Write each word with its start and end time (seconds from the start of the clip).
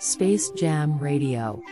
Space 0.00 0.50
Jam 0.56 0.98
Radio. 1.00 1.62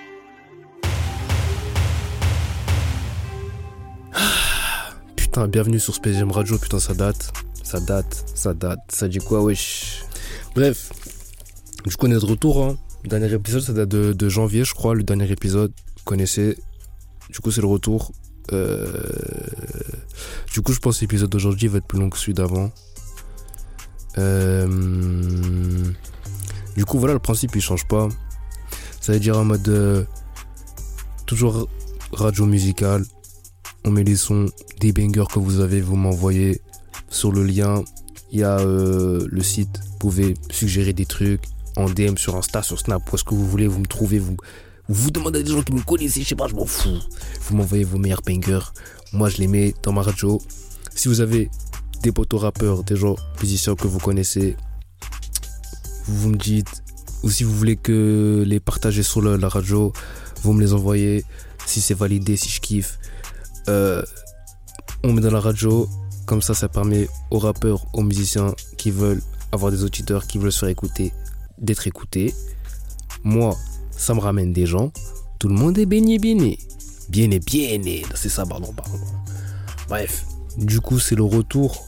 Putain, 5.16 5.48
bienvenue 5.48 5.78
sur 5.80 5.94
Space 5.94 6.16
Jam 6.16 6.30
Radio, 6.30 6.58
putain, 6.58 6.78
ça 6.78 6.94
date. 6.94 7.32
Ça 7.62 7.80
date, 7.80 8.24
ça 8.34 8.54
date. 8.54 8.80
Ça 8.90 9.08
dit 9.08 9.18
quoi, 9.18 9.42
wesh 9.42 10.04
Bref, 10.54 10.90
du 11.86 11.96
coup, 11.96 12.06
on 12.06 12.10
est 12.10 12.14
de 12.20 12.24
retour. 12.24 12.62
Hein. 12.64 12.76
Dernier 13.04 13.32
épisode, 13.32 13.62
ça 13.62 13.72
date 13.72 13.88
de, 13.88 14.12
de 14.12 14.28
janvier, 14.28 14.64
je 14.64 14.74
crois. 14.74 14.94
Le 14.94 15.02
dernier 15.02 15.30
épisode, 15.30 15.72
vous 15.96 16.04
connaissez. 16.04 16.58
Du 17.30 17.40
coup, 17.40 17.50
c'est 17.50 17.60
le 17.60 17.66
retour. 17.66 18.12
Euh, 18.52 18.86
Du 20.52 20.62
coup, 20.62 20.72
je 20.72 20.78
pense 20.80 20.96
que 20.96 21.02
l'épisode 21.02 21.30
d'aujourd'hui 21.30 21.68
va 21.68 21.78
être 21.78 21.86
plus 21.86 21.98
long 21.98 22.08
que 22.10 22.18
celui 22.18 22.34
d'avant. 22.34 22.70
Euh, 24.16 24.66
Du 26.78 26.84
coup, 26.84 27.00
voilà, 27.00 27.14
le 27.14 27.18
principe, 27.18 27.56
il 27.56 27.60
change 27.60 27.88
pas. 27.88 28.08
Ça 29.00 29.12
veut 29.12 29.18
dire 29.18 29.36
en 29.36 29.44
mode. 29.44 29.68
euh, 29.68 30.04
Toujours 31.26 31.68
radio 32.12 32.46
musicale. 32.46 33.04
On 33.84 33.90
met 33.90 34.04
les 34.04 34.14
sons 34.14 34.46
des 34.78 34.92
bangers 34.92 35.24
que 35.34 35.40
vous 35.40 35.58
avez, 35.58 35.80
vous 35.80 35.96
m'envoyez 35.96 36.62
sur 37.08 37.32
le 37.32 37.42
lien. 37.42 37.82
Il 38.30 38.38
y 38.38 38.44
a 38.44 38.60
euh, 38.60 39.26
le 39.28 39.42
site. 39.42 39.80
Vous 39.90 39.98
pouvez 39.98 40.34
suggérer 40.52 40.92
des 40.92 41.04
trucs 41.04 41.42
en 41.74 41.90
DM 41.90 42.16
sur 42.16 42.36
Insta, 42.36 42.62
sur 42.62 42.78
Snap, 42.78 43.02
où 43.12 43.16
est-ce 43.16 43.24
que 43.24 43.34
vous 43.34 43.44
voulez, 43.44 43.66
vous 43.66 43.80
me 43.80 43.86
trouvez, 43.86 44.20
vous 44.20 44.36
vous 44.88 45.10
demandez 45.10 45.40
à 45.40 45.42
des 45.42 45.50
gens 45.50 45.62
qui 45.62 45.72
me 45.72 45.82
connaissent, 45.82 46.16
je 46.16 46.22
sais 46.22 46.36
pas, 46.36 46.46
je 46.46 46.54
m'en 46.54 46.64
fous. 46.64 47.00
Vous 47.42 47.56
m'envoyez 47.56 47.82
vos 47.82 47.98
meilleurs 47.98 48.22
bangers. 48.24 48.66
Moi, 49.12 49.28
je 49.30 49.38
les 49.38 49.48
mets 49.48 49.74
dans 49.82 49.90
ma 49.92 50.02
radio. 50.02 50.40
Si 50.94 51.08
vous 51.08 51.20
avez 51.20 51.50
des 52.04 52.12
potos 52.12 52.38
rappeurs, 52.40 52.84
des 52.84 52.94
gens 52.94 53.16
musiciens 53.42 53.74
que 53.74 53.88
vous 53.88 53.98
connaissez, 53.98 54.56
vous 56.08 56.30
me 56.30 56.36
dites. 56.36 56.82
Ou 57.22 57.30
si 57.30 57.44
vous 57.44 57.54
voulez 57.54 57.76
que 57.76 58.44
les 58.46 58.60
partager 58.60 59.02
sur 59.02 59.20
la 59.22 59.48
radio, 59.48 59.92
vous 60.42 60.52
me 60.52 60.60
les 60.60 60.72
envoyez. 60.72 61.24
Si 61.66 61.80
c'est 61.80 61.94
validé, 61.94 62.36
si 62.36 62.48
je 62.48 62.60
kiffe. 62.60 62.98
Euh, 63.68 64.02
on 65.02 65.12
met 65.12 65.20
dans 65.20 65.30
la 65.30 65.40
radio. 65.40 65.88
Comme 66.26 66.42
ça, 66.42 66.54
ça 66.54 66.68
permet 66.68 67.08
aux 67.30 67.38
rappeurs, 67.38 67.86
aux 67.94 68.02
musiciens 68.02 68.54
qui 68.76 68.90
veulent 68.90 69.22
avoir 69.52 69.72
des 69.72 69.82
auditeurs, 69.82 70.26
qui 70.26 70.38
veulent 70.38 70.52
se 70.52 70.60
faire 70.60 70.68
écouter, 70.68 71.12
d'être 71.58 71.86
écoutés. 71.86 72.34
Moi, 73.24 73.56
ça 73.90 74.14
me 74.14 74.20
ramène 74.20 74.52
des 74.52 74.66
gens. 74.66 74.92
Tout 75.38 75.48
le 75.48 75.54
monde 75.54 75.78
est 75.78 75.86
baigné, 75.86 76.18
baigné. 76.18 76.58
Bien 77.08 77.30
et 77.30 77.40
bien 77.40 77.80
et. 77.84 78.04
C'est 78.14 78.28
ça, 78.28 78.44
pardon, 78.44 78.72
pardon. 78.72 78.98
Bref. 79.88 80.24
Du 80.58 80.80
coup, 80.80 80.98
c'est 80.98 81.14
le 81.14 81.22
retour. 81.22 81.86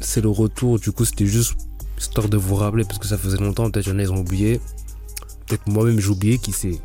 C'est 0.00 0.20
le 0.20 0.28
retour. 0.28 0.78
Du 0.78 0.92
coup, 0.92 1.04
c'était 1.04 1.26
juste 1.26 1.54
histoire 1.98 2.28
de 2.28 2.36
vous 2.36 2.54
rappeler 2.54 2.84
parce 2.84 2.98
que 2.98 3.06
ça 3.06 3.18
faisait 3.18 3.38
longtemps. 3.38 3.70
Peut-être 3.70 3.86
y'en 3.86 3.98
a, 3.98 4.02
ils 4.02 4.12
ont 4.12 4.18
oublié. 4.18 4.60
Peut-être 5.46 5.66
moi-même, 5.66 5.98
j'ai 5.98 6.08
oublié 6.08 6.38
qui 6.38 6.52
c'est. 6.52 6.80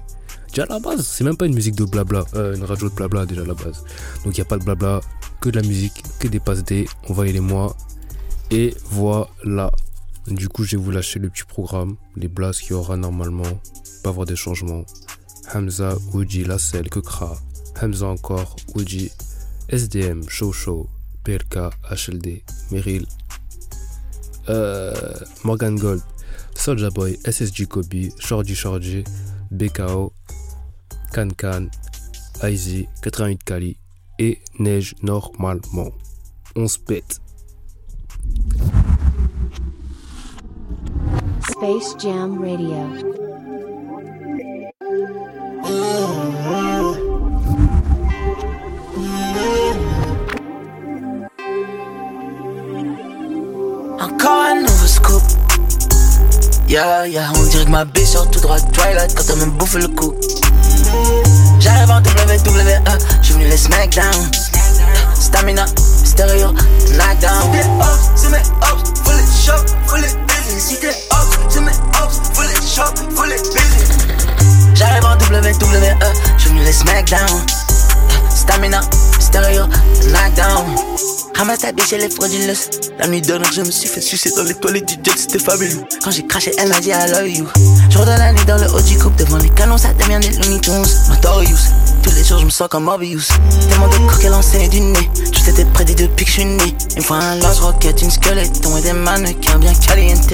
Déjà 0.50 0.66
la 0.67 0.80
base, 0.80 1.06
c'est 1.06 1.23
même 1.23 1.38
pas 1.38 1.45
une 1.45 1.56
musique 1.56 1.75
de 1.75 1.86
blabla. 1.86 2.25
Euh, 2.36 2.56
une 2.56 2.64
radio 2.64 2.89
de 2.89 2.94
blabla 2.94 3.25
déjà 3.25 3.44
la 3.44 3.53
base. 3.53 3.84
Donc 4.23 4.38
il 4.38 4.39
n'y 4.39 4.41
a 4.41 4.45
pas 4.45 4.58
de 4.58 4.64
blabla, 4.64 5.02
que 5.41 5.50
de 5.50 5.59
la 5.59 5.67
musique, 5.67 6.03
que 6.19 6.28
des 6.28 6.39
passes 6.39 6.64
D. 6.64 6.88
Envoyez-les-moi. 7.09 7.75
Et 8.52 8.73
voilà. 8.91 9.72
Du 10.28 10.47
coup, 10.47 10.64
je 10.64 10.78
vais 10.78 10.84
vous 10.84 10.91
lâcher 10.91 11.19
le 11.19 11.30
petit 11.30 11.44
programme, 11.44 11.95
les 12.16 12.30
blasts 12.30 12.61
qu'il 12.61 12.72
y 12.72 12.73
aura 12.73 12.95
normalement. 12.95 13.59
Pas 14.03 14.09
avoir 14.09 14.25
des 14.25 14.36
changements. 14.36 14.86
Hamza, 15.53 15.95
Uji, 16.14 16.45
Lassel, 16.45 16.89
Kekra. 16.89 17.36
Hamza 17.81 18.08
encore, 18.08 18.56
Uji, 18.75 19.11
SDM, 19.69 20.30
Show 20.30 20.53
Show, 20.53 20.88
PLK, 21.23 21.58
HLD, 21.89 22.44
Meryl, 22.72 23.06
euh, 24.49 24.94
Morgan 25.44 25.75
Gold, 25.75 26.02
Soulja 26.55 26.89
Boy, 26.89 27.17
SSG 27.25 27.67
Kobe, 27.67 28.09
Shorty 28.19 28.55
Shorty, 28.55 29.03
BKO, 29.52 30.13
Can 31.13 31.29
Can, 31.38 31.68
IZ, 32.44 32.85
88 33.01 33.44
Kali 33.44 33.78
et 34.19 34.40
Neige 34.59 34.95
normalement. 35.01 35.91
On 36.56 36.68
se 36.68 36.79
pète. 36.79 37.19
Space 41.50 41.95
Jam 42.00 42.39
Radio. 42.39 43.13
Encore 54.23 54.41
un 54.41 54.61
nouveau 54.61 54.88
scoop. 54.88 55.22
Yeah, 56.69 57.06
yeah, 57.07 57.29
on 57.35 57.44
dirait 57.44 57.66
que 57.66 57.69
ma 57.69 57.84
bitch 57.84 58.07
sort 58.07 58.31
tout 58.31 58.39
droit 58.39 58.57
Twilight 58.72 59.13
quand 59.16 59.23
elle 59.29 59.39
me 59.39 59.45
bouffe 59.47 59.73
le 59.73 59.89
cou. 59.89 60.13
J'arrive 61.59 61.91
en 61.91 61.97
WWE, 61.97 62.81
je 63.22 63.33
venu 63.33 63.44
les 63.50 63.57
smackdown. 63.57 64.31
Stamina, 65.13 65.66
stéréo, 66.06 66.53
knockdown. 66.91 67.51
Si 67.51 67.51
t'es 67.51 67.67
off, 67.81 68.12
c'est 68.16 68.29
mes 68.29 68.38
ops, 68.72 69.01
full 69.03 69.19
it 69.19 69.29
shop, 69.45 69.66
full 69.88 70.00
it 70.00 70.17
busy. 70.25 70.62
Si 70.62 70.79
t'es 70.79 70.95
off, 71.12 71.38
c'est 71.50 71.59
mes 71.59 71.72
ops, 72.01 72.22
full 72.33 72.45
it 72.45 72.63
shop, 72.63 72.95
full 73.13 73.29
it 73.29 73.44
busy. 73.53 74.73
J'arrive 74.73 75.03
en 75.03 75.17
WWE, 75.17 75.97
je 76.38 76.47
venu 76.47 76.63
les 76.63 76.72
smackdown. 76.72 77.41
Stamina, 78.33 78.79
stéréo, 79.19 79.66
knockdown. 80.13 80.78
Ramasse 81.35 81.66
biche, 81.75 81.94
elle 81.94 82.01
est 82.01 82.13
frauduleuse. 82.13 82.69
La 82.99 83.07
nuit 83.07 83.21
dernière, 83.21 83.51
je 83.51 83.61
me 83.61 83.71
suis 83.71 83.88
fait 83.88 84.01
sucer 84.01 84.31
dans 84.35 84.44
les 84.44 84.53
toilettes 84.53 84.85
du 84.85 84.94
jet, 85.03 85.17
c'était 85.17 85.39
fabuleux. 85.39 85.83
Quand 86.03 86.11
j'ai 86.11 86.25
craché, 86.25 86.51
elle 86.57 86.69
m'a 86.69 86.79
dit 86.79 86.89
I 86.89 87.11
love 87.11 87.27
you. 87.27 87.47
Je 87.89 87.97
redonne 87.97 88.17
la 88.17 88.33
nuit 88.33 88.45
dans 88.45 88.57
le 88.57 88.67
haut 88.71 88.81
du 88.81 88.97
coupe, 88.97 89.16
devant 89.16 89.38
les 89.38 89.49
canons, 89.49 89.77
ça 89.77 89.94
devient 89.94 90.19
des 90.19 90.29
Looney 90.38 90.59
Tunes. 90.61 90.85
Notorious, 91.09 91.57
tous 92.03 92.11
les 92.11 92.23
jours, 92.23 92.39
je 92.39 92.45
me 92.45 92.49
sens 92.49 92.67
comme 92.69 92.83
Morbius. 92.83 93.29
Tellement 93.69 93.88
de 93.88 93.97
cours 93.97 94.19
qu'elle 94.19 94.33
enseigne 94.33 94.69
du 94.69 94.79
nez. 94.79 95.09
Tout 95.31 95.49
était 95.49 95.66
prédit 95.66 95.95
depuis 95.95 96.25
que 96.25 96.31
je 96.31 96.35
suis 96.35 96.45
né. 96.45 96.75
Une 96.95 97.03
fois 97.03 97.17
un 97.17 97.35
lance-roquette, 97.38 98.01
une 98.01 98.11
skeleton 98.11 98.77
et 98.77 98.81
des 98.81 98.94
mannequins 98.94 99.57
bien 99.57 99.73
caliente. 99.73 100.33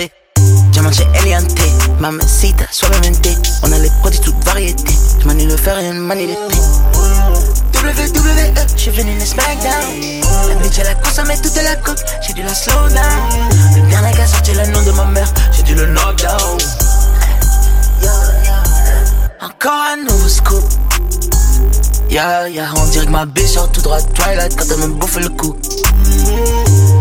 Diamant 0.71 0.91
chez 0.91 1.07
Eliante, 1.21 1.59
mamacita, 1.99 2.65
suavemente. 2.71 3.27
On 3.63 3.71
a 3.71 3.79
les 3.79 3.89
produits 4.01 4.19
toutes 4.19 4.43
variétés. 4.45 4.95
Je 5.21 5.27
manie 5.27 5.45
le 5.45 5.57
fer 5.57 5.79
et 5.79 5.85
elle 5.85 5.95
manie 5.95 6.27
les 6.27 6.35
prix. 6.35 6.59
WWE, 7.73 8.53
je 8.75 8.81
suis 8.81 8.91
venu 8.91 9.11
les 9.17 9.25
SmackDown. 9.25 9.68
La 10.89 10.95
consommé 10.95 11.35
toute 11.39 11.55
la 11.55 11.75
coke, 11.75 11.99
j'ai 12.25 12.33
dû 12.33 12.41
la 12.41 12.51
slow 12.51 12.73
down. 12.89 13.49
Le 13.75 13.89
dernier 13.91 14.11
qui 14.11 14.21
a 14.21 14.25
sorti 14.25 14.53
le 14.53 14.65
nom 14.71 14.81
de 14.81 14.89
ma 14.89 15.05
mère, 15.05 15.31
j'ai 15.51 15.61
dû 15.61 15.75
le 15.75 15.85
knockdown. 15.85 16.57
Encore 19.39 19.71
un 19.71 19.97
nouveau 20.03 20.27
scoop. 20.27 20.63
Yeah, 22.09 22.49
yeah, 22.49 22.71
on 22.75 22.85
dirait 22.87 23.05
que 23.05 23.11
ma 23.11 23.27
bitch 23.27 23.53
sort 23.53 23.71
tout 23.71 23.81
droit 23.81 24.01
Twilight 24.01 24.55
quand 24.55 24.65
elle 24.71 24.79
me 24.79 24.87
bouffe 24.95 25.17
le 25.17 25.29
cou. 25.29 25.55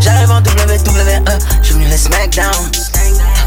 J'arrive 0.01 0.33
en 0.33 0.41
WWE, 0.41 1.39
je 1.63 1.73
venu 1.73 1.87
les 1.87 1.97
SmackDown. 1.97 2.71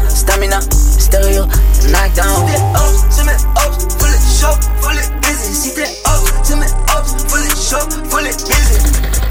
Stamina, 0.08 0.58
stéréo, 0.98 1.46
knockdown. 1.86 2.48
Si 2.48 2.52
t'es 2.52 2.62
off, 2.74 3.04
c'est 3.10 3.24
mes 3.24 3.30
off, 3.58 3.78
full 3.96 4.10
it 4.10 4.40
shop, 4.40 4.58
full 4.80 4.96
it 4.96 5.12
busy. 5.20 5.54
Si 5.54 5.74
t'es 5.74 6.02
off, 6.04 6.32
c'est 6.42 6.56
mes 6.56 6.66
off, 6.66 7.06
full 7.28 7.44
it 7.44 7.56
shop, 7.56 7.88
full 8.10 8.26
it 8.26 8.36
busy. 8.48 9.21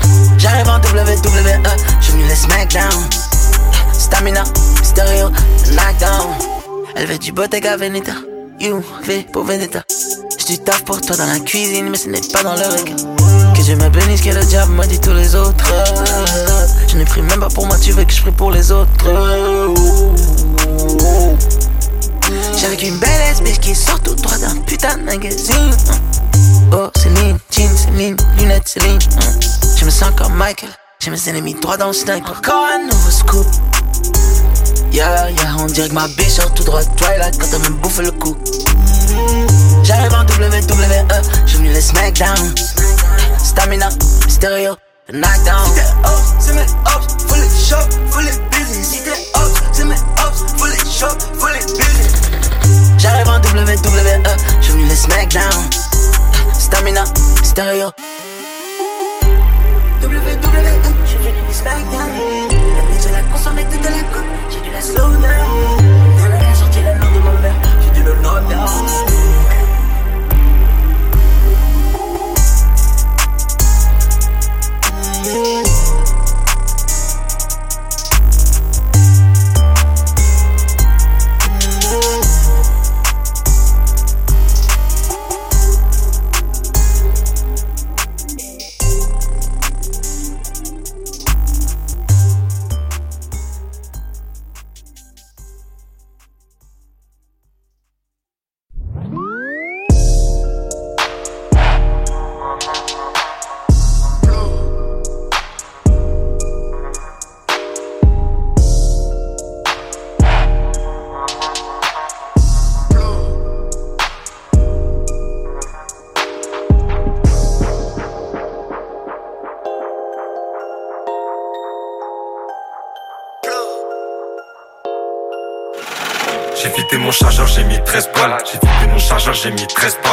J'arrive 0.42 0.70
en 0.70 0.78
WWE, 0.78 1.62
je 2.02 2.12
venu 2.14 2.24
les 2.28 2.36
SmackDown. 2.36 2.90
Stamina, 3.94 4.44
stéréo, 4.82 5.30
knockdown. 5.70 6.34
Elle 6.96 7.06
veut 7.06 7.20
du 7.20 7.32
Bottega 7.32 7.78
Veneta, 7.78 8.14
you, 8.60 8.84
V 9.06 9.28
pour 9.32 9.44
Vendetta. 9.44 9.84
J'du 10.40 10.58
taf 10.58 10.84
pour 10.84 11.00
toi 11.00 11.16
dans 11.16 11.28
la 11.28 11.40
cuisine, 11.40 11.90
mais 11.92 11.98
ce 11.98 12.10
n'est 12.10 12.22
pas 12.34 12.42
dans 12.42 12.56
le 12.56 12.64
regard. 12.64 13.54
Que 13.54 13.62
Dieu 13.62 13.76
me 13.76 13.88
bénisse, 13.90 14.22
que 14.22 14.30
le 14.30 14.44
diable 14.44 14.72
me 14.74 14.88
dit 14.88 15.00
tous 15.00 15.14
les 15.14 15.36
autres. 15.36 15.72
Je 16.88 16.98
n'ai 16.98 17.06
pris 17.06 17.22
même 17.22 17.40
pas 17.40 17.50
pour 17.50 17.68
moi, 17.68 17.78
tu 17.78 17.92
veux 17.92 18.04
que 18.04 18.12
je 18.12 18.24
prie 18.24 18.32
pour 18.32 18.50
les 18.50 18.72
autres. 18.72 18.90
J'ai 22.58 22.66
avec 22.66 22.82
une 22.82 22.98
belle 22.98 23.44
bitch 23.44 23.60
qui 23.60 23.76
sort 23.76 24.00
tout 24.00 24.16
droit 24.16 24.40
d'un 24.40 24.56
putain 24.62 24.98
de 24.98 25.04
magazine. 25.04 25.72
Oh, 26.74 26.90
Céline, 26.96 27.38
jean, 27.52 27.76
Céline, 27.76 28.16
lunettes, 28.38 28.68
Céline. 28.68 29.00
Je 29.78 29.84
me 29.84 29.90
sens 29.90 30.12
comme 30.18 30.34
Michael, 30.36 30.70
j'ai 31.00 31.12
mes 31.12 31.30
ennemis 31.30 31.54
droit 31.56 31.76
dans 31.76 31.88
le 31.88 31.94
sniper. 31.94 32.38
Encore 32.38 32.66
un 32.74 32.88
nouveau 32.88 33.12
scoop. 33.12 33.46
Yeah, 34.94 35.30
yeah, 35.32 35.56
on 35.60 35.66
dirait 35.66 35.90
que 35.90 35.94
ma 35.94 36.08
bitch 36.08 36.30
sort 36.30 36.54
tout 36.54 36.64
droit 36.64 36.82
Twilight 36.84 37.38
quand 37.38 37.48
elle 37.54 37.72
me 37.72 37.76
bouffe 37.78 38.00
le 38.00 38.12
cou. 38.12 38.38
J'arrive 39.84 40.14
en 40.14 40.22
WWE, 40.22 41.22
je 41.46 41.58
venu 41.58 41.74
les 41.74 41.82
SmackDown. 41.82 42.56
Stamina, 43.38 43.90
stéréo, 44.30 44.76
knockdown. 45.12 45.66
Si 45.66 45.74
t'es 45.74 46.08
off, 46.08 46.36
c'est 46.40 46.54
mes 46.54 46.62
ops, 46.62 47.24
full 47.28 47.38
it 47.38 47.52
shop, 47.52 48.12
full 48.12 48.24
it 48.24 48.40
busy. 48.52 48.84
Si 48.84 49.04
t'es 49.04 49.12
off, 49.36 49.62
c'est 49.74 49.84
mes 49.84 49.96
ops, 49.96 50.54
full 50.58 50.72
it 50.72 50.88
shop, 50.90 51.18
full 51.38 51.54
it 51.54 51.68
busy. 51.78 52.10
J'arrive 52.98 53.28
en 53.28 53.40
WWE, 53.40 54.24
je 54.62 54.72
venu 54.72 54.86
les 54.86 54.96
SmackDown. 54.96 55.70
Stamina, 56.72 57.04
stéréo. 57.44 57.90
Je 60.02 60.08
venu 60.08 61.42
les 61.46 61.54
SmackDown. 61.54 62.10
La 62.78 62.82
bitch, 62.84 63.08
elle 63.10 63.16
a 63.16 63.24
consommé 63.24 63.66
toute 63.70 63.84
la 63.84 64.04
coupe, 64.14 64.26
j'ai 64.50 64.62
dû 64.62 64.72
la 64.72 64.82
slow 64.82 65.12
down. 65.12 65.71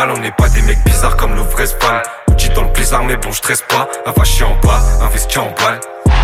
On 0.00 0.20
n'est 0.20 0.30
pas 0.30 0.48
des 0.48 0.62
mecs 0.62 0.82
bizarres 0.84 1.16
comme 1.16 1.34
le 1.34 1.40
vrai 1.40 1.66
Spal. 1.66 2.02
Outil 2.30 2.50
dans 2.50 2.62
le 2.62 2.70
blizzard, 2.70 3.02
mais 3.02 3.16
bon, 3.16 3.32
je 3.32 3.38
stresse 3.38 3.62
pas. 3.68 3.88
La 4.06 4.12
vache 4.12 4.40
en 4.42 4.54
bas, 4.64 4.80
investi 5.02 5.38
en 5.38 5.50
balle. 5.60 5.80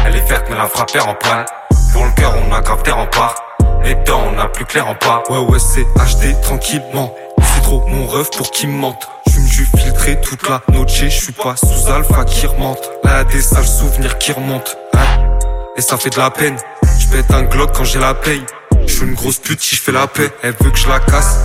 Elle 0.06 0.15
est 0.15 0.29
verte, 0.29 0.47
mais 0.49 0.56
la 0.56 0.69
frappe 0.69 0.93
en 1.05 1.15
panne. 1.15 1.44
Pour 1.93 2.05
le 2.05 2.11
cœur, 2.12 2.35
on 2.37 2.55
a 2.55 2.61
grave 2.61 2.82
terre 2.85 2.99
en 2.99 3.06
part. 3.06 3.35
Les 3.82 3.97
dents, 3.97 4.23
on 4.32 4.38
a 4.38 4.47
plus 4.47 4.65
clair 4.65 4.87
en 4.87 4.94
pas. 4.94 5.25
Ouais, 5.29 5.38
ouais, 5.38 5.59
c'est 5.59 5.82
HD 5.82 6.41
tranquillement. 6.41 7.12
C'est 7.43 7.62
trop 7.62 7.85
mon 7.88 8.06
rêve 8.06 8.31
pour 8.37 8.53
qu'il 8.53 8.69
me 8.69 8.79
mente. 8.79 9.09
J'fume 9.26 9.44
du 9.44 9.67
filtré 9.76 10.21
toute 10.21 10.49
la 10.49 10.62
noche, 10.73 10.93
je 10.93 11.09
suis 11.09 11.32
pas 11.32 11.56
sous 11.56 11.91
alpha 11.91 12.25
qui 12.25 12.47
remonte. 12.47 12.91
Là, 13.03 13.19
y'a 13.19 13.25
des 13.25 13.43
sales 13.43 13.67
souvenirs 13.67 14.19
qui 14.19 14.32
remontent. 14.32 14.71
Hein 14.94 15.37
Et 15.76 15.82
ça 15.82 15.97
fait 15.97 16.11
de 16.11 16.19
la 16.19 16.31
peine. 16.31 16.56
J'pète 17.00 17.31
un 17.32 17.43
glock 17.43 17.73
quand 17.75 17.85
j'ai 17.85 17.99
la 17.99 18.15
paye. 18.15 18.44
J'suis 18.87 19.05
une 19.05 19.15
grosse 19.15 19.38
pute 19.38 19.61
si 19.61 19.75
j'fais 19.75 19.93
la 19.93 20.06
paix. 20.06 20.31
Elle 20.44 20.55
veut 20.61 20.71
que 20.71 20.79
je 20.79 20.88
la 20.88 21.00
casse, 21.00 21.38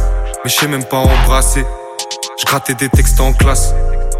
mais 0.44 0.50
j'sais 0.52 0.68
même 0.68 0.86
pas 0.86 0.98
embrasser. 0.98 1.66
J'grattais 2.40 2.74
des 2.74 2.90
textes 2.90 3.20
en 3.20 3.34
classe. 3.34 3.74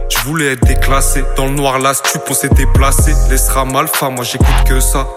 Je 0.10 0.20
voulais 0.28 0.54
être 0.54 0.66
déclassé. 0.66 1.24
Dans 1.38 1.46
le 1.46 1.52
noir, 1.52 1.80
là, 1.80 1.94
tu 1.96 2.34
s'est 2.34 2.50
déplacé. 2.50 3.14
Laissera 3.30 3.64
malfa, 3.66 4.10
moi 4.10 4.24
j'écoute 4.24 4.64
que 4.68 4.80
ça. 4.80 5.08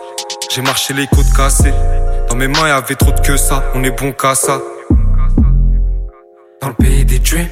J'ai 0.51 0.63
marché 0.63 0.95
les 0.95 1.07
côtes 1.09 1.33
cassées. 1.37 1.75
Dans 2.29 2.37
mes 2.37 2.49
mains, 2.49 2.69
y'avait 2.69 2.95
trop 2.95 3.11
de 3.11 3.21
que 3.21 3.37
ça. 3.37 3.65
On 3.75 3.83
est 3.83 3.91
bon 3.91 4.13
qu'à 4.13 4.35
ça. 4.35 4.61
Dans 6.61 6.69
le 6.69 6.75
pays 6.75 7.05
des 7.05 7.19
dreams, 7.19 7.49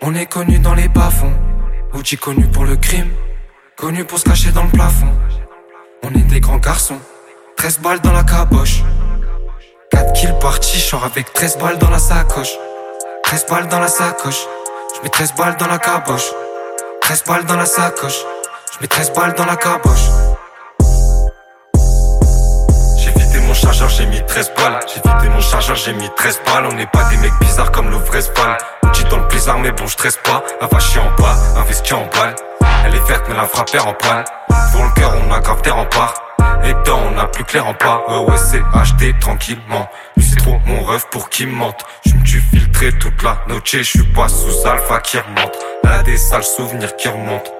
on 0.00 0.14
est 0.16 0.26
connu 0.26 0.58
dans 0.58 0.74
les 0.74 0.88
bas-fonds. 0.88 1.32
Ouji 1.94 2.16
connu 2.16 2.46
pour 2.46 2.64
le 2.64 2.76
crime, 2.76 3.10
connu 3.76 4.04
pour 4.04 4.18
se 4.18 4.24
cacher 4.24 4.50
dans 4.50 4.64
le 4.64 4.70
plafond. 4.70 5.12
On 6.02 6.08
est 6.08 6.24
des 6.24 6.40
grands 6.40 6.56
garçons, 6.56 6.98
13 7.56 7.78
balles 7.78 8.00
dans 8.00 8.12
la 8.12 8.24
caboche. 8.24 8.82
4 9.90 10.12
kills 10.14 10.34
partis, 10.40 10.80
sors 10.80 11.04
avec 11.04 11.32
13 11.32 11.58
balles 11.58 11.78
dans 11.78 11.90
la 11.90 11.98
sacoche. 11.98 12.56
13 13.24 13.46
balles 13.48 13.68
dans 13.68 13.78
la 13.78 13.88
sacoche, 13.88 14.46
je 14.96 15.02
mets 15.02 15.08
13 15.08 15.34
balles 15.34 15.56
dans 15.56 15.66
la 15.66 15.78
caboche. 15.78 16.30
13 17.02 17.24
balles 17.24 17.44
dans 17.46 17.56
la 17.56 17.66
sacoche, 17.66 18.24
je 18.72 18.78
mets 18.80 18.88
13 18.88 19.12
balles 19.12 19.34
dans 19.34 19.46
la 19.46 19.56
caboche. 19.56 20.08
chargeur, 23.62 23.88
j'ai 23.88 24.06
mis 24.06 24.24
13 24.26 24.52
balles. 24.56 24.80
J'ai 24.86 25.00
vidé 25.00 25.28
mon 25.28 25.40
chargeur, 25.40 25.76
j'ai 25.76 25.92
mis 25.92 26.10
13 26.16 26.40
balles. 26.46 26.66
On 26.66 26.74
n'est 26.74 26.86
pas 26.86 27.04
des 27.04 27.16
mecs 27.18 27.38
bizarres 27.40 27.70
comme 27.70 27.90
le 27.90 27.96
vrai 27.96 28.20
Spal. 28.20 28.58
Petit 28.82 29.04
dans 29.04 29.18
le 29.18 29.26
blizzard, 29.26 29.58
mais 29.58 29.72
bon, 29.72 29.86
je 29.86 29.92
stresse 29.92 30.18
pas. 30.18 30.42
La 30.60 30.66
vache 30.66 30.96
en 30.96 31.22
bas, 31.22 31.36
investi 31.56 31.94
en 31.94 32.06
balle. 32.06 32.34
Elle 32.84 32.94
est 32.94 33.08
verte, 33.08 33.24
mais 33.28 33.34
la 33.34 33.46
frappe 33.46 33.70
en 33.74 33.94
panne. 33.94 34.24
Pour 34.72 34.84
le 34.84 34.90
cœur, 34.94 35.12
on 35.26 35.32
a 35.32 35.40
grave 35.40 35.62
terre 35.62 35.76
en 35.76 35.86
part. 35.86 36.14
Les 36.62 36.74
dents, 36.84 37.00
on 37.14 37.18
a 37.18 37.26
plus 37.26 37.44
clair 37.44 37.66
en 37.66 37.74
pas. 37.74 38.04
Ouais, 38.08 38.30
ouais, 38.30 38.36
c'est 38.36 38.62
acheté 38.74 39.14
tranquillement. 39.20 39.88
Lui, 40.16 40.24
c'est 40.24 40.36
trop 40.36 40.58
mon 40.66 40.82
rêve 40.84 41.04
pour 41.10 41.28
qu'il 41.28 41.48
mente. 41.48 41.84
Je 42.06 42.14
me 42.14 42.24
suis 42.24 42.40
filtré 42.40 42.92
toute 42.92 43.22
la 43.22 43.38
noche, 43.48 43.62
je 43.64 43.82
suis 43.82 44.02
pas 44.14 44.28
sous 44.28 44.66
alpha 44.66 45.00
qui 45.00 45.18
remonte. 45.18 45.58
Là, 45.84 46.02
des 46.02 46.16
sales 46.16 46.44
souvenirs 46.44 46.96
qui 46.96 47.08
remontent. 47.08 47.50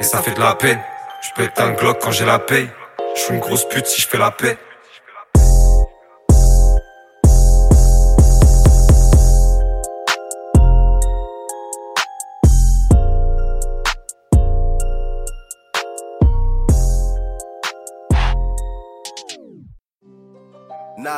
Et 0.00 0.04
ça 0.04 0.18
fait 0.22 0.34
de 0.34 0.40
la 0.40 0.54
peine. 0.54 0.80
Je 1.20 1.42
être 1.42 1.60
un 1.60 1.72
glock 1.72 1.98
quand 2.02 2.10
j'ai 2.10 2.24
la 2.24 2.38
paye. 2.38 2.70
Je 3.14 3.20
suis 3.20 3.34
une 3.34 3.40
grosse 3.40 3.68
pute 3.68 3.86
si 3.86 4.00
je 4.00 4.08
fais 4.08 4.18
la 4.18 4.30
paix. 4.30 4.56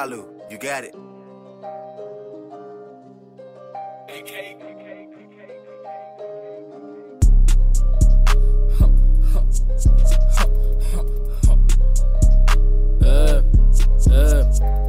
You 0.02 0.58
got 0.58 0.82
it. 0.82 0.96
Euh, 13.04 13.42
euh, 14.10 14.42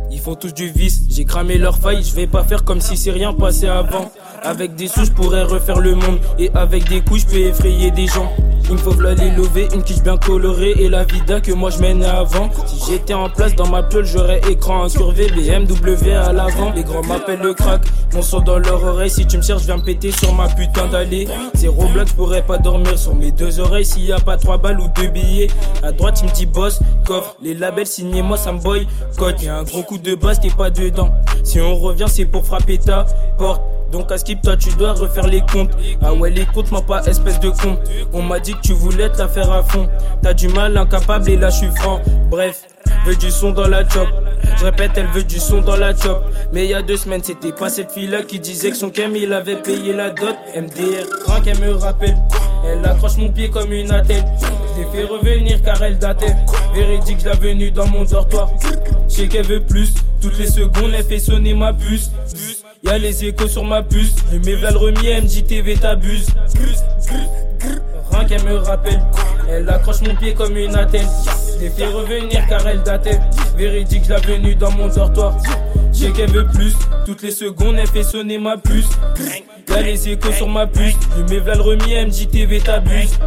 ils 0.09 0.19
font 0.19 0.33
tous 0.33 0.51
du 0.51 0.71
vice, 0.71 1.01
j'ai 1.09 1.25
cramé 1.25 1.59
leur 1.59 1.77
faille, 1.77 2.01
je 2.01 2.15
vais 2.15 2.25
pas 2.25 2.43
faire 2.43 2.63
comme 2.63 2.81
si 2.81 2.97
c'est 2.97 3.11
rien 3.11 3.35
passé 3.35 3.67
avant. 3.67 4.11
Avec 4.43 4.75
des 4.75 4.87
sous, 4.87 5.05
je 5.05 5.11
pourrais 5.11 5.43
refaire 5.43 5.79
le 5.79 5.95
monde. 5.95 6.19
Et 6.37 6.51
avec 6.53 6.87
des 6.89 7.01
coups, 7.01 7.21
je 7.21 7.27
peux 7.27 7.37
effrayer 7.37 7.91
des 7.91 8.07
gens. 8.07 8.31
Il 8.65 8.73
me 8.73 8.77
faut 8.77 8.93
les 8.93 9.29
lever, 9.29 9.67
une 9.73 9.83
quiche 9.83 10.01
bien 10.01 10.17
colorée 10.17 10.71
et 10.79 10.89
la 10.89 11.03
vida 11.03 11.41
que 11.41 11.51
moi 11.51 11.69
je 11.69 11.79
mène 11.79 12.03
avant. 12.03 12.49
Si 12.65 12.91
j'étais 12.91 13.13
en 13.13 13.29
place 13.29 13.55
dans 13.55 13.67
ma 13.67 13.83
peule, 13.83 14.05
j'aurais 14.05 14.41
écran 14.49 14.85
incurvé, 14.85 15.27
BMW 15.27 16.11
à 16.11 16.31
l'avant. 16.31 16.71
Les 16.73 16.83
grands 16.83 17.03
m'appellent 17.03 17.41
le 17.41 17.53
crack, 17.53 17.81
mon 18.13 18.21
son 18.21 18.39
dans 18.39 18.57
leur 18.57 18.83
oreille. 18.83 19.09
Si 19.09 19.27
tu 19.27 19.37
me 19.37 19.41
cherches, 19.41 19.63
viens 19.63 19.77
me 19.77 19.83
péter 19.83 20.11
sur 20.11 20.33
ma 20.33 20.47
putain 20.47 20.87
d'allée. 20.87 21.27
Zéro 21.55 21.87
blague, 21.87 22.07
je 22.07 22.13
pourrais 22.13 22.41
pas 22.41 22.57
dormir 22.57 22.97
sur 22.97 23.15
mes 23.15 23.31
deux 23.31 23.59
oreilles 23.59 23.85
s'il 23.85 24.05
y 24.05 24.13
a 24.13 24.19
pas 24.19 24.37
trois 24.37 24.57
balles 24.57 24.79
ou 24.79 24.87
deux 24.95 25.07
billets. 25.07 25.49
À 25.83 25.91
droite, 25.91 26.19
il 26.23 26.29
me 26.29 26.33
dit 26.33 26.45
boss, 26.45 26.79
coffre. 27.05 27.35
Les 27.41 27.53
labels 27.53 27.85
signés, 27.85 28.21
moi 28.21 28.37
ça 28.37 28.53
me 28.53 28.59
boy. 28.59 28.87
Cote, 29.17 29.43
y'a 29.43 29.57
un 29.57 29.63
gros 29.63 29.83
coup 29.83 29.97
de 29.97 30.15
basse, 30.15 30.39
t'es 30.39 30.49
pas 30.49 30.69
dedans. 30.69 31.13
Si 31.43 31.59
on 31.59 31.75
revient, 31.75 32.07
c'est 32.07 32.25
pour 32.25 32.45
frapper 32.45 32.77
ta 32.77 33.05
porte. 33.37 33.61
Donc 33.93 34.11
à 34.11 34.17
skip, 34.17 34.41
toi 34.41 34.57
tu 34.57 34.69
dois 34.71 34.93
refaire 34.93 35.27
les 35.27 35.41
comptes. 35.41 35.69
Ah 36.01 36.15
ouais, 36.15 36.31
les 36.31 36.47
comptes, 36.47 36.71
moi 36.71 36.81
pas 36.81 37.03
espèce 37.05 37.39
de 37.39 37.51
con. 37.51 37.77
On 38.11 38.23
m'a 38.23 38.39
dit 38.39 38.55
que 38.55 38.61
tu 38.61 38.73
voulais 38.73 39.07
te 39.09 39.19
la 39.19 39.27
faire 39.27 39.51
à 39.51 39.61
fond. 39.61 39.87
T'as 40.23 40.33
du 40.33 40.47
mal, 40.47 40.75
incapable 40.75 41.29
et 41.29 41.37
là 41.37 41.51
je 41.51 41.57
suis 41.57 41.75
franc. 41.75 42.01
Bref, 42.31 42.63
veut 43.05 43.15
du 43.15 43.29
son 43.29 43.51
dans 43.51 43.67
la 43.67 43.87
chop. 43.87 44.07
Je 44.57 44.65
répète, 44.65 44.93
elle 44.95 45.05
veut 45.13 45.23
du 45.23 45.37
son 45.37 45.61
dans 45.61 45.75
la 45.75 45.95
chop. 45.95 46.23
Mais 46.51 46.65
il 46.65 46.71
y 46.71 46.73
a 46.73 46.81
deux 46.81 46.97
semaines, 46.97 47.23
c'était 47.23 47.51
pas 47.51 47.69
cette 47.69 47.91
fille-là 47.91 48.23
qui 48.23 48.39
disait 48.39 48.71
que 48.71 48.77
son 48.77 48.89
cam 48.89 49.15
il 49.15 49.31
avait 49.31 49.57
payé 49.57 49.93
la 49.93 50.09
dot. 50.09 50.35
MDR, 50.55 51.05
rien 51.27 51.41
qu'elle 51.41 51.59
me 51.59 51.75
rappelle. 51.75 52.17
Elle 52.65 52.83
accroche 52.83 53.17
mon 53.17 53.29
pied 53.29 53.51
comme 53.51 53.71
une 53.71 53.91
attelle. 53.91 54.25
L'ai 54.75 54.85
fait 54.91 55.05
revenir 55.05 55.61
car 55.61 55.79
elle 55.83 55.99
datait. 55.99 56.35
Véridique, 56.73 57.19
je 57.23 57.29
l'ai 57.29 57.37
venue 57.37 57.69
dans 57.69 57.85
mon 57.85 58.05
dortoir. 58.05 58.49
Je 59.07 59.13
sais 59.13 59.27
qu'elle 59.27 59.45
veut 59.45 59.61
plus. 59.61 59.93
Toutes 60.19 60.39
les 60.39 60.47
secondes, 60.47 60.93
elle 60.97 61.03
fait 61.03 61.19
sonner 61.19 61.53
ma 61.53 61.73
puce. 61.73 62.09
Y'a 62.83 62.97
les 62.97 63.23
échos 63.23 63.47
sur 63.47 63.63
ma 63.63 63.81
puce. 63.81 64.13
Le 64.33 64.39
méval 64.39 64.75
remis, 64.75 65.07
MJTV 65.21 65.77
t'abuse. 65.77 66.27
Rien 68.11 68.25
qu'elle 68.25 68.43
me 68.43 68.57
rappelle. 68.57 69.01
Elle 69.49 69.69
accroche 69.69 70.01
mon 70.01 70.13
pied 70.15 70.33
comme 70.33 70.57
une 70.57 70.75
attelle. 70.75 71.07
J'ai 71.61 71.69
fait 71.69 71.87
revenir 71.87 72.45
car 72.49 72.67
elle 72.67 72.83
datait. 72.83 73.21
Véridique, 73.55 74.07
l'ai 74.09 74.17
venue 74.17 74.55
dans 74.55 74.71
mon 74.71 74.89
dortoir. 74.89 75.37
Je 75.93 75.99
sais 75.99 76.11
qu'elle 76.11 76.31
veut 76.31 76.47
plus. 76.47 76.75
Toutes 77.05 77.21
les 77.21 77.31
secondes, 77.31 77.77
elle 77.79 77.87
fait 77.87 78.03
sonner 78.03 78.37
ma 78.37 78.57
puce. 78.57 78.89
Y'a 79.69 79.81
les 79.81 80.09
échos 80.09 80.33
sur 80.33 80.49
ma 80.49 80.67
puce. 80.67 80.95
Le 81.17 81.23
méval 81.23 81.61
remis, 81.61 81.95
MJTV 82.05 82.59
t'abuse. 82.59 83.17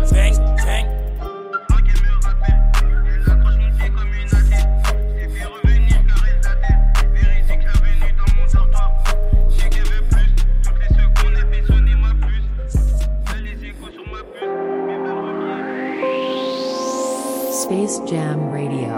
Space 17.66 18.00
Jam 18.06 18.38
Radio. 18.52 18.94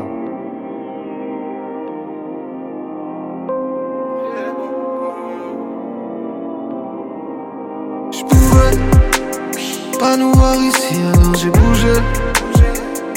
Pas 9.98 10.16
nous 10.18 10.32
voir 10.34 10.56
ici, 10.56 10.96
alors 11.14 11.34
j'ai 11.34 11.48
bougé. 11.48 11.94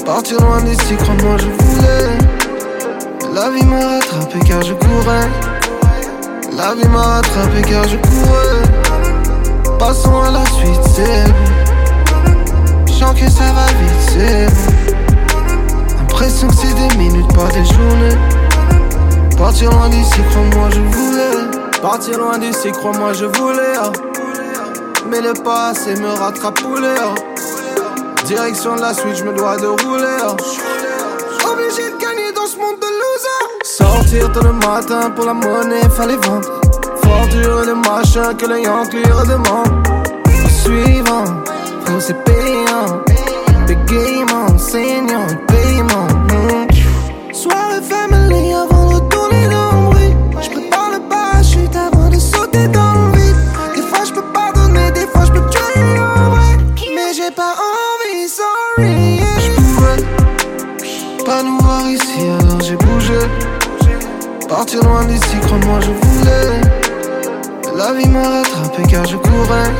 Partir 0.05 0.39
loin 0.39 0.62
d'ici, 0.62 0.96
crois-moi, 0.96 1.36
je 1.38 1.48
voulais. 1.48 2.08
La 3.36 3.50
vie 3.50 3.65
m'a 3.65 3.96
rattrapé 3.96 4.39
car 4.48 4.62
je 4.62 4.74
courais. 4.74 5.27
La 6.55 6.75
vie 6.75 6.88
m'a 6.88 7.15
rattrapé 7.15 7.62
car 7.70 7.86
je 7.89 7.98
courais. 7.98 9.77
Passons 9.77 10.22
à 10.22 10.31
la 10.31 10.46
suite, 10.46 10.81
c'est 10.96 11.25
bon. 11.25 11.62
Je 12.88 13.25
que 13.25 13.29
ça 13.29 13.51
va 13.51 13.65
vite, 13.65 14.01
c'est 14.08 14.46
bon. 14.46 14.71
L'impression 16.22 16.50
que 16.50 16.54
c'est 16.54 16.75
des 16.75 16.98
minutes, 16.98 17.34
pas 17.34 17.48
des 17.48 17.66
journées. 17.66 18.16
Partir 19.40 19.72
loin 19.72 19.90
d'ici, 19.90 20.22
crois-moi, 20.30 20.70
je 20.70 20.80
voulais. 20.80 21.82
Partir 21.82 22.20
loin 22.20 22.38
d'ici, 22.38 22.72
crois-moi, 22.72 23.13
je 23.13 23.25
voulais. 23.25 23.74
ah. 23.82 23.92
Mais 25.10 25.20
le 25.20 25.34
passé 25.34 25.96
me 25.96 26.10
rattrape 26.20 26.62
poulet. 26.62 26.94
ah. 27.00 27.16
Direction 28.25 28.75
de 28.75 28.82
la 28.82 28.94
suite, 28.94 29.16
je 29.16 29.24
me 29.24 29.34
dois 29.34 29.58
de 29.58 29.66
rouler. 29.66 30.20
ah. 30.24 30.36
Obligé 31.51 31.90
de 31.90 31.98
gagner 31.98 32.32
dans 32.36 32.46
ce 32.46 32.58
monde 32.58 32.78
de 32.80 32.86
loser. 32.86 33.63
Sortir 33.63 34.32
tôt 34.32 34.44
le 34.44 34.54
matin 34.54 35.10
pour 35.16 35.25
la 35.25 35.34
monnaie, 35.34 35.90
fallait 35.90 36.18
vendre. 36.18 36.48
Forture 37.04 37.66
le 37.66 37.74
machin 37.74 38.36
que 38.36 38.46
les 38.46 38.62
Yankees 38.62 39.10
redemandent. 39.12 39.88
Suivant, 40.63 41.25
frérot, 41.84 42.00
Partir 64.62 64.84
loin 64.84 65.03
d'ici, 65.06 65.38
crois-moi, 65.41 65.80
je 65.80 65.89
voulais. 65.89 66.62
La 67.75 67.94
vie 67.94 68.08
m'a 68.08 68.22
rattrapé 68.22 68.84
car 68.88 69.03
je 69.06 69.18
courais. 69.18 69.72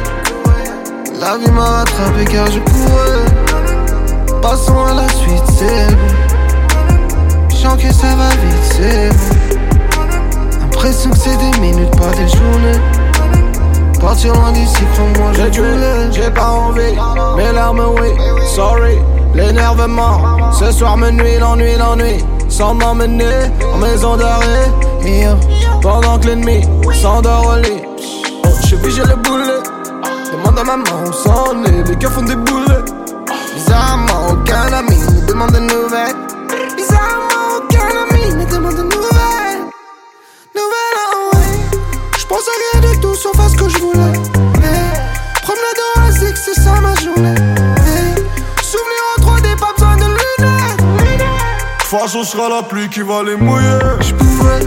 La 1.20 1.38
vie 1.38 1.52
m'a 1.52 1.66
rattrapé 1.66 2.26
car 2.26 2.48
je 2.48 2.60
courais. 2.62 4.42
Passons 4.42 4.84
à 4.84 4.96
la 4.96 5.08
suite, 5.10 5.44
c'est 5.56 5.88
bon. 5.94 7.48
Je 7.50 7.88
que 7.88 7.94
ça 7.94 8.08
va 8.16 8.30
vite, 8.30 8.64
c'est 8.72 9.10
bon. 9.10 10.60
L'impression 10.62 11.12
que 11.12 11.18
c'est 11.18 11.38
des 11.38 11.60
minutes, 11.60 11.92
pas 11.92 12.10
des 12.18 12.28
journées. 12.28 12.80
Partir 14.00 14.34
loin 14.34 14.52
d'ici, 14.52 14.82
crois-moi, 14.94 15.32
je 15.54 15.62
voulais. 15.62 16.12
J'ai 16.12 16.32
pas 16.32 16.50
envie, 16.50 16.98
mes 17.38 17.52
larmes, 17.54 17.86
oui, 18.02 18.10
sorry. 18.48 18.98
L'énervement, 19.36 20.52
ce 20.52 20.72
soir 20.72 20.98
me 20.98 21.12
nuit, 21.12 21.38
l'ennui, 21.40 21.78
l'ennui 21.78 22.26
Sans 22.52 22.76
m'emmener 22.76 23.50
en 23.74 23.78
maison 23.78 24.18
d'arrêt. 24.18 24.70
Pendant 25.82 26.20
que 26.20 26.28
l'ennemi 26.28 26.62
s'endort 26.94 27.48
au 27.48 27.62
lit. 27.62 27.82
Oh, 28.46 28.50
J'suis 28.64 28.78
j'ai 28.92 29.04
le 29.04 29.16
boulet. 29.16 29.64
Demande 30.32 30.60
à 30.60 30.64
maman 30.64 30.84
où 31.08 31.14
s'en 31.14 31.64
est. 31.64 31.90
Les 31.90 31.96
gars 31.96 32.10
font 32.10 32.22
des 32.22 32.36
boulets. 32.36 32.86
Bizarrement 33.56 34.32
aucun 34.32 34.74
ami 34.74 34.98
demande 35.28 35.52
de 35.52 35.60
nouvelles 35.60 36.21
façon, 52.02 52.24
sera 52.24 52.50
la 52.50 52.64
pluie 52.64 52.90
qui 52.90 53.02
va 53.02 53.22
les 53.24 53.36
mouiller. 53.36 53.80
Je 54.00 54.14
pouvais 54.16 54.66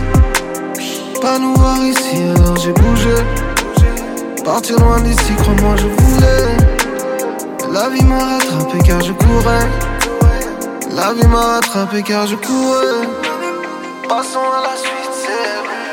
pas 1.21 1.37
nous 1.39 1.55
voir 1.57 1.79
ici, 1.79 2.23
alors 2.37 2.57
j'ai 2.57 2.73
bougé. 2.73 3.17
Partir 4.45 4.79
loin 4.79 5.01
d'ici, 5.01 5.33
crois-moi, 5.39 5.75
je 5.77 5.87
voulais. 5.87 6.47
La 7.73 7.89
vie 7.89 8.05
m'a 8.05 8.19
rattrapé 8.19 8.79
car 8.87 9.01
je 9.01 9.13
courais. 9.13 9.67
La 10.93 11.13
vie 11.13 11.27
m'a 11.27 11.55
rattrapé 11.55 12.03
car 12.05 12.27
je 12.29 12.37
courais. 12.37 13.03
Passons 14.09 14.49
à 14.59 14.61
la 14.69 14.77
suite, 14.77 15.15
c'est 15.23 15.55
vrai. 15.65 15.85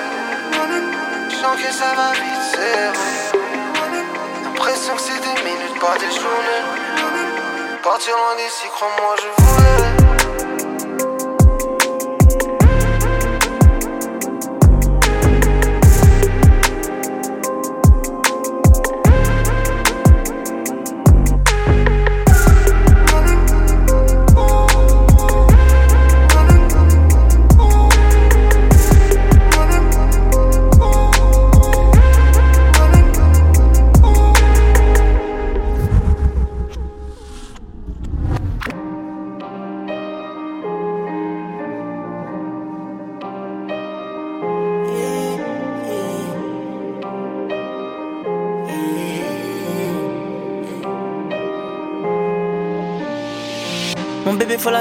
Je 1.30 1.36
sens 1.36 1.56
que 1.56 1.74
ça 1.74 1.92
va 1.98 2.12
vite, 2.22 2.44
c'est 2.52 2.88
vrai. 2.98 3.42
L'impression 4.44 4.94
que 4.96 5.02
c'est 5.02 5.22
des 5.28 5.38
minutes, 5.44 5.80
pas 5.80 5.98
des 5.98 6.14
journées. 6.14 6.64
Partir 7.82 8.14
loin 8.14 8.36
d'ici, 8.38 8.68
crois-moi, 8.76 9.16
je 9.22 9.44
voulais. 9.44 10.41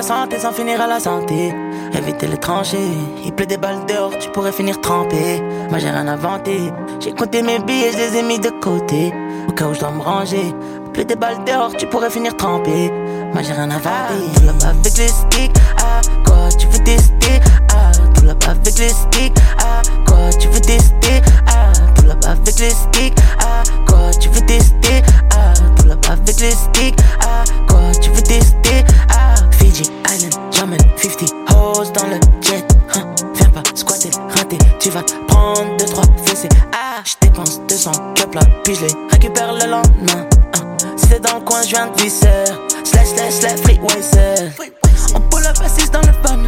La 0.00 0.06
santé 0.06 0.38
sans 0.38 0.52
finir 0.52 0.80
à 0.80 0.86
la 0.86 0.98
santé. 0.98 1.54
Éviter 1.92 2.26
les 2.26 2.38
tranchées, 2.38 2.90
il 3.22 3.34
pleut 3.34 3.44
des 3.44 3.58
balles 3.58 3.84
dehors, 3.86 4.12
tu 4.18 4.30
pourrais 4.30 4.50
finir 4.50 4.80
trempé. 4.80 5.42
Moi 5.68 5.78
j'ai 5.78 5.90
rien 5.90 6.08
inventé, 6.08 6.72
j'ai 7.00 7.12
compté 7.12 7.42
mes 7.42 7.58
billets, 7.58 7.92
je 7.92 7.98
les 7.98 8.16
ai 8.16 8.22
mis 8.22 8.38
de 8.38 8.48
côté. 8.48 9.12
Au 9.46 9.52
cas 9.52 9.66
où 9.66 9.74
je 9.74 9.80
dois 9.80 9.90
me 9.90 10.00
ranger, 10.00 10.54
il 10.86 10.92
pleut 10.92 11.04
des 11.04 11.16
balles 11.16 11.44
dehors, 11.44 11.72
tu 11.76 11.86
pourrais 11.86 12.08
finir 12.08 12.34
trempé. 12.34 12.90
Moi 13.34 13.42
j'ai 13.42 13.52
rien 13.52 13.70
inventé, 13.70 14.14
tout 14.36 14.46
là 14.46 14.52
avec 14.70 14.96
les 14.96 15.08
sticks, 15.08 15.56
ah 15.76 16.00
quoi 16.24 16.48
tu 16.58 16.66
veux 16.68 16.82
tester, 16.82 17.38
ah 17.68 17.92
tout 18.14 18.24
là 18.24 18.34
avec 18.48 18.78
les 18.78 18.88
sticks, 18.88 19.36
ah 19.58 19.82
quoi 20.06 20.30
tu 20.40 20.48
veux 20.48 20.60
tester, 20.60 21.20
ah 21.46 21.72
tout 21.94 22.06
là 22.06 22.14
avec 22.24 22.58
les 22.58 22.70
sticks, 22.70 23.18
ah 23.38 23.62
quoi 23.86 24.10
tu 24.18 24.30
veux 24.30 24.46
tester, 24.46 25.02
ah 25.36 25.52
tout 25.76 25.86
là 25.86 25.96
avec 26.10 26.40
les 26.40 26.52
sticks, 26.52 26.96
ah 27.20 27.44
quoi 27.68 27.80
tu 28.00 28.08
veux 28.08 28.22
tester, 28.22 28.82
ah 29.10 29.29
Fiji 29.70 29.90
Island, 30.08 30.34
Jammin' 30.50 30.78
50 30.96 31.30
hoes 31.50 31.92
dans 31.92 32.06
le 32.06 32.18
jet. 32.40 32.64
Hein, 32.94 33.14
viens 33.34 33.50
pas 33.50 33.62
squatter, 33.74 34.10
rater, 34.36 34.58
tu 34.80 34.90
vas 34.90 35.02
prendre 35.28 35.76
2-3 35.76 36.02
fessées. 36.26 36.48
Ah, 36.72 37.02
j'dépense 37.04 37.60
200 37.68 37.92
cups 38.16 38.34
là, 38.34 38.40
puis 38.64 38.74
je 38.74 38.86
les 38.86 38.92
récupère 39.12 39.52
le 39.52 39.70
lendemain. 39.70 40.26
Hein, 40.54 40.76
dans 41.22 41.38
le 41.38 41.44
coin, 41.44 41.62
je 41.62 41.68
viens 41.68 41.86
de 41.86 42.02
visser. 42.02 42.26
Slash, 42.84 43.08
slash, 43.14 43.32
slash, 43.34 43.60
freeway, 43.60 44.00
On 45.14 45.20
pull 45.20 45.46
up 45.46 45.56
assise 45.64 45.90
dans 45.90 46.00
le 46.00 46.12
fun. 46.24 46.42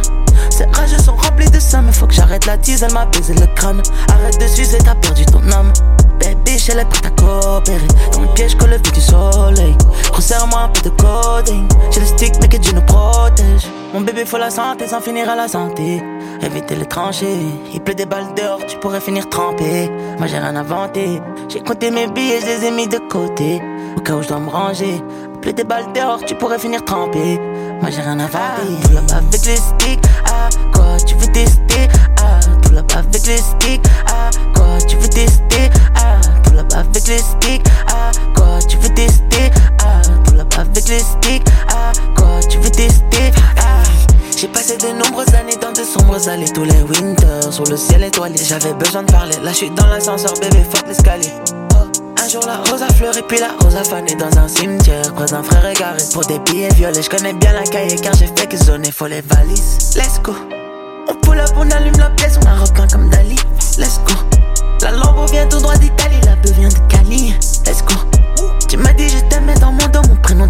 Ces 0.53 0.65
rages 0.65 0.95
sont 1.03 1.15
remplis 1.15 1.49
de 1.49 1.59
ça, 1.59 1.81
mais 1.81 1.91
faut 1.91 2.05
que 2.05 2.13
j'arrête 2.13 2.45
la 2.45 2.59
tease, 2.59 2.83
elle 2.83 2.93
m'a 2.93 3.07
baisé 3.07 3.33
le 3.33 3.47
crâne. 3.55 3.81
Arrête 4.07 4.39
de 4.39 4.45
sucer, 4.45 4.77
t'as 4.77 4.93
perdu 4.93 5.25
ton 5.25 5.41
âme. 5.51 5.73
Baby, 6.19 6.63
elle 6.69 6.77
est 6.77 6.85
prête 6.85 7.07
à 7.07 7.09
coopérer. 7.09 7.87
Dans 8.11 8.21
le 8.21 8.27
piège 8.35 8.55
que 8.55 8.65
le 8.65 8.75
vue 8.75 8.91
du 8.93 9.01
soleil. 9.01 9.75
Resserre-moi 10.11 10.59
un 10.61 10.67
peu 10.67 10.87
de 10.87 10.89
coding. 10.89 11.67
J'ai 11.89 12.01
le 12.01 12.05
stick, 12.05 12.33
mais 12.39 12.47
que 12.47 12.57
Dieu 12.57 12.71
nous 12.73 12.83
protège. 12.83 13.67
Mon 13.95 14.01
bébé, 14.01 14.25
faut 14.25 14.37
la 14.37 14.51
santé 14.51 14.87
sans 14.87 15.01
finir 15.01 15.27
à 15.27 15.35
la 15.35 15.47
santé. 15.47 16.03
Éviter 16.41 16.75
les 16.75 16.85
tranchées. 16.85 17.37
Il 17.73 17.81
pleut 17.81 17.95
des 17.95 18.05
balles 18.05 18.33
dehors, 18.35 18.59
tu 18.65 18.77
pourrais 18.77 18.99
finir 18.99 19.29
trempé. 19.29 19.89
Moi, 20.17 20.27
j'ai 20.27 20.37
rien 20.39 20.55
inventé. 20.55 21.21
J'ai 21.49 21.61
compté 21.61 21.91
mes 21.91 22.07
billets, 22.07 22.39
je 22.41 22.45
les 22.45 22.65
ai 22.67 22.71
mis 22.71 22.87
de 22.87 22.97
côté. 23.09 23.61
Au 23.97 24.01
cas 24.01 24.13
où 24.15 24.21
je 24.21 24.27
dois 24.27 24.39
me 24.39 24.49
ranger. 24.49 25.01
Il 25.33 25.39
pleut 25.39 25.53
des 25.53 25.63
balles 25.63 25.91
dehors, 25.93 26.19
tu 26.25 26.35
pourrais 26.35 26.59
finir 26.59 26.83
trempé. 26.83 27.39
Moi, 27.81 27.89
j'ai 27.91 28.01
rien 28.01 28.19
inventé. 28.19 28.67
Tout 28.83 28.93
là-bas 28.93 29.17
avec 29.17 29.45
les 29.45 29.55
sticks. 29.57 29.99
Ah, 30.25 30.49
quoi, 30.73 30.97
tu 31.05 31.15
veux 31.15 31.31
tester? 31.31 31.87
Ah, 32.21 32.39
tout 32.61 32.73
là-bas 32.73 32.99
avec 32.99 33.25
les 33.25 33.37
sticks. 33.37 33.85
Ah, 34.07 34.29
quoi, 34.53 34.65
tu 34.87 34.97
veux 34.97 35.07
tester? 35.09 35.69
Ah, 35.95 36.19
tout 36.43 36.53
là-bas 36.53 36.77
avec 36.79 37.07
les 37.07 37.17
sticks. 37.19 37.65
Ah, 37.87 38.11
quoi, 38.35 38.59
tu 38.67 38.77
veux 38.77 38.93
tester? 38.93 39.51
Ah, 39.83 40.01
tout 40.25 40.35
là-bas 40.35 40.61
avec 40.61 40.87
les 40.87 40.99
sticks. 40.99 41.45
Ah, 41.69 41.91
quoi, 42.15 42.39
tu 42.49 42.57
veux 42.57 42.69
tester? 42.69 43.31
Ah. 43.57 43.83
J'ai 44.43 44.49
passé 44.49 44.75
de 44.75 44.87
nombreuses 44.87 45.33
années 45.35 45.55
dans 45.55 45.71
de 45.71 45.85
sombres 45.85 46.27
allées. 46.27 46.51
Tous 46.53 46.65
les 46.65 46.83
winters 46.83 47.53
sur 47.53 47.63
le 47.63 47.77
ciel 47.77 48.03
étoilé 48.03 48.35
J'avais 48.35 48.73
besoin 48.73 49.03
de 49.03 49.09
parler, 49.09 49.37
là 49.41 49.51
je 49.51 49.55
suis 49.55 49.69
dans 49.69 49.87
l'ascenseur 49.87 50.33
bébé 50.33 50.65
fuck 50.69 50.85
l'escalier. 50.85 51.31
Un 52.21 52.27
jour 52.27 52.43
la 52.45 52.57
rose 52.57 52.81
a 52.83 52.89
fleuri 52.89 53.21
puis 53.25 53.39
la 53.39 53.53
rose 53.61 53.77
a 53.77 53.85
fané. 53.85 54.15
Dans 54.15 54.37
un 54.37 54.49
cimetière 54.49 55.13
Près 55.13 55.27
d'un 55.27 55.43
frère 55.43 55.65
égaré. 55.65 55.97
Pour 56.11 56.25
des 56.25 56.39
billets 56.39 56.67
violets 56.73 57.01
Je 57.01 57.09
connais 57.09 57.31
bien 57.31 57.53
la 57.53 57.63
cahier 57.63 57.95
car 57.95 58.13
j'ai 58.15 58.27
fait 58.27 58.47
que 58.47 58.57
zoner 58.57 58.91
faut 58.91 59.07
les 59.07 59.21
valises 59.21 59.95
Let's 59.95 60.19
go. 60.21 60.35
On 61.07 61.13
pull 61.21 61.39
up, 61.39 61.51
on 61.55 61.71
allume 61.71 61.97
la 61.97 62.09
pièce, 62.09 62.37
on 62.43 62.45
a 62.45 62.65
repeint 62.65 62.87
comme 62.87 63.09
Dali. 63.09 63.37
Let's 63.77 64.01
go. 64.05 64.13
La 64.81 64.91
lampe 64.91 65.31
vient 65.31 65.47
tout 65.47 65.59
droit 65.59 65.77
d'Italie, 65.77 66.19
la 66.25 66.35
beuh 66.35 66.51
vient 66.51 66.67
de 66.67 66.91
Cali. 66.93 67.33
Let's 67.65 67.81
go. 67.85 67.95
Tu 68.67 68.75
m'as 68.75 68.91
dit 68.91 69.07
je 69.07 69.19
t'aimais 69.29 69.55
dans 69.61 69.71
mon 69.71 69.87
dos, 69.87 70.01
mon 70.09 70.17
prénom 70.17 70.42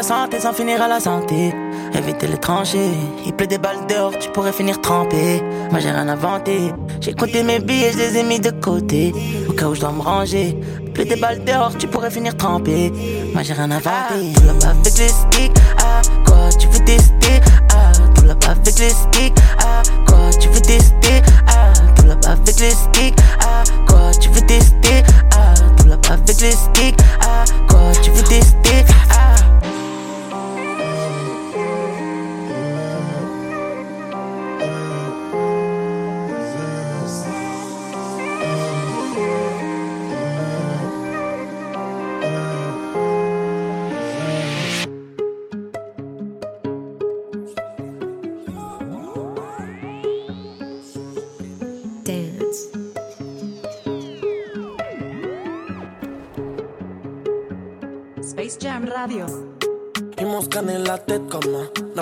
la 0.00 0.06
santé 0.06 0.40
sans 0.40 0.54
finir 0.54 0.80
à 0.80 0.88
la 0.88 0.98
santé. 0.98 1.54
Éviter 1.92 2.26
les 2.26 2.38
tranchées, 2.38 2.90
il 3.26 3.34
pleut 3.34 3.46
des 3.46 3.58
balles 3.58 3.86
dehors, 3.86 4.12
tu 4.18 4.30
pourrais 4.30 4.52
finir 4.52 4.80
trempé. 4.80 5.42
Moi 5.70 5.78
j'ai 5.80 5.90
rien 5.90 6.08
inventé, 6.08 6.72
j'ai 7.02 7.12
compté 7.12 7.42
mes 7.42 7.58
billets, 7.58 7.92
je 7.92 7.98
les 7.98 8.16
ai 8.16 8.22
mis 8.22 8.40
de 8.40 8.50
côté. 8.50 9.12
Au 9.46 9.52
cas 9.52 9.66
où 9.66 9.74
je 9.74 9.80
dois 9.80 9.92
me 9.92 10.00
ranger, 10.00 10.56
il 10.82 10.90
pleut 10.92 11.04
des 11.04 11.16
balles 11.16 11.44
dehors, 11.44 11.76
tu 11.76 11.86
pourrais 11.86 12.10
finir 12.10 12.34
trempé. 12.34 12.90
Moi 13.34 13.42
j'ai 13.42 13.52
rien 13.52 13.70
inventé, 13.70 14.32
tout 14.34 14.46
là-bas 14.46 14.70
avec 14.70 14.98
les 14.98 15.08
sticks, 15.08 15.58
ah 15.78 16.00
quoi 16.24 16.48
tu 16.58 16.66
veux 16.68 16.82
tester, 16.86 17.36
ah 17.74 17.92
tout 18.14 18.24
là-bas 18.24 18.52
avec 18.52 18.78
les 18.78 18.88
sticks, 18.88 19.34
ah 19.58 19.82
quoi 20.06 20.30
tu 20.40 20.48
veux 20.48 20.62
tester, 20.62 21.20
ah 21.46 21.74
tout 21.94 22.06
là-bas 22.06 22.30
avec 22.30 22.58
les 22.58 22.70
sticks, 22.70 23.16
ah 23.40 23.64
quoi 23.86 24.10
tu 24.18 24.30
veux 24.30 24.46
tester, 24.46 25.02
ah 25.32 25.52
tout 25.76 25.88
là-bas 25.88 26.14
avec 26.14 26.40
les 26.40 26.52
sticks, 26.52 26.96
ah 27.20 27.44
quoi 27.68 27.92
tu 28.02 28.10
veux 28.12 28.22
tester, 28.22 28.84
ah 29.10 29.29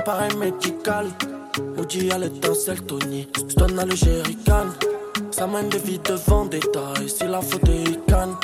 appareil 0.08 0.36
médical. 0.36 1.06
Woody 1.76 2.10
a 2.10 2.18
l'étincelle, 2.18 2.80
Tony. 2.82 3.28
Stone 3.48 3.78
a 3.78 3.84
le. 3.84 3.94
Ça 5.30 5.46
mène 5.46 5.68
des 5.68 5.78
vies 5.78 5.98
de 5.98 6.14
vendetta. 6.14 6.94
Et 7.04 7.08
si 7.08 7.24
la 7.24 7.42
faute 7.42 7.68
est 7.68 7.90
icane, 7.90 8.34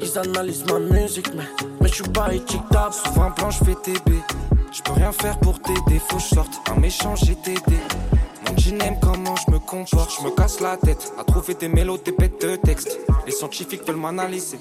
ils 0.00 0.18
analysent 0.18 0.64
ma 0.66 0.78
musique, 0.78 1.34
mais, 1.34 1.48
mais 1.80 1.88
je 1.88 1.94
suis 1.94 2.04
pas 2.04 2.32
étiquetable. 2.32 2.94
Souvent 2.94 3.30
blanc, 3.30 3.50
je 3.50 3.64
fais 3.64 3.74
TB. 3.74 4.14
Je 4.72 4.82
peux 4.82 4.92
rien 4.92 5.10
faire 5.10 5.38
pour 5.40 5.60
t'aider, 5.60 6.00
faut 6.08 6.18
que 6.18 6.70
un 6.70 6.80
méchant 6.80 7.16
GTD. 7.16 7.76
Mon 8.46 8.78
aime 8.80 9.00
comment 9.02 9.34
je 9.34 9.52
me 9.52 9.58
comporte, 9.58 10.12
je 10.16 10.24
me 10.24 10.30
casse 10.30 10.60
la 10.60 10.76
tête 10.76 11.12
à 11.18 11.24
trouver 11.24 11.54
des 11.54 11.68
mélodies, 11.68 12.04
des 12.04 12.12
bêtes 12.12 12.40
de 12.40 12.56
texte. 12.56 13.00
Les 13.26 13.32
scientifiques 13.32 13.86
veulent 13.86 13.96
m'analyser, 13.96 14.58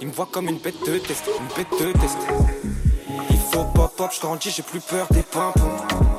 ils 0.00 0.06
me 0.06 0.12
voient 0.12 0.28
comme 0.30 0.48
une 0.48 0.58
bête 0.58 0.80
de 0.86 0.98
test, 0.98 1.24
une 1.26 1.56
bête 1.56 1.80
de 1.80 1.92
test. 1.98 2.59
Il 3.52 3.56
faut 3.56 3.64
pop 3.64 3.96
pop, 3.96 4.10
je 4.14 4.20
grandis, 4.20 4.50
j'ai 4.50 4.62
plus 4.62 4.78
peur 4.78 5.08
des 5.10 5.22
pimpons. 5.22 6.09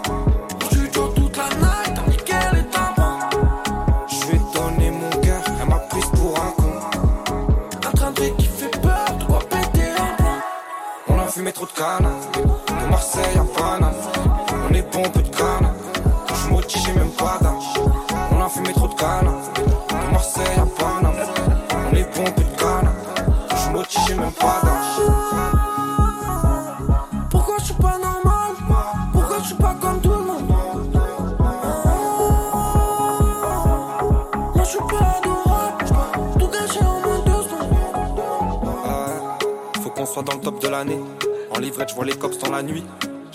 Je 41.92 41.96
vois 41.96 42.06
les 42.06 42.16
cops 42.16 42.38
dans 42.38 42.52
la 42.52 42.64
nuit. 42.64 42.86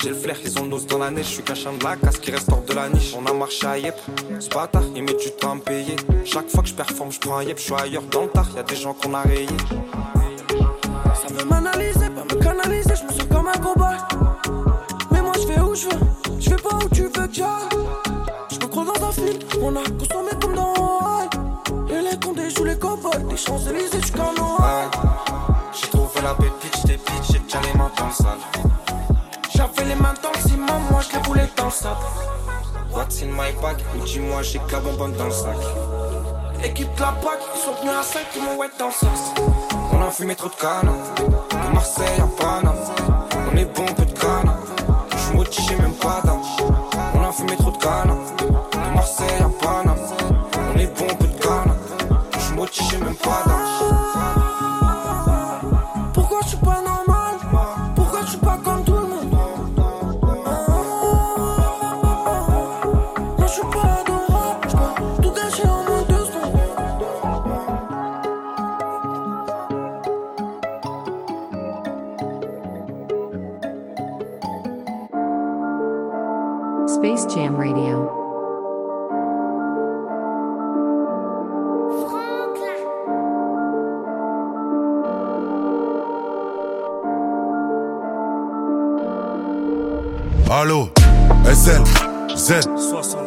J'ai 0.03 0.09
le 0.09 0.15
flair, 0.15 0.37
ils 0.43 0.59
ont 0.59 0.63
le 0.63 0.69
nose 0.69 0.87
dans 0.87 0.97
la 0.97 1.11
neige. 1.11 1.27
Je 1.27 1.31
suis 1.33 1.43
qu'un 1.43 1.55
de 1.55 1.85
la 1.85 1.97
casse 1.97 2.19
qui 2.19 2.31
reste 2.31 2.51
hors 2.51 2.63
de 2.63 2.73
la 2.73 2.89
niche. 2.89 3.15
On 3.15 3.27
a 3.27 3.33
marché 3.35 3.67
à 3.67 3.79
Yep. 3.79 3.95
Ce 4.41 4.49
bâtard, 4.49 4.83
il 4.95 5.03
met 5.03 5.13
du 5.13 5.31
temps 5.33 5.53
à 5.53 5.55
me 5.57 5.61
payer. 5.61 5.97
Chaque 6.25 6.49
fois 6.49 6.63
que 6.63 6.69
je 6.71 6.75
performe, 6.75 7.13
je 7.13 7.21
prends 7.21 7.37
un 7.37 7.43
Yep. 7.43 7.59
Je 7.59 7.63
suis 7.63 7.75
ailleurs 7.75 8.03
dans 8.11 8.23
le 8.23 8.29
tard, 8.29 8.49
y 8.57 8.59
a 8.59 8.63
des 8.63 8.77
gens 8.77 8.95
qu'on 8.95 9.13
a 9.13 9.21
rayés. 9.21 9.47
Ça 10.49 11.35
veut 11.35 11.45
m'analyser, 11.45 12.09
pas 12.09 12.25
me 12.25 12.43
canaliser, 12.43 12.95
je 12.97 13.05
me 13.05 13.13
sens 13.13 13.29
comme 13.31 13.49
un 13.49 13.59
cobaye. 13.59 13.99
Mais 15.11 15.21
moi 15.21 15.33
je 15.35 15.53
fais 15.53 15.61
où 15.61 15.75
je 15.75 15.85
veux, 15.85 16.41
je 16.41 16.51
vais 16.51 16.57
pas 16.57 16.77
où 16.77 16.89
tu 16.89 17.03
veux 17.03 17.11
que. 17.11 17.43
Je 18.53 18.59
me 18.59 18.67
crois 18.69 18.85
dans 18.85 19.07
un 19.07 19.13
film, 19.13 19.39
on 19.61 19.77
a 19.77 19.83
consommé 19.83 20.31
comme 20.41 20.55
dans 20.55 20.73
Hawaii. 20.73 21.29
Et 21.91 22.11
les 22.11 22.19
condés 22.19 22.49
jouent 22.51 22.65
les 22.65 22.79
cowboys, 22.79 23.23
des 23.29 23.37
Champs-Élysées 23.37 24.01
Noël. 24.17 24.36
Ouais, 24.36 24.36
J'avais 29.55 29.85
les 29.89 29.95
mains 29.97 30.15
dans 30.23 30.31
le 30.31 30.49
ciment, 30.49 30.79
moi 30.91 31.01
je 31.01 31.17
les 31.17 31.23
voulais 31.25 31.49
dans 31.57 31.65
le 31.67 31.71
sable. 31.71 31.97
What's 32.93 33.23
in 33.23 33.27
my 33.27 33.53
bag? 33.61 33.83
Dis-moi, 34.05 34.43
j'ai 34.43 34.59
que 34.61 34.73
la 34.73 34.81
bonbonne 34.81 35.13
dans 35.15 35.25
le 35.27 35.31
sac. 35.31 35.57
Équipe 36.65 36.95
de 36.95 37.01
la 37.01 37.13
PAC, 37.13 37.39
ils 37.55 37.61
sont 37.61 37.75
venus 37.81 37.95
à 37.99 38.03
5, 38.03 38.21
ils 38.37 38.43
m'ont 38.43 38.57
wet 38.57 38.71
dans 38.79 38.87
le 38.87 38.93
sas. 38.93 39.35
On 39.93 40.03
a 40.03 40.11
fumé 40.11 40.35
trop 40.35 40.49
de 40.49 40.55
canne, 40.55 40.91
de 41.51 41.75
Marseille 41.75 42.21
à 42.21 42.41
Paname. 42.41 42.75
On 43.53 43.57
est 43.57 43.65
bon, 43.77 43.85
peu 43.87 44.05
de 44.05 44.19
canne. 44.19 44.56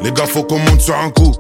Les 0.01 0.11
gars 0.11 0.25
faut 0.25 0.43
qu'on 0.43 0.59
monte 0.59 0.79
sur 0.79 0.97
un 0.97 1.09
coup. 1.09 1.33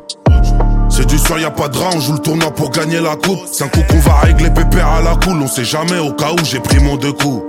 C'est 0.89 1.05
du 1.05 1.17
soir, 1.17 1.39
y 1.39 1.45
a 1.45 1.51
pas 1.51 1.69
de 1.69 1.77
rang, 1.77 1.91
on 1.95 1.99
joue 1.99 2.13
le 2.13 2.19
tournoi 2.19 2.51
pour 2.51 2.71
gagner 2.71 2.99
la 2.99 3.15
coupe. 3.15 3.39
C'est 3.49 3.63
un 3.63 3.69
coup 3.69 3.81
qu'on 3.89 3.99
va 3.99 4.15
régler 4.15 4.49
pépère 4.49 4.87
à 4.87 5.01
la 5.01 5.15
cool, 5.15 5.41
on 5.41 5.47
sait 5.47 5.63
jamais 5.63 5.97
au 5.97 6.11
cas 6.11 6.31
où 6.31 6.43
j'ai 6.43 6.59
pris 6.59 6.79
mon 6.79 6.97
deux 6.97 7.13
coups. 7.13 7.41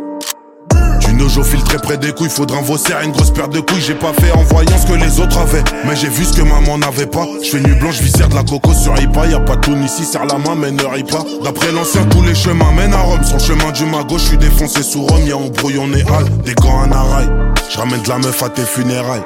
Du 1.00 1.14
nojo 1.14 1.42
filtré 1.42 1.78
près 1.78 1.98
des 1.98 2.12
couilles, 2.12 2.28
faudra 2.28 2.58
un 2.58 2.62
vaussaire, 2.62 3.00
une 3.02 3.10
grosse 3.10 3.32
paire 3.32 3.48
de 3.48 3.58
couilles. 3.58 3.80
J'ai 3.80 3.94
pas 3.94 4.12
fait 4.12 4.30
en 4.30 4.44
voyant 4.44 4.78
ce 4.78 4.86
que 4.86 4.92
les 4.92 5.18
autres 5.18 5.38
avaient, 5.38 5.64
mais 5.84 5.96
j'ai 5.96 6.08
vu 6.08 6.24
ce 6.24 6.34
que 6.34 6.42
maman 6.42 6.78
n'avait 6.78 7.06
pas. 7.06 7.26
Je 7.42 7.50
fais 7.50 7.60
nuit 7.60 7.74
blanche, 7.74 8.00
visère 8.00 8.28
de 8.28 8.36
la 8.36 8.44
coco 8.44 8.72
sur 8.72 8.96
Ipa. 9.00 9.26
Y 9.26 9.34
a 9.34 9.40
pas 9.40 9.56
de 9.56 9.60
tourne 9.62 9.82
ici, 9.82 10.04
serre 10.04 10.26
la 10.26 10.38
main, 10.38 10.54
mais 10.54 10.70
ne 10.70 10.84
ris 10.84 11.02
pas. 11.02 11.24
D'après 11.42 11.72
l'ancien, 11.72 12.04
tous 12.04 12.22
les 12.22 12.36
chemins 12.36 12.70
mènent 12.76 12.94
à 12.94 13.00
Rome. 13.00 13.20
Le 13.32 13.38
chemin 13.40 13.72
du 13.72 13.84
mago, 13.86 14.18
je 14.18 14.26
suis 14.26 14.38
défoncé 14.38 14.84
sous 14.84 15.02
Rome. 15.04 15.26
Y'a 15.26 15.36
embrouille, 15.36 15.78
on 15.80 15.92
est 15.92 16.08
hal, 16.08 16.24
des 16.44 16.54
gants 16.54 16.84
en 16.86 16.92
arail. 16.92 17.28
Je 17.68 17.78
ramène 17.78 18.02
de 18.02 18.08
la 18.08 18.18
meuf 18.18 18.42
à 18.44 18.48
tes 18.48 18.62
funérailles. 18.62 19.24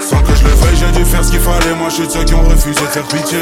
Sans 0.00 0.20
que 0.22 0.34
je 0.34 0.44
le 0.44 0.50
veuille, 0.50 0.76
j'ai 0.76 0.98
dû 0.98 1.04
faire 1.04 1.24
ce 1.24 1.30
qu'il 1.30 1.40
fallait. 1.40 1.74
Moi, 1.78 1.88
je 1.90 1.94
suis 1.94 2.06
de 2.06 2.12
ceux 2.12 2.24
qui 2.24 2.34
ont 2.34 2.42
refusé 2.42 2.80
de 2.80 2.86
faire 2.86 3.04
pitié. 3.04 3.38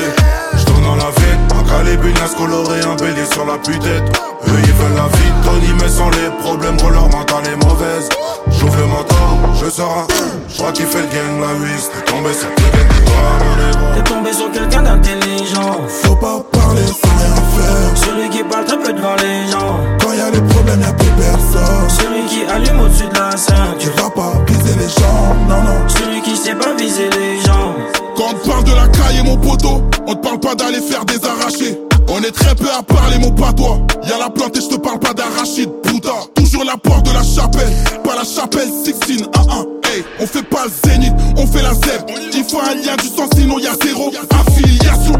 Je 0.56 0.64
tourne 0.64 0.82
dans 0.82 0.96
la 0.96 1.10
ville, 1.10 1.38
un 1.58 1.62
calébulasse 1.68 2.34
coloré, 2.36 2.80
un 2.80 2.96
bélier 2.96 3.26
sur 3.32 3.44
la 3.46 3.58
putette. 3.58 4.04
Eux, 4.48 4.60
ils 4.64 4.72
veulent 4.72 4.96
la 4.96 5.08
vie 5.16 5.32
Tony, 5.44 5.72
mais 5.80 5.88
sans 5.88 6.10
les 6.10 6.30
problèmes, 6.42 6.76
que 6.76 6.86
leur 6.92 7.08
mental 7.08 7.42
est 7.46 7.64
mauvaise. 7.64 8.08
J'ouvre 8.50 8.76
le 8.78 8.86
manteau, 8.86 9.14
je 9.62 9.70
sors 9.70 9.98
un. 9.98 10.06
Je 10.48 10.56
crois 10.58 10.72
qu'il 10.72 10.86
fait 10.86 11.02
le 11.02 11.06
gang, 11.06 11.40
la 11.40 11.52
8. 11.54 11.90
T'es 11.92 12.12
tombé 12.12 12.32
sur 12.32 12.48
quelqu'un 12.54 13.04
toi. 13.04 13.94
T'es 13.94 14.02
tombé 14.02 14.32
sur 14.32 14.50
quelqu'un 14.52 14.82
d'intelligent. 14.82 15.76
Faut 15.88 16.16
pas 16.16 16.40
parler 16.52 16.82
sans 16.86 17.16
rien 17.18 17.34
faire. 17.56 17.96
Celui 17.96 18.28
qui 18.30 18.42
parle 18.44 18.64
très 18.64 18.78
peu 18.78 18.92
devant 18.92 19.16
les 19.16 19.50
gens. 19.50 19.78
Quand 20.00 20.12
y 20.12 20.20
a 20.20 20.30
des 20.30 20.40
problèmes, 20.42 20.80
y'a 20.80 20.92
plus 20.92 21.10
personne. 21.10 21.88
Celui 21.88 22.24
qui 22.26 22.44
allume 22.50 22.80
au-dessus 22.80 23.08
de 23.08 23.14
la 23.18 23.30
Tu 23.30 23.38
ceinture. 23.38 23.92
vas 24.04 24.10
pas 24.10 24.32
viser 24.46 24.74
les 24.78 24.88
gens, 24.88 25.34
non, 25.48 25.62
non. 25.62 25.88
Celui 25.88 26.15
qui 26.22 26.36
sait 26.36 26.54
pas 26.54 26.74
viser 26.74 27.08
les 27.10 27.40
gens. 27.40 27.74
Quand 28.16 28.34
on 28.34 28.48
parle 28.48 28.64
de 28.64 28.72
la 28.72 28.88
caille, 28.88 29.22
mon 29.24 29.36
poteau, 29.36 29.82
on 30.06 30.14
te 30.14 30.20
parle 30.20 30.40
pas 30.40 30.54
d'aller 30.54 30.80
faire 30.80 31.04
des 31.04 31.22
arrachés. 31.24 31.78
On 32.08 32.22
est 32.22 32.30
très 32.30 32.54
peu 32.54 32.68
à 32.70 32.82
parler, 32.82 33.18
mon 33.18 33.32
patois. 33.32 33.80
Y'a 34.08 34.18
la 34.18 34.30
plante 34.30 34.56
et 34.56 34.60
je 34.60 34.68
te 34.68 34.76
parle 34.76 34.98
pas 34.98 35.12
d'arachide, 35.12 35.70
puta. 35.82 36.14
Toujours 36.34 36.64
la 36.64 36.76
porte 36.76 37.04
de 37.06 37.12
la 37.12 37.22
chapelle, 37.22 37.72
pas 38.04 38.14
la 38.14 38.24
chapelle 38.24 38.68
16, 38.84 39.22
1-1. 39.22 39.66
Hey, 39.92 40.04
on 40.20 40.26
fait 40.26 40.42
pas 40.42 40.66
le 40.66 40.90
zénith, 40.90 41.12
on 41.36 41.46
fait 41.46 41.62
la 41.62 41.74
zèbre. 41.74 42.06
Il 42.32 42.44
faut 42.44 42.60
un 42.60 42.74
lien 42.74 42.96
du 42.96 43.08
sang, 43.08 43.28
sinon 43.34 43.58
y'a 43.58 43.74
zéro 43.82 44.12
affiliation. 44.30 45.14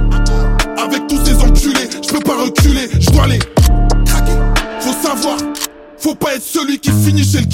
Avec 0.78 1.06
tous 1.08 1.18
ces 1.24 1.34
enculés, 1.34 1.88
je 2.02 2.12
peux 2.12 2.20
pas 2.20 2.36
reculer, 2.36 2.88
je 3.00 3.10
dois 3.10 3.26
craquer. 4.04 4.32
Faut 4.80 4.94
savoir, 5.02 5.36
faut 5.98 6.14
pas 6.14 6.34
être 6.34 6.44
celui 6.44 6.78
qui 6.78 6.90
finit 6.90 7.24
chez 7.24 7.40
le 7.40 7.46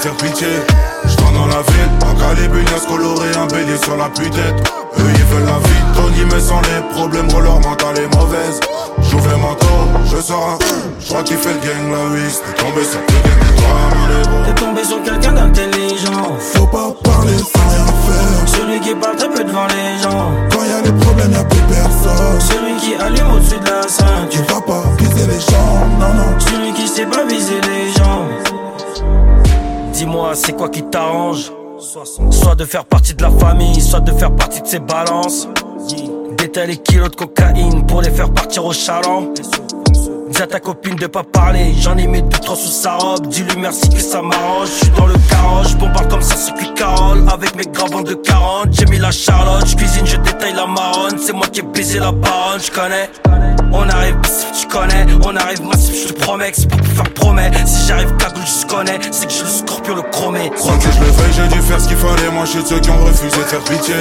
faire 0.00 0.14
pitié. 0.14 0.48
Je 1.04 1.16
dans 1.16 1.46
la 1.46 1.62
ville, 1.62 1.90
un 2.08 2.14
calébulasse 2.18 2.86
coloré, 2.88 3.28
un 3.36 3.46
bélier 3.46 3.76
sur 3.82 3.96
la 3.96 4.08
putette. 4.08 4.72
Eux, 4.98 5.10
ils 5.14 5.24
veulent 5.24 5.46
la 5.46 5.58
vie 5.58 5.82
Tony, 5.94 6.24
mais 6.32 6.40
sans 6.40 6.60
les 6.62 6.80
problèmes, 6.94 7.28
gros, 7.28 7.40
leur 7.40 7.60
mental 7.60 7.98
est 7.98 8.16
mauvaise. 8.16 8.60
J'ouvre 9.02 9.28
le 9.30 9.36
manteau, 9.36 9.66
je 10.10 10.20
sors 10.20 10.56
un. 10.56 10.58
Je 11.00 11.08
crois 11.08 11.22
qu'il 11.22 11.36
fait 11.36 11.52
le 11.52 11.60
gang, 11.60 11.90
la 11.92 12.14
8. 12.16 12.42
T'es 12.56 12.62
tombé 12.62 12.84
sur 12.84 13.00
quelqu'un 13.06 13.40
mon 13.94 14.06
négro. 14.08 14.44
T'es 14.46 14.54
tombé 14.60 14.84
sur 14.84 15.02
quelqu'un 15.02 15.32
d'intelligent. 15.32 16.36
Faut 16.54 16.66
pas 16.66 16.92
parler 17.04 17.36
sans 17.38 17.68
rien 17.68 17.86
faire. 18.06 18.48
Celui 18.48 18.80
qui 18.80 18.94
parle 18.94 19.16
très 19.16 19.28
peu 19.30 19.44
devant 19.44 19.66
les 19.66 20.02
gens. 20.02 20.30
Quand 20.50 20.64
y 20.64 20.72
a 20.72 20.82
des 20.82 20.92
problèmes, 20.92 21.32
y'a 21.32 21.44
plus 21.44 21.60
personne. 21.68 22.40
Celui 22.40 22.76
qui 22.80 22.94
allume 22.94 23.32
au-dessus 23.36 23.58
de 23.60 23.64
la 23.66 23.82
Tu 23.82 23.92
ceinture. 23.92 24.54
vas 24.54 24.60
pas 24.62 24.82
viser 24.98 25.26
les 25.26 25.40
gens, 25.40 25.86
non, 25.98 26.14
non. 26.14 26.38
Celui 26.38 26.72
qui 26.72 26.88
sait 26.88 27.06
pas 27.06 27.24
viser 27.24 27.60
les 27.60 27.92
gens. 27.92 27.99
Dis-moi, 30.10 30.32
c'est 30.34 30.56
quoi 30.56 30.68
qui 30.68 30.82
t'arrange? 30.82 31.52
Soit 31.78 32.56
de 32.56 32.64
faire 32.64 32.84
partie 32.84 33.14
de 33.14 33.22
la 33.22 33.30
famille, 33.30 33.80
soit 33.80 34.00
de 34.00 34.10
faire 34.10 34.34
partie 34.34 34.60
de 34.60 34.66
ses 34.66 34.80
balances. 34.80 35.46
Détail 36.36 36.66
les 36.66 36.76
kilos 36.78 37.12
de 37.12 37.14
cocaïne 37.14 37.86
pour 37.86 38.02
les 38.02 38.10
faire 38.10 38.28
partir 38.32 38.64
au 38.64 38.72
chaland. 38.72 39.32
Dis 40.30 40.42
à 40.42 40.48
ta 40.48 40.58
copine 40.58 40.96
de 40.96 41.06
pas 41.06 41.22
parler, 41.22 41.74
j'en 41.78 41.96
ai 41.96 42.08
mis 42.08 42.22
deux 42.22 42.38
trois 42.38 42.56
sous 42.56 42.72
sa 42.72 42.96
robe. 42.96 43.28
Dis-lui 43.28 43.60
merci 43.60 43.88
que 43.88 44.00
ça 44.00 44.20
m'arrange. 44.20 44.66
Je 44.66 44.84
suis 44.84 44.90
dans 44.98 45.06
le 45.06 45.14
garage, 45.30 45.76
bombarde 45.76 46.10
comme 46.10 46.22
ça 46.22 46.34
circuit 46.34 46.74
Carole. 46.74 47.24
Avec 47.32 47.54
mes 47.54 47.66
gravants 47.66 48.02
de 48.02 48.14
40, 48.14 48.66
j'ai 48.72 48.86
mis 48.86 48.98
la 48.98 49.12
Charlotte. 49.12 49.64
Je 49.64 49.76
cuisine, 49.76 50.06
je 50.06 50.16
détaille 50.16 50.54
la 50.54 50.66
marronne. 50.66 51.18
C'est 51.24 51.32
moi 51.32 51.46
qui 51.46 51.60
ai 51.60 51.62
baisé 51.62 52.00
la 52.00 52.10
baronne, 52.10 52.60
je 52.60 52.70
connais. 52.72 53.08
On 53.72 53.88
arrive 53.88 54.16
tu 54.60 54.66
connais. 54.66 55.06
On 55.24 55.36
arrive 55.36 55.62
massif, 55.62 55.94
je 56.02 56.12
te 56.12 56.20
promets. 56.20 56.52
C'est 56.54 56.68
pas 56.68 56.76
pour 56.76 56.86
faire 56.86 57.14
promet. 57.14 57.50
Si 57.66 57.86
j'arrive 57.86 58.14
cagoule, 58.16 58.42
je 58.44 58.66
connais. 58.66 58.98
C'est 59.10 59.26
que 59.26 59.32
je 59.32 59.44
le 59.44 59.48
scorpion 59.48 59.96
le 59.96 60.02
chromé. 60.02 60.50
Sans 60.56 60.78
que 60.78 60.90
je 60.90 61.00
le 61.00 61.06
veuille, 61.06 61.32
j'ai 61.34 61.48
dû 61.48 61.62
faire 61.62 61.80
ce 61.80 61.88
qu'il 61.88 61.96
fallait. 61.96 62.30
Moi, 62.32 62.44
je 62.44 62.50
suis 62.50 62.62
de 62.62 62.68
ceux 62.68 62.80
qui 62.80 62.90
ont 62.90 63.04
refusé 63.04 63.36
de 63.36 63.42
faire 63.42 63.60
pitié. 63.60 63.94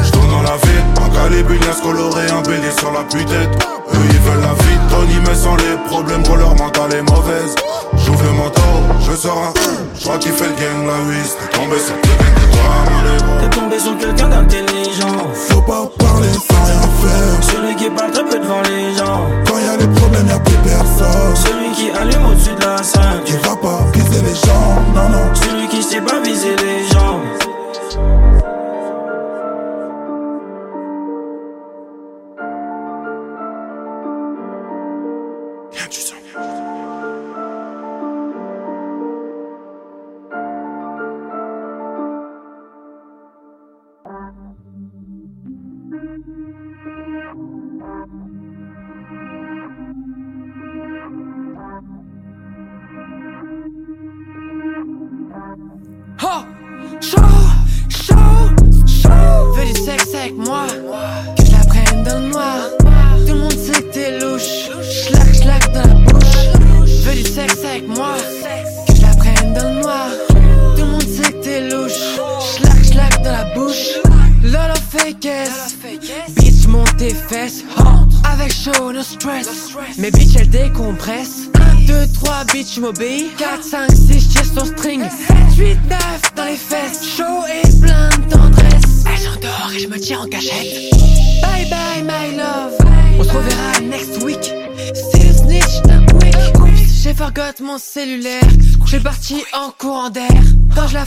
Je 0.00 0.10
tourne 0.10 0.30
dans 0.30 0.42
la 0.42 0.56
ville, 0.56 0.84
un 1.04 1.08
calibinas 1.10 1.80
coloré, 1.82 2.30
un 2.30 2.42
bélier 2.42 2.72
sur 2.78 2.92
la 2.92 3.00
putette. 3.04 3.68
Eux, 3.94 4.06
ils 4.10 4.18
veulent 4.20 4.40
la 4.40 4.54
vie 4.64 4.78
Tony, 4.90 5.18
mais 5.26 5.34
sans 5.34 5.56
les 5.56 5.76
problèmes 5.88 6.22
que 6.22 6.32
leur 6.32 6.54
mental 6.56 6.92
est 6.94 7.02
mauvaise. 7.02 7.54
J'ouvre 7.96 8.22
le 8.24 8.32
manteau, 8.32 8.60
je 9.00 9.16
sors 9.16 9.38
un. 9.38 9.52
Je 9.98 10.04
crois 10.04 10.18
qu'il 10.18 10.32
fait 10.32 10.46
le 10.46 10.54
game, 10.54 10.86
la 10.86 11.10
huisse. 11.10 11.36
T'es 11.40 11.58
tombé 11.58 11.76
sur 11.78 11.94
quelqu'un 12.00 12.30
de 12.34 13.40
T'es 13.40 13.50
tombé 13.50 13.78
sur 13.78 13.98
quelqu'un 13.98 14.28
d'intelligent. 14.28 15.16
Faut 15.34 15.62
pas 15.62 15.90
parler 15.98 16.28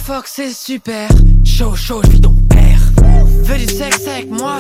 fox, 0.02 0.32
c'est 0.36 0.54
super. 0.54 1.10
Chaud, 1.46 1.76
chaud, 1.76 2.02
je 2.12 2.18
ton 2.18 2.36
père. 2.50 2.80
Veux 3.44 3.58
du 3.58 3.68
sexe 3.68 4.08
avec 4.08 4.30
moi. 4.30 4.58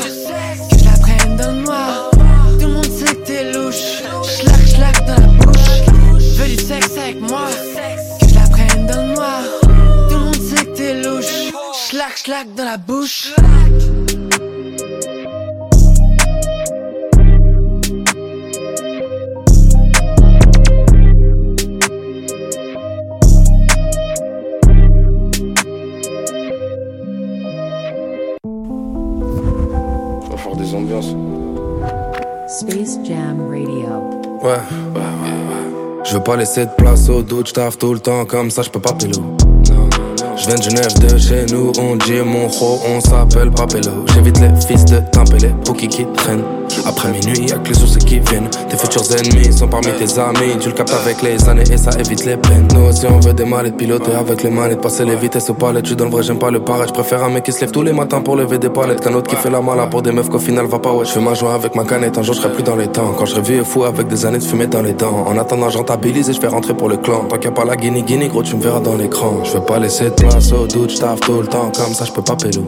Que 0.69 0.77
je 0.77 0.85
la 0.85 0.97
prenne 0.99 1.37
dans 1.37 1.51
le 1.51 1.61
noir. 1.63 2.11
Tout 2.59 2.67
le 2.67 2.73
monde 2.73 2.85
sait 2.85 3.15
que 3.15 3.25
t'es 3.25 3.51
louche. 3.51 4.03
Schlac, 4.23 4.67
schlac 4.67 5.05
dans 5.07 5.15
la 5.15 5.27
bouche. 5.27 6.37
Veux 6.37 6.47
du 6.47 6.63
sexe 6.63 6.97
avec 6.97 7.21
moi. 7.21 7.47
Que 8.19 8.29
je 8.29 8.35
la 8.35 8.47
prenne 8.49 8.87
dans 8.87 9.01
le 9.01 9.15
noir. 9.15 9.41
Tout 10.09 10.15
le 10.15 10.25
monde 10.25 10.35
sait 10.35 10.65
t'es 10.75 11.01
louche. 11.01 11.51
Schlac, 11.87 12.17
schlac 12.17 12.47
dans 12.55 12.65
la 12.65 12.77
bouche. 12.77 13.33
Ouais, 34.41 34.49
ouais, 34.49 34.55
ouais. 34.55 36.01
Je 36.03 36.13
veux 36.15 36.23
pas 36.23 36.35
laisser 36.35 36.65
de 36.65 36.71
place 36.77 37.09
au 37.09 37.21
doute, 37.21 37.49
j'taffe 37.49 37.77
tout 37.77 37.93
le 37.93 37.99
temps 37.99 38.25
comme 38.25 38.49
ça, 38.49 38.63
je 38.63 38.69
peux 38.69 38.79
pas 38.79 38.93
pélo. 38.93 39.13
Je 40.35 40.47
viens 40.47 40.55
de 40.55 40.63
Genève, 40.63 40.93
de 40.99 41.17
chez 41.17 41.45
nous, 41.53 41.71
on 41.79 41.95
dit 41.95 42.19
mon 42.25 42.47
ro, 42.47 42.79
on 42.87 42.99
s'appelle 42.99 43.51
Papelo. 43.51 44.05
J'évite 44.13 44.39
les 44.39 44.49
fils 44.61 44.83
de 44.85 44.99
Tempélé, 45.11 45.53
pour 45.63 45.77
qui 45.77 45.87
qui. 45.87 46.05
Après 46.85 47.11
minuit, 47.11 47.47
y'a 47.47 47.57
que 47.57 47.69
les 47.69 47.75
soucis 47.75 47.99
qui 47.99 48.19
viennent. 48.19 48.49
Tes 48.69 48.77
futurs 48.77 49.03
ennemis 49.11 49.53
sont 49.53 49.67
parmi 49.67 49.87
tes 49.93 50.19
amis. 50.19 50.57
Tu 50.59 50.69
le 50.69 50.75
captes 50.75 50.93
avec 50.93 51.21
les 51.21 51.47
années 51.49 51.63
et 51.71 51.77
ça 51.77 51.91
évite 51.99 52.25
les 52.25 52.37
peines. 52.37 52.67
Nous 52.73 52.87
aussi, 52.87 53.05
on 53.07 53.19
veut 53.19 53.33
des 53.33 53.45
manettes, 53.45 53.77
piloter 53.77 54.13
avec 54.13 54.43
les 54.43 54.49
manettes, 54.49 54.81
passer 54.81 55.05
les 55.05 55.15
vitesses 55.15 55.49
aux 55.49 55.53
palettes. 55.53 55.85
Tu 55.85 55.95
dans 55.95 56.09
vrai, 56.09 56.23
j'aime 56.23 56.39
pas 56.39 56.51
le 56.51 56.59
pareil. 56.59 56.87
Je 56.87 56.93
préfère 56.93 57.23
un 57.23 57.29
mec 57.29 57.43
qui 57.43 57.51
se 57.51 57.61
lève 57.61 57.71
tous 57.71 57.83
les 57.83 57.93
matins 57.93 58.21
pour 58.21 58.35
lever 58.35 58.57
des 58.57 58.69
palettes 58.69 59.01
qu'un 59.01 59.13
autre 59.13 59.29
qui 59.29 59.35
fait 59.35 59.49
la 59.49 59.61
mala 59.61 59.87
pour 59.87 60.01
des 60.01 60.11
meufs 60.11 60.29
qu'au 60.29 60.39
final 60.39 60.65
va 60.65 60.79
pas. 60.79 60.93
Ouais, 60.93 61.05
je 61.05 61.11
fais 61.11 61.21
ma 61.21 61.33
joie 61.33 61.53
avec 61.53 61.75
ma 61.75 61.83
canette. 61.83 62.17
Un 62.17 62.23
jour, 62.23 62.35
je 62.35 62.41
serai 62.41 62.53
plus 62.53 62.63
dans 62.63 62.75
les 62.75 62.87
temps. 62.87 63.13
Quand 63.17 63.25
je 63.25 63.39
vieux 63.39 63.63
fou 63.63 63.83
avec 63.83 64.07
des 64.07 64.25
années 64.25 64.39
de 64.39 64.43
fumée 64.43 64.67
dans 64.67 64.81
les 64.81 64.93
dents. 64.93 65.25
En 65.27 65.37
attendant, 65.37 65.69
j'entabilise 65.69 66.29
et 66.29 66.33
je 66.33 66.39
fais 66.39 66.47
rentrer 66.47 66.73
pour 66.73 66.89
le 66.89 66.97
clan. 66.97 67.25
Tant 67.25 67.37
qu'il 67.37 67.49
a 67.49 67.53
pas 67.53 67.65
la 67.65 67.75
guinée, 67.75 68.03
guinée, 68.03 68.27
gros, 68.27 68.43
tu 68.43 68.55
me 68.55 68.61
verras 68.61 68.79
dans 68.79 68.95
l'écran. 68.95 69.39
Je 69.43 69.51
veux 69.53 69.61
pas 69.61 69.79
laisser 69.79 70.05
de 70.05 70.09
place 70.11 70.51
au 70.51 70.67
doute, 70.67 70.91
j'taffe 70.91 71.19
tout 71.21 71.41
le 71.41 71.47
temps 71.47 71.71
comme 71.75 71.93
ça, 71.93 72.05
je 72.05 72.11
peux 72.11 72.21
pas 72.21 72.35
pélo. 72.35 72.63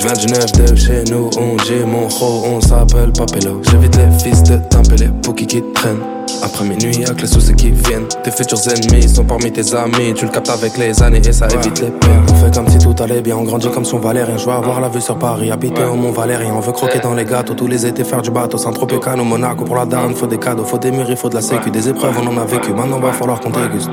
Je 0.00 0.06
viens 0.06 0.14
de 0.14 0.20
Genève, 0.20 0.52
de 0.52 0.74
chez 0.76 1.04
nous, 1.12 1.28
on 1.36 1.56
dit 1.56 1.84
mon 1.86 2.08
ro, 2.08 2.42
on 2.46 2.60
s'appelle 2.62 3.12
Papelo. 3.12 3.60
J'évite 3.70 3.98
les 3.98 4.10
fils 4.18 4.42
de 4.44 4.56
Tempélé, 4.56 5.10
pour 5.22 5.34
qui 5.34 5.46
qui 5.46 5.62
traînent. 5.74 6.00
Après 6.42 6.64
minuit, 6.64 7.04
que 7.04 7.20
les 7.20 7.26
soucis 7.26 7.52
qui 7.52 7.70
viennent. 7.70 8.06
Tes 8.24 8.30
futurs 8.30 8.58
ennemis 8.66 9.06
sont 9.06 9.26
parmi 9.26 9.52
tes 9.52 9.74
amis. 9.74 10.14
Tu 10.14 10.24
le 10.24 10.30
captes 10.30 10.48
avec 10.48 10.78
les 10.78 11.02
années 11.02 11.20
et 11.22 11.32
ça 11.32 11.48
évite 11.48 11.82
les 11.82 11.90
peines. 11.90 12.24
On 12.30 12.34
fait 12.34 12.54
comme 12.54 12.66
si 12.68 12.78
tout 12.78 12.94
allait 13.02 13.20
bien, 13.20 13.36
on 13.36 13.42
grandit 13.44 13.68
comme 13.68 13.84
son 13.84 13.98
Valérien. 13.98 14.38
Je 14.38 14.46
veux 14.46 14.52
avoir 14.52 14.80
la 14.80 14.88
vue 14.88 15.02
sur 15.02 15.18
Paris, 15.18 15.50
habiter 15.50 15.84
au 15.84 15.96
Mont 15.96 16.12
Valérien. 16.12 16.54
On 16.56 16.60
veut 16.60 16.72
croquer 16.72 17.00
dans 17.00 17.12
les 17.12 17.26
gâteaux, 17.26 17.52
tous 17.52 17.66
les 17.66 17.84
étés 17.84 18.04
faire 18.04 18.22
du 18.22 18.30
bateau. 18.30 18.56
Saint-Tropez, 18.56 18.96
ou 18.96 19.24
Monaco. 19.24 19.66
Pour 19.66 19.76
la 19.76 19.84
daronne, 19.84 20.14
faut 20.14 20.26
des 20.26 20.38
cadeaux, 20.38 20.64
faut 20.64 20.78
des 20.78 20.92
murs, 20.92 21.10
il 21.10 21.16
faut 21.16 21.28
de 21.28 21.34
la 21.34 21.42
sécu. 21.42 21.70
Des 21.70 21.90
épreuves, 21.90 22.14
on 22.22 22.26
en 22.26 22.40
a 22.40 22.46
vécu, 22.46 22.72
maintenant 22.72 23.00
va 23.00 23.12
falloir 23.12 23.38
qu'on 23.38 23.50
déguste. 23.50 23.90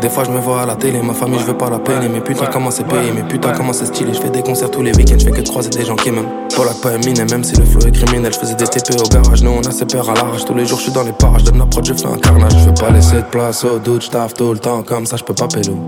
Des 0.00 0.08
fois 0.08 0.22
je 0.24 0.30
me 0.30 0.38
vois 0.38 0.62
à 0.62 0.66
la 0.66 0.76
télé, 0.76 1.00
ma 1.02 1.12
famille 1.12 1.40
je 1.40 1.44
veux 1.44 1.56
pas 1.56 1.68
la 1.68 1.78
peiner 1.78 2.08
Mais 2.08 2.20
putain 2.20 2.46
comment 2.46 2.70
c'est 2.70 2.86
payé, 2.86 3.10
mais 3.14 3.22
putain 3.22 3.52
comment 3.52 3.72
c'est 3.72 3.86
stylé. 3.86 4.14
Je 4.14 4.20
fais 4.20 4.30
des 4.30 4.42
concerts 4.42 4.70
tous 4.70 4.82
les 4.82 4.94
week-ends, 4.94 5.18
je 5.18 5.24
fais 5.24 5.32
que 5.32 5.48
croiser 5.48 5.70
des 5.70 5.84
gens 5.84 5.96
qui 5.96 6.10
m'aiment. 6.10 6.28
Polak 6.54 6.80
pas 6.80 6.92
Eminem, 6.92 7.28
même 7.30 7.42
si 7.42 7.56
le 7.56 7.64
flow 7.64 7.80
est 7.80 7.90
criminel. 7.90 8.32
Je 8.32 8.38
faisais 8.38 8.54
des 8.54 8.66
TP 8.66 8.94
au 9.00 9.08
garage, 9.08 9.42
nous 9.42 9.50
on 9.50 9.60
a 9.60 9.70
ses 9.72 9.86
peurs 9.86 10.08
à 10.08 10.14
l'arrache. 10.14 10.44
Tous 10.44 10.54
les 10.54 10.66
jours 10.66 10.78
je 10.78 10.84
suis 10.84 10.92
dans 10.92 11.02
les 11.02 11.12
parages, 11.12 11.44
donne 11.44 11.68
prod, 11.68 11.84
je 11.84 11.94
fais 11.94 12.06
un 12.06 12.18
carnage. 12.18 12.52
Je 12.52 12.68
veux 12.68 12.74
pas 12.74 12.90
laisser 12.90 13.16
de 13.16 13.22
place 13.22 13.64
au 13.64 13.78
doute, 13.78 14.02
j'taffe 14.02 14.34
tout 14.34 14.52
le 14.52 14.58
temps 14.58 14.82
Comme 14.82 15.06
ça 15.06 15.16
je 15.16 15.24
peux 15.24 15.34
pas 15.34 15.48
pélo. 15.48 15.78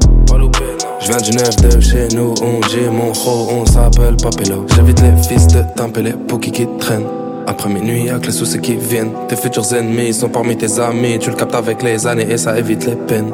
Je 1.00 1.06
viens 1.08 1.16
du 1.16 1.30
neuf 1.30 1.56
de 1.56 1.80
chez 1.80 2.08
nous, 2.14 2.34
on 2.42 2.60
dit 2.66 2.88
mon 2.90 3.12
ro, 3.12 3.48
on 3.62 3.66
s'appelle 3.66 4.16
Papelo 4.16 4.66
J'évite 4.74 5.00
les 5.00 5.22
fils 5.22 5.46
de 5.46 5.62
Tempélé, 5.76 6.12
pour 6.12 6.40
qui 6.40 6.50
qui 6.50 6.66
traînent. 6.78 7.06
Après 7.46 7.68
minuit, 7.68 8.04
y'a 8.04 8.18
que 8.18 8.26
les 8.26 8.32
soucis 8.32 8.60
qui 8.60 8.76
viennent. 8.76 9.12
Tes 9.28 9.36
futurs 9.36 9.72
ennemis 9.72 10.12
sont 10.12 10.28
parmi 10.28 10.56
tes 10.56 10.78
amis. 10.78 11.18
Tu 11.18 11.30
le 11.30 11.36
captes 11.36 11.54
avec 11.54 11.82
les 11.82 12.06
années 12.06 12.30
et 12.30 12.36
ça 12.36 12.58
évite 12.58 12.86
les 12.86 12.96
peines. 12.96 13.32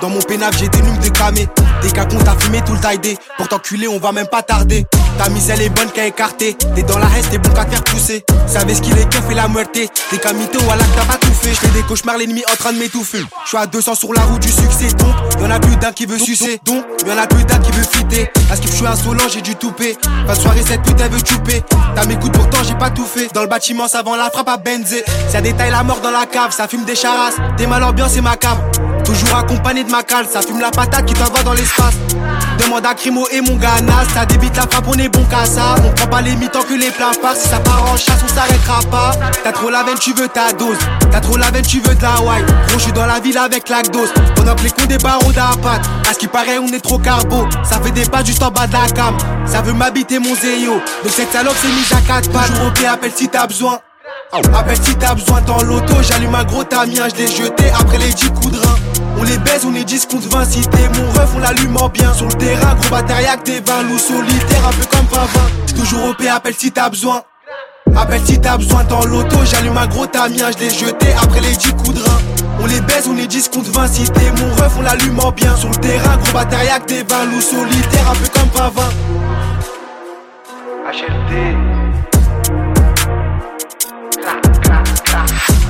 Dans 0.00 0.10
mon 0.10 0.18
pénaf, 0.22 0.58
j'ai 0.58 0.68
des 0.68 0.82
numes 0.82 0.98
de 0.98 1.08
camé. 1.08 1.48
Des 1.82 1.90
cas 1.90 2.04
qu'on 2.04 2.18
t'a 2.18 2.34
fumé 2.36 2.60
tout 2.66 2.72
le 2.72 2.80
taille 2.80 2.98
Pour 3.36 3.46
t'enculer, 3.46 3.86
on 3.86 4.00
va 4.00 4.10
même 4.10 4.26
pas 4.26 4.42
tarder. 4.42 4.84
Ta 5.18 5.28
mise, 5.28 5.50
elle 5.50 5.62
est 5.62 5.68
bonne 5.68 5.90
qu'à 5.92 6.04
écarter. 6.04 6.56
T'es 6.74 6.82
dans 6.82 6.98
la 6.98 7.06
haine, 7.06 7.24
t'es 7.30 7.38
bon 7.38 7.50
qu'à 7.50 7.64
faire 7.64 7.84
pousser. 7.84 8.24
Savez 8.48 8.74
ce 8.74 8.82
qu'il 8.82 8.98
est 8.98 9.08
qu'un 9.08 9.22
fait 9.22 9.34
la 9.34 9.46
muerte. 9.46 9.70
T'es 9.72 10.18
camité 10.18 10.58
ou 10.58 10.70
à 10.70 10.74
la 10.74 10.82
t'as 10.96 11.04
pas 11.04 11.18
tout 11.18 11.32
fait. 11.32 11.54
J'fais 11.54 11.68
des 11.68 11.82
cauchemars, 11.82 12.18
l'ennemi 12.18 12.42
en 12.50 12.56
train 12.56 12.72
de 12.72 12.78
m'étouffer. 12.78 13.24
J'suis 13.44 13.56
à 13.56 13.66
200 13.66 13.94
sur 13.94 14.12
la 14.12 14.22
route 14.22 14.42
du 14.42 14.50
succès. 14.50 14.92
Donc, 14.94 15.14
y'en 15.40 15.50
a 15.50 15.60
plus 15.60 15.76
d'un 15.76 15.92
qui 15.92 16.06
veut 16.06 16.18
sucer. 16.18 16.58
Donc, 16.64 16.84
y'en 17.06 17.16
a 17.16 17.28
plus 17.28 17.44
d'un 17.44 17.58
qui 17.58 17.70
veut 17.70 17.84
fitter. 17.84 18.28
Parce 18.48 18.58
que 18.58 18.66
je 18.66 18.72
suis 18.72 18.86
insolent, 18.86 19.28
j'ai 19.32 19.42
du 19.42 19.54
toupé. 19.54 19.96
Pas 20.26 20.34
soirée, 20.34 20.62
cette 20.66 20.82
pute, 20.82 21.00
elle 21.00 21.12
veut 21.12 21.24
chouper. 21.24 21.62
T'as 21.94 22.04
mes 22.06 22.16
coups, 22.16 22.36
pourtant 22.36 22.64
j'ai 22.66 22.74
pas 22.74 22.90
tout 22.90 23.06
fait. 23.06 23.32
Dans 23.32 23.42
le 23.42 23.48
bâtiment, 23.48 23.86
ça 23.86 24.02
vend 24.02 24.16
la 24.16 24.28
frappe 24.28 24.48
à 24.48 24.56
Benzé. 24.56 25.04
Ça 25.28 25.40
détaille 25.40 25.70
la 25.70 25.84
mort 25.84 26.00
dans 26.00 26.10
la 26.10 26.26
cave, 26.26 26.50
ça 26.50 26.66
fume 26.66 26.84
des 26.84 26.96
charasses. 26.96 27.36
T'es 27.56 27.68
mal 27.68 27.84
ambiance, 27.84 28.12
c'est 28.14 28.20
ma 28.20 28.36
cave. 28.36 28.58
Toujours 29.04 29.36
accompagné 29.36 29.84
de 29.84 29.90
ma 29.90 30.02
cale, 30.02 30.26
ça 30.30 30.40
fume 30.42 30.60
la 30.60 30.70
patate 30.70 31.06
qui 31.06 31.14
t'envoie 31.14 31.42
dans 31.42 31.54
l'espace. 31.54 31.94
Demande 32.58 32.86
à 32.86 32.94
Crimo 32.94 33.26
et 33.30 33.40
mon 33.40 33.56
ganas, 33.56 34.04
ça 34.14 34.26
débite 34.26 34.56
la 34.56 34.62
frappe, 34.62 34.84
on 34.86 34.94
est 34.94 35.08
bon 35.08 35.24
qu'à 35.24 35.44
ça. 35.44 35.74
On 35.84 35.90
prend 35.94 36.06
pas 36.06 36.20
les 36.20 36.36
mi-temps 36.36 36.62
que 36.62 36.74
les 36.74 36.90
plats 36.90 37.12
Si 37.34 37.48
ça 37.48 37.58
part 37.60 37.82
en 37.90 37.96
chasse, 37.96 38.20
on 38.22 38.28
s'arrêtera 38.28 38.80
pas. 38.90 39.12
T'as 39.42 39.52
trop 39.52 39.70
la 39.70 39.82
veine, 39.82 39.98
tu 39.98 40.12
veux 40.12 40.28
ta 40.28 40.52
dose. 40.52 40.78
T'as 41.10 41.20
trop 41.20 41.36
la 41.36 41.50
veine, 41.50 41.64
tu 41.64 41.80
veux 41.80 41.94
de 41.94 42.02
la 42.02 42.20
white. 42.20 42.46
Gros, 42.68 42.78
je 42.78 42.84
suis 42.84 42.92
dans 42.92 43.06
la 43.06 43.20
ville 43.20 43.38
avec 43.38 43.68
la 43.68 43.82
dose. 43.82 44.12
Pendant 44.36 44.54
que 44.54 44.62
les 44.62 44.70
cons 44.70 44.86
des 44.86 44.98
barreaux 44.98 45.32
d'apat. 45.32 45.80
À 46.08 46.12
ce 46.12 46.18
qui 46.18 46.28
paraît, 46.28 46.58
on 46.58 46.68
est 46.68 46.80
trop 46.80 46.98
carbo. 46.98 47.46
Ça 47.64 47.80
fait 47.80 47.92
des 47.92 48.04
pas 48.04 48.24
juste 48.24 48.42
en 48.42 48.50
bas 48.50 48.66
de 48.66 48.72
la 48.72 48.88
cam. 48.90 49.16
Ça 49.46 49.62
veut 49.62 49.72
m'habiter 49.72 50.18
mon 50.18 50.34
zéyo. 50.34 50.74
Donc 51.02 51.12
cette 51.12 51.32
salope, 51.32 51.56
c'est 51.60 51.68
mise 51.68 51.92
à 51.92 52.00
4 52.06 52.30
pattes. 52.30 52.48
Toujours 52.48 52.66
au 52.66 52.92
appelle 52.92 53.12
si 53.14 53.28
t'as 53.28 53.46
besoin. 53.46 53.80
Appelle 54.32 54.76
si 54.80 54.94
t'as 54.94 55.14
besoin 55.14 55.40
dans 55.40 55.60
l'auto, 55.62 55.94
j'allume 56.02 56.36
un 56.36 56.44
gros 56.44 56.62
tamien, 56.62 57.08
je 57.08 57.16
l'ai 57.16 57.26
jeté 57.26 57.64
après 57.70 57.98
les 57.98 58.12
10 58.12 58.30
coups 58.30 58.52
de 58.52 58.58
rein. 58.58 58.76
On 59.18 59.24
les 59.24 59.38
baise, 59.38 59.66
on 59.66 59.74
est 59.74 59.82
10 59.82 60.06
contre 60.06 60.28
20, 60.28 60.44
si 60.44 60.60
t'es 60.68 60.88
mon 60.88 61.10
ref, 61.10 61.30
on 61.34 61.40
l'allume 61.40 61.76
en 61.76 61.88
bien. 61.88 62.14
Sur 62.14 62.26
le 62.26 62.34
terrain, 62.34 62.76
gros 62.76 62.90
batériaque, 62.90 63.44
des 63.44 63.58
20 63.58 63.82
loups 63.82 63.98
solitaires, 63.98 64.68
un 64.68 64.72
peu 64.72 64.86
comme 64.86 65.06
20-20. 65.74 65.74
Toujours 65.74 66.10
OP, 66.10 66.22
appelle 66.32 66.54
si 66.54 66.70
t'as 66.70 66.88
besoin. 66.90 67.22
Appelle 67.96 68.20
si 68.24 68.40
t'as 68.40 68.56
besoin 68.56 68.84
dans 68.84 69.04
l'auto, 69.04 69.36
j'allume 69.44 69.76
un 69.76 69.88
gros 69.88 70.06
tamien, 70.06 70.52
je 70.52 70.58
l'ai 70.58 70.70
jeté 70.70 71.12
après 71.20 71.40
les 71.40 71.56
10 71.56 71.72
coups 71.72 71.94
de 71.94 72.00
rein. 72.00 72.20
On 72.60 72.66
les 72.66 72.80
baise, 72.82 73.08
on 73.10 73.16
est 73.18 73.26
10 73.26 73.48
contre 73.48 73.72
20, 73.72 73.88
si 73.88 74.04
t'es 74.10 74.30
mon 74.30 74.54
ref, 74.54 74.74
on 74.78 74.82
l'allume 74.82 75.18
en 75.18 75.32
bien. 75.32 75.56
Sur 75.56 75.70
le 75.70 75.76
terrain, 75.76 76.16
gros 76.18 76.32
batériaque, 76.32 76.86
des 76.86 77.02
20 77.02 77.24
loups 77.24 77.40
solitaires, 77.40 78.10
un 78.10 78.14
peu 78.14 78.28
comme 78.32 78.48
20-20. 78.54 78.82
HLD. 80.92 81.79
Stop. 85.10 85.69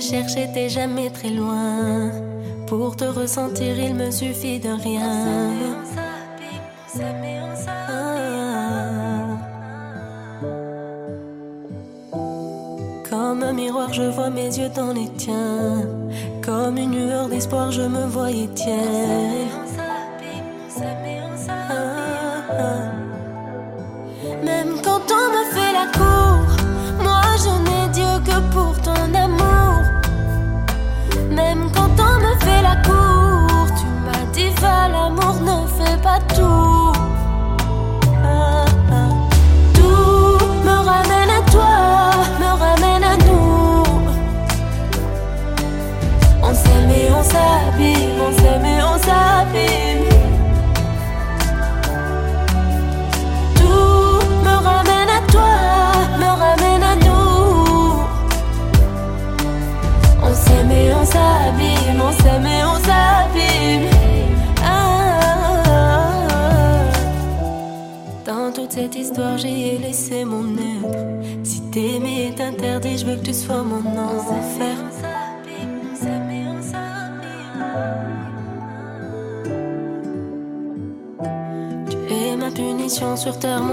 Chercher, 0.00 0.48
t'es 0.52 0.68
jamais 0.68 1.10
très 1.10 1.30
loin. 1.30 2.10
Pour 2.66 2.96
te 2.96 3.04
ressentir, 3.04 3.78
il 3.78 3.94
me 3.94 4.10
suffit 4.10 4.58
de 4.58 4.70
rien. 4.70 5.52
Comme 13.08 13.42
un 13.42 13.52
miroir, 13.52 13.92
je 13.92 14.02
vois 14.02 14.30
mes 14.30 14.56
yeux 14.58 14.70
dans 14.74 14.92
les 14.92 15.08
tiens. 15.16 15.82
Comme 16.44 16.76
une 16.78 16.94
lueur 17.06 17.28
d'espoir, 17.28 17.70
je 17.70 17.82
me 17.82 18.06
voyais 18.06 18.48
tiens. 18.54 19.45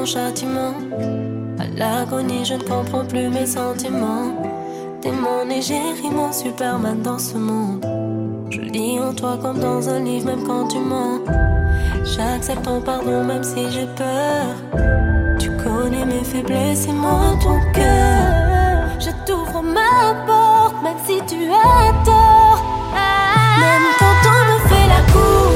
Châtiment. 0.05 0.73
À 1.59 1.65
l'agonie, 1.77 2.45
je 2.45 2.55
ne 2.55 2.63
comprends 2.63 3.05
plus 3.05 3.29
mes 3.29 3.45
sentiments. 3.45 4.33
T'es 5.01 5.11
mon 5.11 5.49
égérie, 5.49 6.09
mon 6.11 6.31
Superman 6.31 7.01
dans 7.01 7.19
ce 7.19 7.37
monde. 7.37 7.85
Je 8.49 8.59
lis 8.59 8.99
en 8.99 9.13
toi 9.13 9.37
comme 9.41 9.59
dans 9.59 9.89
un 9.89 9.99
livre, 9.99 10.27
même 10.27 10.43
quand 10.45 10.67
tu 10.67 10.79
mens. 10.79 11.19
J'accepte 12.03 12.63
ton 12.63 12.81
pardon, 12.81 13.23
même 13.23 13.43
si 13.43 13.71
j'ai 13.71 13.87
peur. 13.95 14.45
Tu 15.39 15.49
connais 15.63 16.05
mes 16.05 16.23
faiblesses 16.23 16.87
et 16.87 16.93
moi 16.93 17.37
ton 17.41 17.59
cœur. 17.73 18.87
Je 18.99 19.09
t'ouvre 19.25 19.61
ma 19.61 20.13
porte, 20.25 20.75
même 20.83 21.01
si 21.05 21.17
tu 21.27 21.45
as 21.45 22.05
tort. 22.05 22.63
Même 23.59 23.87
quand 23.99 24.29
on 24.35 24.41
me 24.49 24.57
fait 24.67 24.87
la 24.87 25.01
cour, 25.13 25.52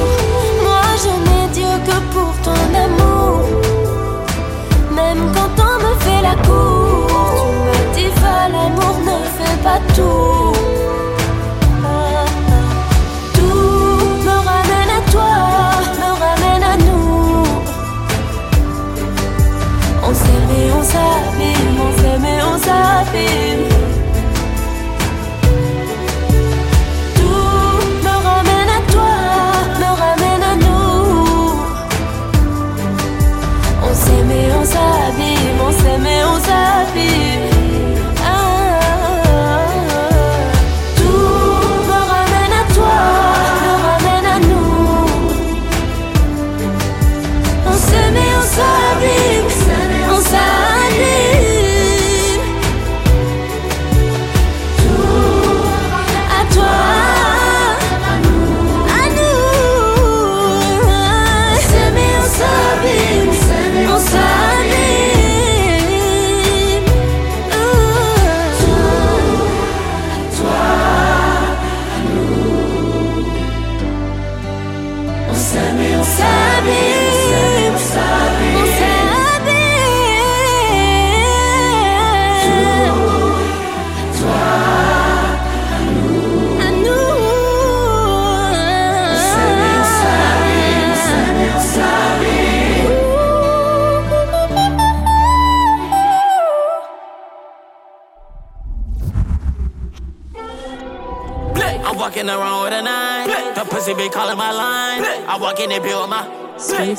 On 33.90 33.94
s'aime 33.94 34.30
et 34.30 34.52
on 34.52 34.64
s'abîme, 34.64 35.60
on 35.66 35.72
s'aime 35.72 36.06
et 36.06 36.24
on 36.24 36.38
s'abîme. 36.38 37.27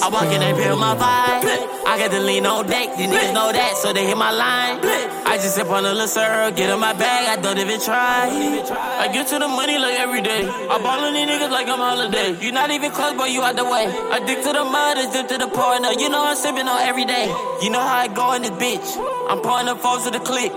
I 0.10 0.12
walk 0.12 0.34
in 0.34 0.41
and 0.41 0.57
build 0.57 0.80
my 0.80 0.97
vibe. 0.97 1.45
I 1.86 1.93
got 2.01 2.10
the 2.10 2.20
lean 2.20 2.43
on 2.47 2.66
deck. 2.66 2.97
These 2.97 3.14
niggas 3.14 3.32
know 3.32 3.53
that, 3.53 3.78
so 3.78 3.93
they 3.93 4.07
hit 4.07 4.18
my 4.18 4.34
line. 4.34 4.82
I 4.82 5.38
just 5.38 5.53
sip 5.53 5.70
on 5.70 5.86
a 5.86 5.93
little 5.93 6.07
syrup, 6.07 6.55
get 6.55 6.74
in 6.74 6.80
my 6.80 6.93
bag. 6.93 7.38
I 7.38 7.39
don't 7.39 7.60
even 7.60 7.80
try. 7.80 8.26
I 8.26 9.05
get 9.14 9.28
to 9.28 9.38
the 9.38 9.47
money 9.47 9.78
like 9.78 9.99
every 10.01 10.24
day. 10.26 10.49
I 10.49 10.82
ball 10.82 11.05
on 11.05 11.14
these 11.14 11.30
niggas 11.30 11.51
like 11.51 11.70
I'm 11.70 11.78
holiday. 11.78 12.34
You 12.41 12.51
not 12.51 12.72
even 12.72 12.89
close, 12.89 13.14
boy, 13.14 13.26
you 13.26 13.43
out 13.43 13.55
the 13.55 13.66
way. 13.66 13.86
Addicted 13.86 14.49
to 14.49 14.53
the 14.57 14.66
mud, 14.66 14.97
it's 14.97 15.14
dip 15.14 15.28
to 15.30 15.38
the 15.38 15.47
partner. 15.47 15.93
You 15.93 16.10
know 16.10 16.26
I'm 16.26 16.36
sipping 16.36 16.66
on 16.66 16.82
every 16.89 17.05
day. 17.05 17.30
You 17.62 17.70
know 17.70 17.80
how 17.80 18.01
I 18.01 18.07
go 18.07 18.34
in 18.34 18.41
this 18.41 18.57
bitch. 18.57 18.89
I'm 19.30 19.41
pouring 19.45 19.68
the 19.68 19.76
foes 19.76 20.05
to 20.05 20.10
the 20.10 20.20
click. 20.26 20.49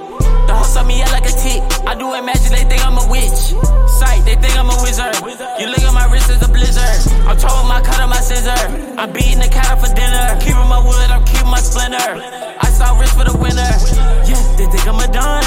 The 0.48 0.54
hoes 0.56 0.72
suck 0.72 0.86
me 0.86 1.02
out 1.02 1.12
like 1.12 1.28
a 1.28 1.34
tick. 1.36 1.60
I 1.84 1.92
do 1.92 2.08
imagine 2.14 2.56
they 2.56 2.64
think 2.64 2.80
I'm 2.80 2.96
a 2.96 3.04
witch. 3.04 3.52
Sight, 4.02 4.26
they 4.26 4.34
think 4.34 4.58
I'm 4.58 4.66
a 4.66 4.74
wizard. 4.82 5.14
You 5.62 5.70
look 5.70 5.78
at 5.78 5.94
my 5.94 6.10
wrist 6.10 6.26
as 6.26 6.42
a 6.42 6.50
blizzard. 6.50 6.98
I'm 7.22 7.38
trouble 7.38 7.62
my 7.70 7.78
cut 7.86 8.02
on 8.02 8.10
my 8.10 8.18
scissor. 8.18 8.58
I'm 8.98 9.12
beating 9.14 9.38
the 9.38 9.46
cat 9.46 9.70
up 9.70 9.78
for 9.78 9.94
dinner. 9.94 10.34
Keeping 10.42 10.66
my 10.66 10.82
wood, 10.82 11.06
I'm 11.06 11.22
keeping 11.22 11.46
my 11.46 11.62
splinter. 11.62 12.18
I 12.58 12.66
saw 12.74 12.98
wrist 12.98 13.14
for 13.14 13.22
the 13.22 13.36
winner. 13.38 13.72
Yeah, 14.26 14.42
they 14.58 14.66
think 14.66 14.90
I'm 14.90 14.98
a 14.98 15.06
don. 15.06 15.46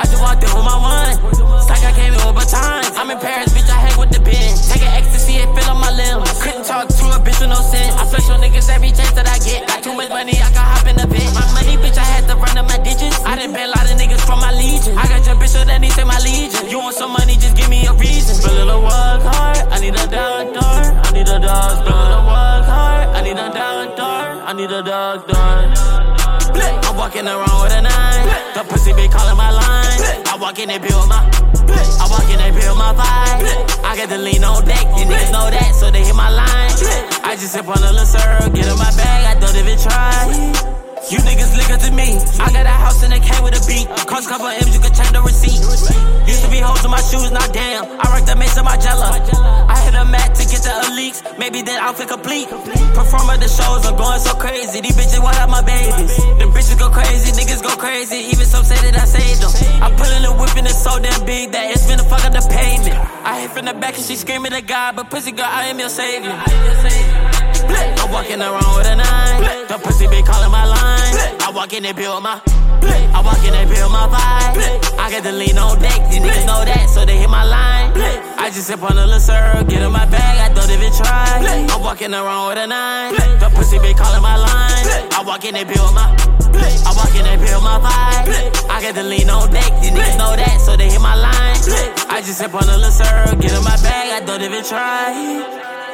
I 0.00 0.04
just 0.08 0.16
walked 0.24 0.40
in 0.40 0.48
with 0.48 0.64
my 0.64 0.80
one. 0.80 1.12
It's 1.60 1.68
like 1.68 1.84
I 1.84 1.92
came 1.92 2.16
in 2.16 2.20
with 2.24 2.40
batons. 2.40 2.96
I'm 2.96 3.12
in 3.12 3.20
Paris, 3.20 3.52
bitch, 3.52 3.68
I 3.68 3.76
hang 3.84 3.96
with 4.00 4.16
the 4.16 4.20
bin. 4.24 4.48
Taking 4.72 4.88
ecstasy 4.96 5.19
and 5.38 5.50
fill 5.54 5.70
on 5.70 5.80
my 5.80 5.92
limbs. 5.94 6.26
Couldn't 6.42 6.64
talk 6.64 6.88
to 6.88 7.04
a 7.14 7.18
bitch 7.22 7.38
with 7.38 7.50
no 7.50 7.60
sense. 7.60 7.94
I 7.94 8.04
flex 8.06 8.30
on 8.30 8.40
niggas 8.40 8.68
every 8.70 8.90
chance 8.90 9.12
that 9.12 9.28
I 9.28 9.38
get. 9.38 9.68
Got 9.68 9.82
too 9.82 9.94
much 9.94 10.08
money, 10.10 10.34
I 10.40 10.50
can 10.50 10.64
hop 10.64 10.86
in 10.86 10.96
the 10.96 11.06
pit. 11.06 11.26
My 11.34 11.44
money, 11.54 11.76
bitch, 11.78 11.98
I 11.98 12.06
had 12.06 12.26
to 12.28 12.34
run 12.36 12.56
up 12.58 12.66
my 12.66 12.78
digits. 12.78 13.20
I 13.24 13.36
done 13.36 13.52
bet 13.52 13.68
a 13.68 13.72
lot 13.72 13.86
of 13.86 13.96
niggas 13.98 14.24
from 14.26 14.40
my 14.40 14.52
legion. 14.52 14.96
I 14.98 15.06
got 15.06 15.26
your 15.26 15.36
bitch, 15.36 15.54
so 15.54 15.64
that 15.64 15.80
needs 15.80 15.96
to 15.96 16.04
my 16.04 16.18
legion. 16.20 16.68
You 16.68 16.78
want 16.78 16.96
some 16.96 17.12
money, 17.12 17.34
just 17.34 17.56
give 17.56 17.68
me 17.68 17.86
a 17.86 17.94
reason. 17.94 18.36
But 18.42 18.52
little 18.58 18.82
work 18.82 19.22
hard, 19.22 19.62
I 19.70 19.78
need 19.78 19.94
a 19.94 20.06
doctor. 20.08 20.60
I 20.60 21.10
need 21.12 21.28
a 21.28 21.38
doctor. 21.38 21.94
Little 21.94 22.24
work 22.26 22.66
hard, 22.66 23.08
I 23.14 23.20
need 23.22 23.38
a 23.38 23.48
doctor. 23.52 24.14
I 24.48 24.52
need 24.52 24.70
a 24.70 24.82
doctor. 24.82 25.38
I'm 26.90 26.96
walking 26.96 27.26
around 27.26 27.62
with 27.62 27.72
a 27.72 27.82
nine. 27.82 28.39
The 28.54 28.64
pussy 28.68 28.92
be 28.92 29.08
calling 29.08 29.36
my 29.36 29.50
line. 29.50 30.26
I 30.26 30.36
walk 30.40 30.58
in 30.58 30.70
and 30.70 30.82
build 30.82 31.08
my. 31.08 31.22
I 32.02 32.06
walk 32.10 32.28
in 32.28 32.40
and 32.40 32.54
build 32.54 32.76
my 32.76 32.92
vibe. 32.92 33.84
I 33.84 33.96
got 33.96 34.08
the 34.08 34.18
lean 34.18 34.44
on 34.44 34.64
deck. 34.64 34.84
You 34.98 35.04
niggas 35.06 35.32
know 35.32 35.50
that, 35.50 35.74
so 35.74 35.90
they 35.90 36.04
hit 36.04 36.14
my 36.14 36.28
line. 36.30 36.72
I 37.24 37.36
just 37.38 37.52
sip 37.52 37.68
on 37.68 37.78
a 37.78 37.92
little 37.92 38.06
syrup, 38.06 38.52
get 38.54 38.66
in 38.66 38.78
my 38.78 38.90
bag. 38.96 39.36
I 39.36 39.40
don't 39.40 39.56
even 39.56 39.78
try. 39.78 40.89
You 41.08 41.16
niggas 41.24 41.56
up 41.72 41.80
to 41.80 41.90
me. 41.96 42.20
I 42.36 42.52
got 42.52 42.66
a 42.66 42.76
house 42.76 43.02
and 43.02 43.12
it 43.14 43.22
came 43.22 43.42
with 43.42 43.56
a 43.56 43.62
beat. 43.64 43.88
Cost 44.04 44.28
couple 44.28 44.46
M's, 44.46 44.74
you 44.74 44.80
can 44.84 44.92
check 44.92 45.08
the 45.14 45.22
receipt. 45.22 45.56
Used 46.28 46.44
to 46.44 46.50
be 46.50 46.60
hoes 46.60 46.84
in 46.84 46.90
my 46.90 47.00
shoes, 47.00 47.30
now 47.32 47.46
damn. 47.56 47.88
I 47.88 48.04
rock 48.12 48.26
the 48.28 48.36
mace 48.36 48.58
in 48.58 48.64
my 48.64 48.76
jello. 48.76 49.08
I 49.08 49.80
hit 49.80 49.94
a 49.94 50.04
mat 50.04 50.34
to 50.36 50.44
get 50.44 50.60
the 50.60 50.92
leaks. 50.92 51.22
Maybe 51.38 51.62
then 51.62 51.80
outfit 51.80 52.08
complete. 52.08 52.48
Perform 52.92 53.32
at 53.32 53.40
the 53.40 53.48
shows, 53.48 53.86
I'm 53.88 53.96
going 53.96 54.20
so 54.20 54.34
crazy. 54.34 54.80
These 54.82 54.96
bitches 54.98 55.22
want 55.22 55.36
have 55.36 55.48
my 55.48 55.62
babies. 55.62 56.16
Them 56.36 56.52
bitches 56.52 56.78
go 56.78 56.90
crazy, 56.90 57.32
niggas 57.32 57.62
go 57.62 57.72
crazy. 57.80 58.28
Even 58.28 58.44
some 58.44 58.64
say 58.64 58.76
that 58.90 59.00
I 59.00 59.06
saved 59.08 59.40
them. 59.40 59.52
I 59.80 59.88
pull 59.96 60.10
in 60.10 60.22
the 60.22 60.32
whip 60.36 60.52
and 60.58 60.66
it's 60.66 60.82
so 60.82 60.98
damn 61.00 61.24
big 61.24 61.52
that 61.52 61.70
it's 61.70 61.86
been 61.86 61.96
the 61.96 62.04
fuck 62.04 62.24
up 62.26 62.32
the 62.36 62.44
pavement. 62.44 62.98
I 63.24 63.40
hit 63.40 63.50
from 63.56 63.64
the 63.64 63.74
back 63.74 63.96
and 63.96 64.04
she 64.04 64.16
screaming 64.16 64.52
to 64.52 64.60
God, 64.60 64.96
but 64.96 65.08
pussy 65.08 65.32
girl, 65.32 65.48
I 65.48 65.72
am 65.72 65.78
your 65.78 65.88
savior. 65.88 66.36
I'm 67.68 68.10
walking 68.10 68.40
around 68.40 68.76
with 68.76 68.86
a 68.86 68.96
nine. 68.96 69.66
The 69.68 69.78
pussy 69.78 70.06
be 70.08 70.22
calling 70.22 70.50
my 70.50 70.64
line. 70.64 71.40
I 71.40 71.52
walk 71.54 71.72
in 71.72 71.84
and 71.84 71.96
build 71.96 72.22
my. 72.22 72.40
I 72.82 73.20
walk 73.24 73.44
in 73.44 73.54
and 73.54 73.68
build 73.68 73.92
my 73.92 74.06
vibe. 74.08 74.98
I 74.98 75.10
got 75.10 75.22
the 75.22 75.32
lean 75.32 75.58
on 75.58 75.78
deck. 75.78 76.10
These 76.10 76.20
niggas 76.20 76.46
know 76.46 76.64
that, 76.64 76.88
so 76.88 77.04
they 77.04 77.18
hit 77.18 77.28
my 77.28 77.44
line. 77.44 77.92
I 78.38 78.50
just 78.50 78.66
sip 78.66 78.82
on 78.82 78.96
a 78.96 79.04
little 79.04 79.20
syrup, 79.20 79.68
get 79.68 79.82
in 79.82 79.92
my 79.92 80.06
bag. 80.06 80.50
I 80.50 80.54
don't 80.54 80.70
even 80.70 80.92
try. 80.92 81.68
I'm 81.70 81.82
walking 81.82 82.14
around 82.14 82.48
with 82.48 82.58
a 82.58 82.66
nine. 82.66 83.14
The 83.38 83.50
pussy 83.54 83.78
be 83.78 83.92
calling 83.94 84.22
my 84.22 84.36
line. 84.36 84.86
I 85.12 85.22
walk 85.26 85.44
in 85.44 85.56
and 85.56 85.68
build 85.68 85.94
my. 85.94 86.08
I 86.56 86.92
walk 86.96 87.14
in 87.14 87.26
and 87.26 87.40
build 87.40 87.62
my 87.62 87.78
vibe. 87.78 88.70
I 88.70 88.80
got 88.80 88.94
the 88.94 89.02
lean 89.04 89.28
on 89.28 89.50
deck. 89.52 89.70
These 89.82 89.92
niggas 89.92 90.18
know 90.18 90.34
that, 90.34 90.60
so 90.60 90.76
they 90.76 90.88
hit 90.88 91.00
my 91.00 91.14
line. 91.14 91.58
I 92.08 92.22
just 92.24 92.38
sip 92.38 92.54
on 92.54 92.64
a 92.64 92.76
little 92.76 92.90
syrup, 92.90 93.38
get 93.40 93.52
in 93.52 93.62
my 93.62 93.76
bag. 93.82 94.22
I 94.22 94.24
don't 94.24 94.42
even 94.42 94.64
try. 94.64 95.89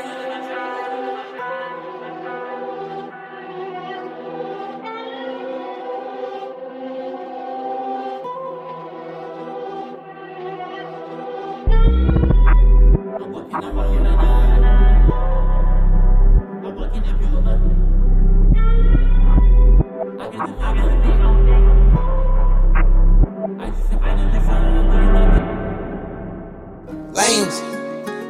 Lames, 27.14 27.60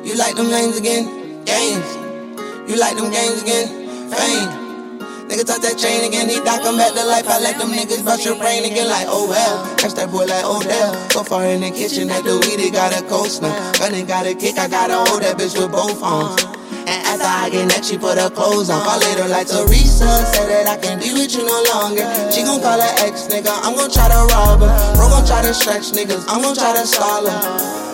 you 0.03 0.17
like 0.17 0.35
them 0.35 0.49
games 0.49 0.79
again? 0.79 1.45
Games, 1.45 1.97
you 2.67 2.79
like 2.81 2.97
them 2.97 3.11
games 3.11 3.43
again? 3.43 3.69
Fame. 4.11 4.66
Nigga 5.37 5.53
talk 5.53 5.61
that 5.69 5.77
chain 5.77 6.01
again, 6.01 6.33
he 6.33 6.41
die 6.41 6.57
come 6.65 6.81
back 6.81 6.97
to 6.97 7.05
life. 7.05 7.29
I 7.29 7.37
let 7.45 7.61
them 7.61 7.69
niggas 7.69 8.01
bust 8.01 8.25
your 8.25 8.41
brain 8.41 8.65
again 8.65 8.89
like 8.89 9.05
oh 9.05 9.29
well. 9.29 9.69
Catch 9.77 9.93
that 10.01 10.09
boy 10.09 10.25
like 10.25 10.49
oh, 10.49 10.65
Odell. 10.65 10.97
So 11.13 11.29
far 11.29 11.45
in 11.45 11.61
the 11.61 11.69
kitchen 11.69 12.09
that 12.09 12.25
the 12.25 12.41
weed, 12.41 12.57
he 12.57 12.73
got 12.73 12.97
a 12.97 13.05
cold 13.05 13.29
smell. 13.29 13.53
Gunning 13.77 14.09
got 14.09 14.25
a 14.25 14.33
kick, 14.33 14.57
I 14.57 14.65
gotta 14.65 14.97
hold 14.97 15.21
that 15.21 15.37
bitch 15.37 15.53
with 15.53 15.69
both 15.69 16.01
arms. 16.01 16.41
And 16.89 17.05
after 17.05 17.29
I 17.29 17.53
get 17.53 17.69
next, 17.69 17.93
she 17.93 18.01
put 18.01 18.17
her 18.17 18.33
clothes 18.33 18.73
on. 18.73 18.81
Call 18.81 18.97
later 18.97 19.29
like 19.29 19.45
Teresa, 19.45 20.09
said 20.25 20.49
that 20.49 20.73
I 20.73 20.81
can't 20.81 21.05
be 21.05 21.13
with 21.13 21.29
you 21.37 21.45
no 21.45 21.61
longer. 21.69 22.09
She 22.33 22.41
gon' 22.41 22.65
call 22.65 22.81
her 22.81 22.95
ex 23.05 23.29
nigga, 23.29 23.53
I'm 23.61 23.77
gon' 23.77 23.93
try 23.93 24.09
to 24.09 24.25
rob 24.33 24.65
her. 24.65 24.73
Bro 24.97 25.13
gon' 25.13 25.29
try 25.29 25.45
to 25.45 25.53
stretch 25.53 25.93
niggas, 25.93 26.25
I'm 26.33 26.41
gon' 26.41 26.57
try 26.57 26.73
to 26.73 26.89
stall 26.89 27.29
her. 27.29 27.37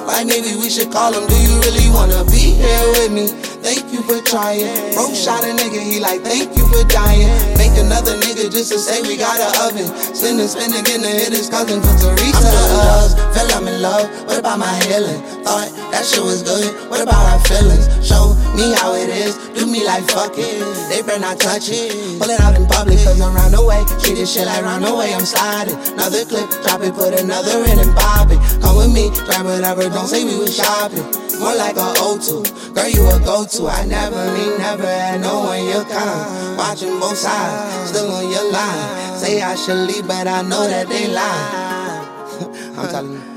Like 0.07 0.31
maybe 0.31 0.55
we 0.55 0.71
should 0.71 0.95
call 0.95 1.11
him, 1.11 1.27
do 1.27 1.35
you 1.43 1.59
really 1.67 1.91
wanna 1.91 2.23
be 2.31 2.55
here 2.55 2.87
with 3.03 3.11
me? 3.11 3.52
Thank 3.63 3.93
you 3.95 4.03
for 4.03 4.19
trying. 4.27 4.67
Bro 4.93 5.15
shot 5.15 5.47
a 5.47 5.55
nigga, 5.55 5.79
he 5.79 6.01
like, 6.01 6.21
thank 6.23 6.51
you 6.59 6.67
for 6.67 6.83
dying. 6.91 7.31
Make 7.57 7.79
another 7.79 8.19
nigga 8.19 8.51
just 8.51 8.73
to 8.75 8.79
say 8.79 9.01
we 9.03 9.17
got 9.17 9.39
a 9.39 9.49
oven. 9.63 9.87
Spinning, 10.15 10.51
spinning, 10.51 10.83
getting 10.83 11.07
hit 11.07 11.31
his 11.31 11.49
cousin 11.49 11.79
for 11.81 11.95
Teresa. 11.95 12.51
I'm 12.51 13.33
feel 13.33 13.49
I'm 13.55 13.69
in 13.69 13.81
love. 13.81 14.11
What 14.27 14.39
about 14.39 14.59
my 14.59 14.75
healing? 14.91 15.23
Thought 15.47 15.71
that 15.95 16.05
shit 16.05 16.23
was 16.23 16.43
good. 16.43 16.75
What 16.91 17.01
about 17.01 17.23
our 17.23 17.41
feelings? 17.47 17.87
Show 18.03 18.35
me 18.59 18.75
how 18.75 18.95
it 18.99 19.09
is. 19.09 19.39
Do 19.55 19.71
me 19.71 19.87
like 19.87 20.03
fuck 20.11 20.35
it. 20.35 20.59
They 20.91 21.03
better 21.03 21.21
not 21.21 21.39
touch 21.39 21.71
it. 21.71 22.19
Pull 22.19 22.31
it 22.31 22.41
out 22.41 22.59
in 22.59 22.67
public, 22.67 22.99
cause 22.99 23.21
I'm 23.21 23.35
round 23.35 23.55
the 23.55 23.63
way. 23.63 23.87
Treat 24.03 24.19
this 24.19 24.35
shit 24.35 24.47
like 24.47 24.63
round 24.63 24.85
the 24.85 24.95
way, 24.95 25.15
I'm 25.15 25.25
sliding. 25.25 25.79
Another 25.95 26.25
clip, 26.27 26.51
drop 26.67 26.83
it, 26.83 26.95
put 26.95 27.15
another 27.15 27.63
in 27.71 27.79
and 27.79 27.95
pop 27.95 28.27
it. 28.27 28.43
Come 28.59 28.77
with 28.77 28.91
me, 28.91 29.15
try 29.15 29.39
whatever, 29.43 29.87
don't 29.87 30.11
say 30.11 30.25
we 30.25 30.35
was 30.35 30.51
shopping. 30.51 31.07
More 31.39 31.55
like 31.55 31.77
a 31.77 31.95
O2. 31.99 32.75
Girl, 32.75 32.89
you 32.89 33.03
a 33.07 33.19
go-to. 33.53 33.69
I 33.69 33.85
never 33.87 34.33
mean 34.33 34.59
never 34.59 34.87
had 34.87 35.21
no 35.21 35.41
one 35.41 35.65
your 35.65 35.85
kind. 35.85 36.59
Watching 36.59 36.99
both 36.99 37.17
sides, 37.17 37.91
still 37.91 38.11
on 38.11 38.31
your 38.31 38.53
line. 38.53 39.19
Say 39.19 39.43
I 39.43 39.55
should 39.55 39.89
leave, 39.89 40.07
but 40.07 40.27
I 40.27 40.43
know 40.43 40.67
that 40.67 40.89
they 40.89 41.09
lie. 41.09 42.77
I'm 42.79 42.89
telling 42.89 43.13
you. 43.13 43.33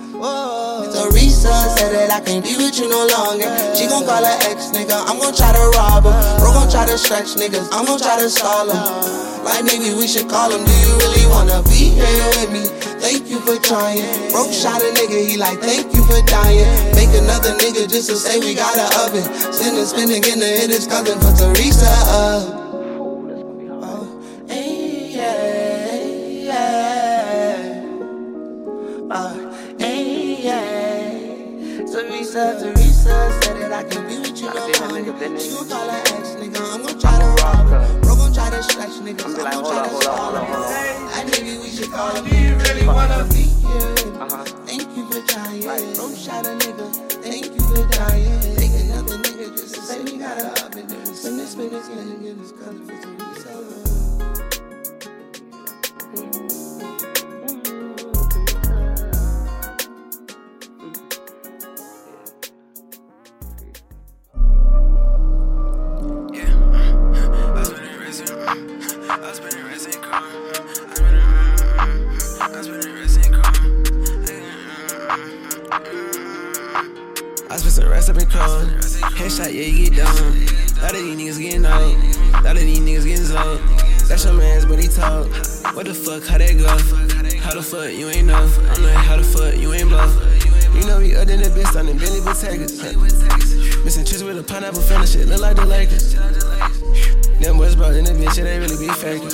Teresa 0.96 1.52
said 1.76 1.92
that 1.92 2.10
I 2.10 2.24
can't 2.24 2.44
be 2.44 2.56
with 2.56 2.80
you 2.80 2.88
no 2.90 3.06
longer. 3.06 3.52
She 3.76 3.86
gon' 3.86 4.08
call 4.08 4.24
her 4.24 4.38
ex 4.48 4.72
nigga. 4.72 4.96
I'm 5.06 5.20
gon' 5.20 5.36
try 5.36 5.52
to 5.52 5.64
rob 5.76 6.08
her. 6.08 6.16
Bro 6.40 6.54
gon' 6.54 6.70
try 6.72 6.86
to 6.88 6.98
stretch 6.98 7.36
niggas. 7.36 7.68
I'm 7.76 7.86
gon' 7.86 8.00
try 8.00 8.18
to 8.18 8.30
stall 8.30 8.66
him. 8.66 8.80
Like 9.44 9.66
maybe 9.66 9.94
we 9.94 10.08
should 10.08 10.30
call 10.30 10.50
him. 10.50 10.64
Do 10.64 10.72
you 10.72 10.92
really 10.98 11.26
wanna 11.28 11.62
be 11.68 11.94
here 11.94 12.28
with 12.40 12.50
me? 12.50 12.66
Thank 12.98 13.30
you 13.30 13.38
for 13.44 13.60
trying. 13.62 14.02
Bro 14.32 14.50
shot 14.50 14.82
a 14.82 14.90
nigga. 14.96 15.20
He 15.22 15.38
like 15.38 15.60
thank 15.60 15.94
you 15.94 16.02
for 16.08 16.18
dying. 16.26 16.66
Make 16.96 17.14
another 17.14 17.45
just 17.96 18.10
to 18.10 18.16
say 18.18 18.40
we 18.40 18.54
got 18.54 18.76
a 18.76 19.06
oven. 19.06 19.24
Spinning, 19.54 19.86
spinning, 19.86 20.22
getting 20.22 20.42
to 20.42 20.48
hit 20.48 20.70
his 20.70 20.86
cousin 20.86 21.18
for 21.22 21.32
Teresa. 21.32 21.88
Uh. 22.12 22.62
Eh. 24.50 25.16
Uh, 29.10 29.54
eh, 29.80 30.44
yeah. 30.44 31.12
Teresa, 31.88 32.60
Teresa 32.60 33.32
said 33.42 33.56
that 33.62 33.72
I 33.72 33.84
can 33.88 34.06
be 34.10 34.20
with 34.20 34.42
you 34.42 34.52
no 34.52 34.68
longer. 34.92 35.40
She 35.40 35.52
gon' 35.52 35.70
call 35.70 35.90
her 35.90 36.02
ex 36.18 36.36
nigga. 36.36 36.60
I'm 36.74 36.82
gon' 36.84 37.00
try 37.00 37.18
to 37.18 37.26
rob 37.44 37.70
her. 37.70 38.02
Bro 38.02 38.16
gon' 38.18 38.34
try 38.34 38.50
to 38.50 38.58
niggas. 38.58 39.40
I'm 39.40 39.64
gon' 39.64 39.72
try 39.72 39.88
to 39.88 39.96
stall 40.02 40.36
her. 40.36 40.44
And 41.16 41.32
maybe 41.32 41.58
we 41.60 41.70
should 41.70 41.92
call. 41.92 42.22
Do 42.22 42.36
you 42.36 42.56
really 42.58 42.86
wanna 42.86 43.24
be 43.30 43.44
here? 43.44 43.96
Thank 43.96 44.60
you 44.60 44.65
giant. 45.28 45.66
Right. 45.66 45.96
From 45.96 46.16
shout 46.16 46.46
a 46.46 46.50
nigga, 46.50 46.88
thank 47.24 47.46
you 47.46 47.62
for 47.62 47.88
dying. 47.90 48.40
Think 48.56 48.74
another 48.86 49.18
nigga 49.18 49.52
just 49.58 49.76
to 49.76 49.82
say 49.82 50.04
we 50.04 50.18
gotta 50.18 50.48
up 50.66 50.76
and 50.76 50.88
do 50.88 50.96
it. 50.96 51.16
Spin 51.16 51.38
this, 51.38 51.52
spin 51.52 51.70
this, 51.70 51.88
and 51.88 52.40
this 52.40 52.52
color 52.52 52.74
for 52.74 52.96
the 52.96 53.08
reseller. 53.24 53.96
I 69.08 69.30
was 69.30 69.40
been 69.40 69.66
raising 69.66 70.02
cars. 70.02 70.35
Spent 77.58 77.74
some 77.74 77.90
rest 77.90 78.10
up 78.10 78.18
in 78.18 78.28
cold. 78.30 78.68
Headshot, 79.16 79.54
yeah, 79.54 79.68
you 79.70 79.90
get 79.90 79.98
down. 79.98 80.16
A 80.16 80.82
lot 80.82 80.92
of 80.92 81.04
these 81.04 81.16
niggas 81.16 81.40
getting 81.40 81.66
old. 81.66 82.44
Lot 82.44 82.58
of 82.58 82.62
these 82.62 82.80
niggas 82.80 83.06
getting 83.06 83.26
zold. 83.26 84.08
That's 84.08 84.24
your 84.26 84.34
man's, 84.34 84.66
but 84.66 84.80
he 84.80 84.88
told. 84.88 85.30
What 85.76 85.86
the 85.86 85.94
fuck, 85.94 86.24
how 86.24 86.38
that 86.38 86.58
go? 86.58 86.68
How 87.40 87.54
the 87.54 87.62
fuck, 87.64 87.94
you 87.94 88.10
ain't 88.10 88.28
know? 88.28 88.44
I'm 88.44 88.84
like, 88.84 88.96
how 88.96 89.18
the 89.18 89.24
fuck, 89.24 89.58
you 89.58 89.74
ain't 89.74 89.90
blow? 89.90 90.06
You 90.74 90.86
know 90.86 91.00
we 91.00 91.16
other 91.16 91.26
than 91.26 91.42
the 91.42 91.50
bitch 91.50 91.80
on 91.80 91.86
the 91.86 91.94
Bentley 91.94 92.20
Bottegas. 92.20 93.86
Missing 93.86 94.06
trips 94.06 94.24
with 94.24 94.38
a 94.38 94.44
pineapple 94.44 94.82
fella 94.82 95.08
shit, 95.08 95.28
look 95.28 95.42
like 95.42 95.56
the 95.56 95.66
Lakers. 95.66 96.16
Them 97.40 97.58
boys 97.58 97.76
brought 97.76 97.96
in 97.96 98.06
the 98.06 98.12
bitch, 98.12 98.38
it 98.38 98.48
ain't 98.48 98.64
really 98.64 98.78
be 98.78 98.92
faking. 98.94 99.32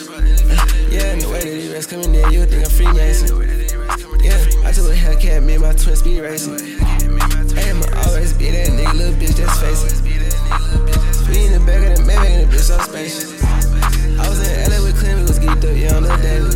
Yeah, 0.92 1.14
and 1.14 1.22
the 1.22 1.30
way 1.30 1.40
that 1.40 1.50
these 1.50 1.72
rest 1.72 1.90
coming 1.90 2.14
in, 2.14 2.32
you 2.32 2.46
think 2.46 2.66
I'm 2.66 2.72
Freemason. 2.72 3.61
I 4.72 4.74
a 4.74 4.96
Hellcat, 4.96 5.44
me 5.44 5.60
and 5.60 5.64
my 5.64 5.74
twin 5.74 5.98
speed 5.98 6.22
racing. 6.22 6.56
I'ma 6.56 7.84
always 8.08 8.32
be 8.32 8.56
that 8.56 8.72
nigga, 8.72 8.96
little 8.96 9.20
bitch, 9.20 9.36
face 9.60 9.84
it. 9.84 10.00
We 11.28 11.44
in 11.44 11.60
the 11.60 11.64
back 11.68 11.84
of 11.84 12.00
the 12.00 12.08
Maybach 12.08 12.32
and 12.32 12.48
the 12.48 12.56
bitch 12.56 12.72
so 12.72 12.80
spacious. 12.80 13.36
I 14.16 14.24
was 14.32 14.40
in 14.40 14.72
LA 14.72 14.80
with 14.80 14.96
Clem, 14.96 15.20
we 15.20 15.24
was 15.28 15.40
geeked 15.44 15.68
up, 15.68 15.76
yeah, 15.76 15.92
on 16.00 16.08
the 16.08 16.16
daily. 16.24 16.56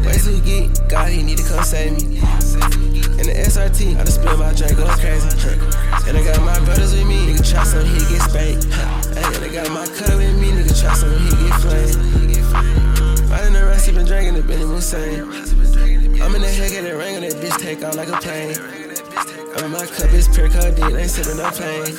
Way 0.00 0.16
too 0.16 0.40
geek, 0.40 0.72
God, 0.88 1.12
he 1.12 1.20
need 1.22 1.36
to 1.36 1.44
come 1.44 1.60
save 1.60 1.92
me. 1.92 2.24
In 3.20 3.28
the 3.28 3.36
SRT, 3.36 4.00
I 4.00 4.08
just 4.08 4.24
spill 4.24 4.40
my 4.40 4.56
drink, 4.56 4.80
go 4.80 4.88
crazy. 4.96 5.28
And 6.08 6.16
I 6.16 6.24
got 6.24 6.40
my 6.40 6.56
brothers 6.64 6.96
with 6.96 7.04
me, 7.04 7.36
nigga, 7.36 7.44
try 7.44 7.68
some, 7.68 7.84
he 7.84 8.00
get 8.08 8.24
spanked. 8.24 8.64
And 9.12 9.44
I 9.44 9.48
got 9.52 9.68
my 9.76 9.84
cutter 9.92 10.16
with 10.16 10.40
me, 10.40 10.56
nigga, 10.56 10.72
try 10.72 10.96
some, 10.96 11.12
he 11.12 11.36
get 11.36 11.52
flamed. 11.60 13.28
Riding 13.28 13.52
the 13.52 13.68
rest, 13.68 13.92
been 13.92 14.06
drinking 14.08 14.40
the 14.40 14.42
Benny 14.42 14.64
Hussein. 14.64 15.47
I'm 16.20 16.34
in 16.34 16.42
the 16.42 16.48
head, 16.48 16.70
get 16.70 16.84
a 16.84 16.96
ring, 16.96 17.16
on 17.16 17.22
that 17.22 17.34
bitch 17.34 17.58
take 17.58 17.82
off 17.84 17.94
like 17.94 18.08
a 18.08 18.18
plane. 18.18 18.56
I'm 19.56 19.64
in 19.66 19.70
my 19.70 19.86
cup, 19.86 20.12
it's 20.12 20.28
pure 20.28 20.48
codeine, 20.48 20.96
ain't 20.96 21.10
sipping 21.10 21.36
no 21.36 21.50
pain. 21.50 21.94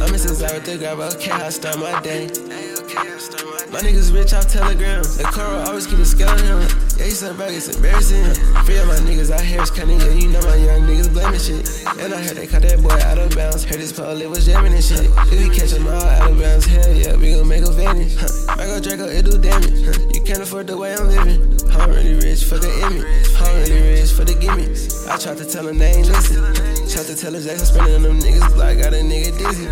I'm 0.00 0.12
in 0.12 0.18
Cesar 0.18 0.54
with 0.54 0.64
the 0.64 0.78
grab, 0.78 1.00
okay, 1.00 1.30
I 1.30 1.50
start 1.50 1.78
my 1.78 2.00
day. 2.00 2.65
My 2.96 3.80
niggas 3.84 4.14
rich 4.14 4.32
off 4.32 4.48
Telegram. 4.48 5.02
The 5.02 5.28
car 5.30 5.68
always 5.68 5.86
keep 5.86 5.98
a 5.98 6.04
skeleton. 6.04 6.64
Yeah, 6.96 7.04
he 7.04 7.10
said, 7.10 7.36
bro, 7.36 7.46
it's 7.46 7.68
embarrassing. 7.68 8.24
Free 8.64 8.78
of 8.78 8.88
my 8.88 8.96
niggas 9.04 9.30
out 9.30 9.42
here, 9.42 9.60
it's 9.60 9.70
cunning. 9.70 10.00
Yeah, 10.00 10.16
you 10.16 10.28
know 10.28 10.40
my 10.40 10.56
young 10.56 10.82
niggas 10.88 11.12
blaming 11.12 11.38
shit. 11.38 11.68
And 12.00 12.14
I 12.14 12.22
heard 12.22 12.38
they 12.38 12.46
caught 12.46 12.62
that 12.62 12.80
boy 12.80 12.96
out 13.04 13.18
of 13.18 13.36
bounds. 13.36 13.64
Heard 13.64 13.80
his 13.80 13.92
police 13.92 14.26
was 14.28 14.46
jamming 14.46 14.72
and 14.72 14.82
shit. 14.82 15.10
If 15.28 15.30
we 15.30 15.54
catch 15.54 15.72
him 15.72 15.86
all 15.86 15.92
out 15.92 16.30
of 16.30 16.38
bounds, 16.40 16.64
hell 16.64 16.90
yeah, 16.90 17.16
we 17.16 17.34
gon' 17.34 17.46
make 17.46 17.64
a 17.64 17.70
vanish. 17.70 18.16
Huh. 18.16 18.56
Michael 18.56 18.80
Draco, 18.80 19.04
it 19.04 19.24
do 19.26 19.36
damage. 19.36 19.84
Huh. 19.84 20.08
You 20.14 20.22
can't 20.22 20.40
afford 20.40 20.66
the 20.68 20.76
way 20.78 20.94
I'm 20.94 21.08
living. 21.08 21.42
I'm 21.76 21.90
really 21.90 22.14
rich 22.14 22.44
for 22.44 22.56
the 22.56 22.72
image. 22.80 23.04
I'm 23.36 23.56
really 23.60 24.00
rich 24.00 24.12
for 24.12 24.24
the 24.24 24.34
gimmicks. 24.40 25.06
I 25.06 25.18
tried 25.18 25.36
to 25.36 25.44
tell 25.44 25.64
them 25.64 25.76
they 25.76 25.92
ain't 25.92 26.08
listen. 26.08 26.75
To 26.86 27.14
tell 27.14 27.34
her 27.34 27.40
Jackson 27.40 27.66
spending 27.66 27.94
on 27.94 28.02
them 28.02 28.18
niggas 28.18 28.56
like 28.56 28.78
got 28.78 28.92
a 28.92 28.96
nigga 28.96 29.30
dizzy. 29.38 29.66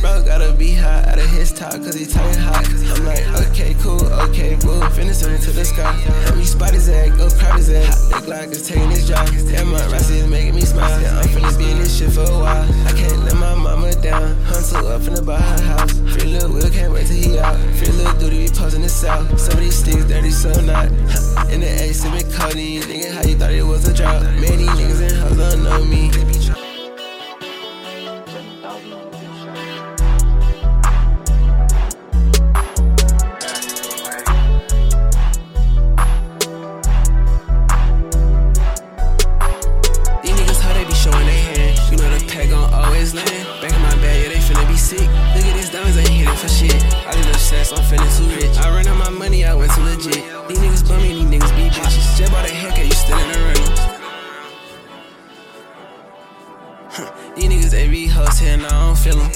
Bro 0.00 0.24
gotta 0.26 0.52
be 0.52 0.74
high 0.74 1.04
out 1.04 1.18
of 1.18 1.30
his 1.30 1.50
top 1.50 1.72
cause 1.72 1.94
he 1.94 2.04
talking 2.04 2.38
hot. 2.38 2.66
I'm 2.66 3.06
like, 3.06 3.24
okay, 3.48 3.74
cool, 3.80 4.04
okay, 4.28 4.56
boo. 4.56 4.82
Send 5.14 5.32
him 5.32 5.40
to 5.40 5.52
the 5.52 5.64
sky. 5.64 5.92
Help 5.92 6.36
me 6.36 6.44
spot 6.44 6.74
his 6.74 6.88
ass, 6.90 7.16
go 7.16 7.30
crowd 7.38 7.56
his 7.56 7.70
ass. 7.70 8.08
The 8.08 8.16
Glock 8.16 8.50
is 8.50 8.68
taking 8.68 8.90
his 8.90 9.06
job. 9.08 9.26
Damn, 9.48 9.70
my 9.70 9.86
Rossi 9.86 10.18
is 10.18 10.26
making 10.26 10.56
me 10.56 10.62
smile. 10.62 11.00
Yeah, 11.00 11.20
I'm 11.20 11.28
finna 11.28 11.56
be 11.56 11.70
in 11.70 11.78
this 11.78 11.96
shit 11.96 12.10
for 12.10 12.20
a 12.20 12.38
while. 12.38 12.68
I 12.86 12.92
can't 12.92 13.22
let 13.24 13.36
my 13.36 13.54
mama 13.54 13.92
down. 14.02 14.34
Hunter 14.42 14.78
up 14.92 15.00
finna 15.00 15.24
buy 15.24 15.40
her 15.40 15.62
house. 15.62 15.92
Free 16.12 16.36
little 16.36 16.52
Will, 16.52 16.68
can't 16.68 16.92
wait 16.92 17.06
till 17.06 17.16
he 17.16 17.38
out. 17.38 17.56
Free 17.78 17.92
little 17.92 18.18
duty 18.18 18.44
be 18.44 18.48
posting 18.48 18.82
the 18.82 18.88
south. 18.88 19.38
Some 19.38 19.54
of 19.54 19.60
these 19.60 19.78
sticks 19.78 20.04
dirty, 20.04 20.30
some 20.30 20.66
not. 20.66 20.86
In 21.48 21.60
the 21.60 21.70
A, 21.80 21.94
sipping 21.94 22.28
codeine. 22.32 22.82
Nigga, 22.82 23.12
how 23.14 23.22
you 23.22 23.36
thought 23.38 23.52
it 23.52 23.62
was 23.62 23.86
a 23.86 23.94
drought? 23.94 24.22
Man, 24.22 24.58
these 24.58 24.74
niggas 24.74 25.00
in 25.08 25.16
hoes 25.16 25.36
don't 25.38 25.62
know 25.62 25.84
me. 25.84 26.10
Just 47.64 47.78
I'm 47.78 47.84
feeling 47.84 48.12
too 48.16 48.36
rich. 48.36 48.56
I 48.58 48.74
ran 48.74 48.86
out 48.86 48.98
my 48.98 49.10
money, 49.10 49.44
I 49.44 49.54
went 49.54 49.72
too 49.72 49.82
legit. 49.82 50.22
These 50.48 50.58
niggas 50.58 50.88
bum 50.88 51.02
me, 51.02 51.14
these 51.14 51.24
niggas 51.24 51.56
be 51.56 51.68
bitches. 51.68 52.18
Just 52.18 52.32
bought 52.32 52.48
a 52.48 52.52
haircut, 52.52 52.84
you 52.84 52.92
still 52.92 53.18
in 53.18 53.28
the 53.32 53.38
running. 53.38 53.72
Huh, 56.90 57.34
These 57.36 57.48
niggas, 57.48 57.70
they 57.70 57.88
be 57.88 58.08
now 58.08 58.66
I 58.66 58.86
don't 58.86 58.98
feel 58.98 59.16
them. 59.16 59.30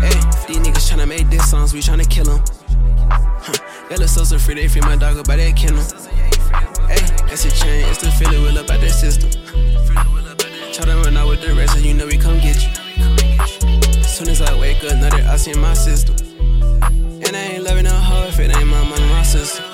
Hey, 0.00 0.14
these 0.46 0.58
niggas 0.58 0.90
tryna 0.90 1.08
make 1.08 1.28
diss 1.30 1.50
songs, 1.50 1.74
we 1.74 1.80
tryna 1.80 2.08
kill 2.08 2.24
them. 2.24 2.44
Huh, 3.10 4.06
so 4.06 4.24
so 4.24 4.38
free, 4.38 4.54
they 4.54 4.68
free 4.68 4.80
my 4.82 4.96
dog 4.96 5.16
up 5.16 5.26
by 5.26 5.36
that 5.36 5.56
kennel. 5.56 5.82
Hey, 6.88 7.02
that's 7.26 7.44
a 7.44 7.50
chain, 7.50 7.84
it's 7.88 8.02
the 8.02 8.10
feeling 8.12 8.42
will 8.42 8.58
up 8.58 8.70
out 8.70 8.80
that 8.80 8.90
system. 8.90 9.30
Try 10.72 10.84
to 10.86 10.96
run 10.96 11.16
out 11.16 11.28
with 11.28 11.40
the 11.40 11.54
rest, 11.54 11.76
and 11.76 11.84
you 11.84 11.94
know 11.94 12.06
we 12.06 12.16
come 12.16 12.38
get 12.38 12.56
you. 12.62 14.02
Soon 14.02 14.28
as 14.28 14.40
I 14.40 14.58
wake 14.58 14.84
up, 14.84 14.96
know 14.98 15.10
that 15.10 15.26
I 15.26 15.36
see 15.36 15.54
my 15.54 15.74
system. 15.74 16.23
Sister. 19.34 19.64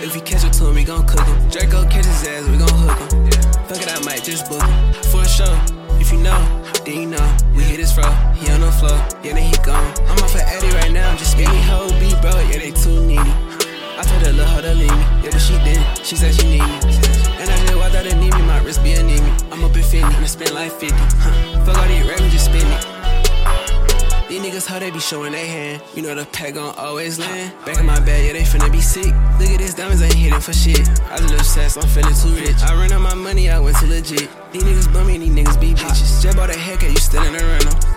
If 0.00 0.14
we 0.14 0.20
catch 0.22 0.44
up 0.44 0.52
to 0.52 0.68
him, 0.68 0.74
we 0.74 0.84
gon' 0.84 1.06
cook 1.06 1.26
him. 1.26 1.48
Draco 1.50 1.84
catch 1.84 2.06
his 2.06 2.26
ass, 2.26 2.48
we 2.48 2.56
gon' 2.56 2.68
hook 2.68 2.98
him. 3.12 3.30
Fuck 3.68 3.82
it, 3.82 3.92
I 3.92 4.00
might 4.04 4.24
just 4.24 4.48
book 4.48 4.62
him. 4.62 4.92
For 5.12 5.24
sure, 5.28 5.56
if 6.00 6.10
you 6.12 6.18
know, 6.18 6.40
then 6.84 6.96
you 6.96 7.06
know. 7.08 7.36
We 7.54 7.62
hit 7.62 7.78
his 7.78 7.92
fro, 7.92 8.08
he 8.40 8.50
on 8.52 8.60
the 8.62 8.72
floor, 8.72 8.96
yeah, 9.22 9.34
then 9.36 9.44
he 9.44 9.56
gone. 9.62 9.84
I'm 10.08 10.18
off 10.24 10.34
of 10.34 10.40
Eddie 10.40 10.74
right 10.80 10.90
now, 10.90 11.14
just 11.16 11.36
any 11.36 11.60
hoe 11.68 11.88
be 12.00 12.08
bro, 12.22 12.32
yeah, 12.48 12.58
they 12.64 12.72
too 12.72 13.04
needy. 13.04 13.20
I 13.20 14.02
told 14.08 14.22
her, 14.22 14.32
look, 14.32 14.48
how 14.48 14.62
to 14.62 14.74
leave 14.74 14.90
me. 14.90 15.04
Yeah, 15.22 15.30
but 15.30 15.40
she 15.40 15.54
didn't. 15.60 15.84
She 16.04 16.16
said 16.16 16.34
she 16.34 16.44
need 16.48 16.64
me. 16.64 16.78
And 17.38 17.50
I 17.50 17.56
just 17.60 17.76
walked 17.76 17.94
out 17.94 18.06
and 18.06 18.18
need 18.18 18.34
me. 18.34 18.42
My 18.42 18.58
wrist 18.64 18.82
be 18.82 18.92
a 18.94 19.02
need 19.02 19.20
me. 19.20 19.30
I'm 19.52 19.62
up 19.62 19.76
in 19.76 19.82
50, 19.82 19.98
and 20.00 20.24
I 20.24 20.26
spend 20.26 20.52
like 20.52 20.72
50. 20.72 20.96
Huh. 20.96 21.64
Fuck 21.66 21.78
all 21.78 21.86
these 21.86 22.08
rappers, 22.08 22.32
just 22.32 22.46
spend 22.46 22.66
it. 22.66 22.91
These 24.32 24.40
niggas, 24.40 24.66
how 24.66 24.78
they 24.78 24.90
be 24.90 24.98
showing 24.98 25.32
they 25.32 25.46
hand. 25.46 25.82
You 25.94 26.00
know 26.00 26.14
the 26.14 26.24
pack 26.24 26.54
gon' 26.54 26.74
always 26.78 27.18
land. 27.18 27.52
Back 27.66 27.76
in 27.78 27.84
my 27.84 28.00
bag, 28.00 28.24
yeah, 28.24 28.32
they 28.32 28.44
finna 28.44 28.72
be 28.72 28.80
sick. 28.80 29.12
Look 29.38 29.50
at 29.50 29.58
these 29.58 29.74
diamonds, 29.74 30.00
ain't 30.00 30.14
hitting 30.14 30.40
for 30.40 30.54
shit. 30.54 30.88
I 31.10 31.18
just 31.18 31.34
obsessed, 31.34 31.76
I'm 31.76 31.86
feeling 31.86 32.14
too 32.14 32.40
rich. 32.40 32.56
I 32.62 32.72
ran 32.72 32.92
out 32.92 33.02
my 33.02 33.12
money, 33.12 33.50
I 33.50 33.58
went 33.58 33.76
to 33.80 33.86
legit. 33.86 34.30
These 34.50 34.62
niggas 34.62 34.90
bum 34.90 35.08
me, 35.08 35.18
these 35.18 35.28
niggas 35.28 35.60
be 35.60 35.74
bitches. 35.74 36.22
Just 36.22 36.34
bought 36.34 36.48
a 36.48 36.56
haircut, 36.58 36.88
you 36.88 36.96
still 36.96 37.22
in 37.24 37.34
the 37.34 37.44
rental. 37.44 37.91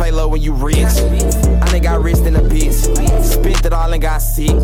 Fake 0.00 0.14
love 0.14 0.30
when 0.30 0.40
you 0.40 0.54
rich. 0.54 0.78
I 0.78 1.72
done 1.72 1.82
got 1.82 2.02
rich 2.02 2.16
in 2.20 2.34
a 2.34 2.40
bitch. 2.40 2.72
Spent 3.22 3.66
it 3.66 3.72
all 3.74 3.92
and 3.92 4.00
got 4.00 4.22
sick. 4.22 4.56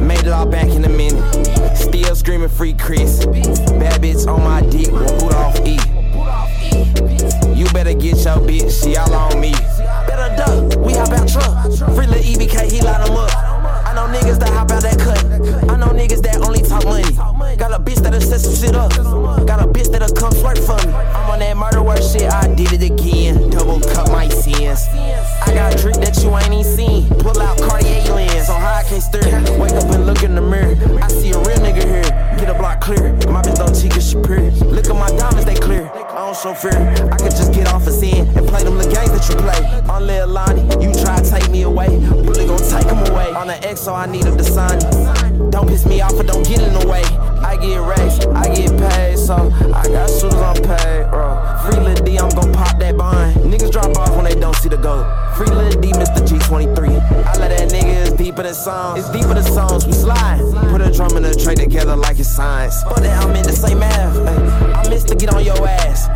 Made 0.00 0.26
it 0.26 0.32
all 0.32 0.46
back 0.46 0.66
in 0.66 0.84
a 0.84 0.88
minute. 0.88 1.76
Still 1.76 2.16
screaming 2.16 2.48
free 2.48 2.72
Chris. 2.72 3.24
Bad 3.24 4.02
bitch 4.02 4.26
on 4.26 4.42
my 4.42 4.62
dick. 4.62 4.90
Boot 4.90 5.32
off 5.34 5.56
E. 5.60 5.78
You 7.54 7.66
better 7.66 7.94
get 7.94 8.16
your 8.16 8.42
bitch. 8.42 8.82
She 8.82 8.96
all 8.96 9.14
on 9.14 9.40
me. 9.40 9.52
Better 10.08 10.34
duck. 10.36 10.84
We 10.84 10.94
hop 10.94 11.10
out 11.10 11.28
truck. 11.28 11.94
Free 11.94 12.08
little 12.08 12.24
EBK. 12.24 12.72
He 12.72 12.82
light 12.82 13.08
'em 13.08 13.16
up. 13.16 13.23
Know 14.04 14.20
niggas 14.20 14.38
that 14.40 14.52
hop 14.52 14.70
out 14.70 14.82
that 14.82 14.98
cut. 14.98 15.16
I 15.70 15.76
know 15.76 15.88
niggas 15.88 16.20
that 16.24 16.36
only 16.44 16.60
talk 16.60 16.84
money. 16.84 17.08
Got 17.56 17.72
a 17.72 17.82
bitch 17.82 18.02
that'll 18.02 18.20
set 18.20 18.40
some 18.40 18.54
shit 18.54 18.76
up. 18.76 18.92
Got 19.46 19.64
a 19.64 19.66
bitch 19.66 19.90
that'll 19.90 20.14
come 20.14 20.32
flirt 20.32 20.58
for 20.58 20.76
me. 20.86 20.92
I'm 20.92 21.30
on 21.30 21.38
that 21.38 21.56
murder 21.56 21.82
work 21.82 22.02
shit, 22.02 22.30
I 22.30 22.52
did 22.54 22.72
it 22.74 22.82
again. 22.82 23.48
Double 23.48 23.80
cut 23.80 24.12
my 24.12 24.28
sins. 24.28 24.84
I 24.92 25.54
got 25.54 25.78
trick 25.78 25.96
that 26.04 26.20
you 26.22 26.36
ain't 26.36 26.52
even 26.52 26.64
seen. 26.64 27.08
Pull 27.16 27.40
out 27.40 27.56
Cartier 27.56 28.04
lens, 28.12 28.46
so 28.46 28.52
high 28.52 28.80
I 28.80 28.84
can't 28.84 29.02
stir. 29.02 29.24
Wake 29.56 29.72
up 29.72 29.88
and 29.88 30.04
look 30.04 30.22
in 30.22 30.34
the 30.34 30.42
mirror. 30.42 30.76
I 31.00 31.08
see 31.08 31.30
a 31.32 31.38
real 31.38 31.64
nigga 31.64 31.84
here. 31.84 32.36
Get 32.36 32.50
a 32.50 32.54
block 32.54 32.82
clear. 32.82 33.14
My 33.32 33.40
bitch 33.40 33.56
don't 33.56 33.72
cheat 33.72 33.96
she 34.02 34.20
pure. 34.20 34.43
Show 36.34 36.54
fear. 36.54 36.76
I 37.12 37.16
could 37.16 37.30
just 37.30 37.52
get 37.52 37.68
off 37.72 37.86
a 37.86 37.92
sin 37.92 38.26
and 38.36 38.46
play 38.48 38.64
them 38.64 38.76
the 38.76 38.84
games 38.84 39.12
that 39.12 39.28
you 39.28 39.36
play. 39.36 39.80
On 39.88 40.06
Lil 40.06 40.26
Lonnie, 40.28 40.62
you 40.82 40.92
try 40.92 41.20
to 41.20 41.30
take 41.30 41.50
me 41.50 41.62
away. 41.62 41.88
Bullet 41.88 42.46
gon' 42.46 42.58
take 42.58 42.90
him 42.90 42.98
away. 43.12 43.32
On 43.32 43.46
the 43.46 43.56
X, 43.66 43.80
so 43.82 43.94
I 43.94 44.06
need 44.06 44.24
him 44.24 44.36
to 44.36 44.44
sign. 44.44 44.78
Don't 45.50 45.68
piss 45.68 45.86
me 45.86 46.00
off 46.00 46.18
or 46.18 46.24
don't 46.24 46.46
get 46.46 46.60
in 46.60 46.74
the 46.74 46.86
way. 46.86 47.04
I 47.44 47.56
get 47.56 47.78
raised, 47.78 48.26
I 48.28 48.52
get 48.54 48.70
paid, 48.78 49.18
so 49.18 49.34
I 49.72 49.86
got 49.86 50.10
shooters 50.10 50.34
on 50.34 50.56
paid, 50.56 51.10
bro. 51.10 51.38
Free 51.64 51.80
Lil 51.80 52.04
D, 52.04 52.18
I'm 52.18 52.30
gon' 52.30 52.52
pop 52.52 52.78
that 52.78 52.96
bond. 52.96 53.13
Niggas 53.44 53.70
drop 53.70 53.96
off 53.98 54.16
when 54.16 54.24
they 54.24 54.34
don't 54.34 54.56
see 54.56 54.68
the 54.68 54.76
goat. 54.76 55.04
Free 55.36 55.46
Lil 55.46 55.70
D, 55.80 55.92
Mr. 55.92 56.26
G23. 56.26 57.00
I 57.26 57.38
let 57.38 57.50
that 57.56 57.70
nigga, 57.70 58.16
deeper 58.16 58.42
than 58.42 58.54
songs. 58.54 59.00
It's 59.00 59.10
deeper 59.10 59.34
than 59.34 59.44
songs, 59.44 59.86
we 59.86 59.92
slide. 59.92 60.40
Put 60.70 60.80
a 60.80 60.90
drum 60.90 61.16
and 61.16 61.26
a 61.26 61.34
tray 61.34 61.54
together 61.54 61.94
like 61.94 62.18
it's 62.18 62.28
science. 62.28 62.82
But 62.84 63.04
I'm 63.04 63.36
in 63.36 63.44
the 63.44 63.52
same 63.52 63.80
math. 63.80 64.16
I 64.16 64.88
miss 64.88 65.04
to 65.04 65.14
get 65.14 65.34
on 65.34 65.44
your 65.44 65.66
ass. 65.66 66.08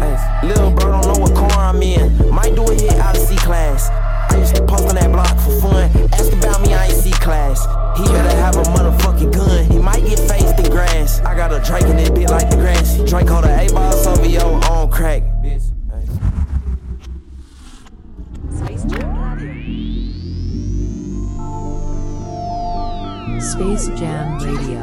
Little 0.43 0.71
bro 0.71 0.91
don't 0.93 1.07
know 1.07 1.21
what 1.21 1.35
car 1.35 1.51
I'm 1.53 1.83
in. 1.83 2.31
Might 2.31 2.55
do 2.55 2.65
a 2.65 2.75
hit 2.75 2.95
out 2.95 3.17
of 3.17 3.23
C 3.23 3.37
class. 3.37 3.91
I 4.33 4.39
used 4.39 4.57
to 4.57 4.65
post 4.65 4.89
on 4.89 4.95
that 4.95 5.11
block 5.13 5.37
for 5.41 5.61
fun. 5.61 5.91
Ask 6.13 6.33
about 6.33 6.63
me, 6.63 6.75
I 6.75 6.87
ain't 6.87 6.95
C 6.95 7.11
class. 7.13 7.61
He 7.99 8.05
better 8.05 8.37
have 8.37 8.57
a 8.57 8.63
motherfucking 8.63 9.33
gun. 9.35 9.65
He 9.71 9.79
might 9.79 10.05
get 10.05 10.19
faced 10.19 10.59
in 10.59 10.71
grass. 10.71 11.21
I 11.21 11.35
got 11.35 11.53
a 11.53 11.61
Drake 11.61 11.85
in 11.85 11.99
it 11.99 12.15
bit 12.15 12.31
like 12.31 12.49
the 12.51 12.57
grass. 12.57 12.97
Drake 13.09 13.29
hold 13.29 13.45
a 13.45 13.67
A-ball 13.67 13.93
Savio 13.93 14.55
on 14.71 14.91
crack. 14.91 15.23
Space 23.41 23.89
Jam 23.97 24.37
Radio. 24.41 24.79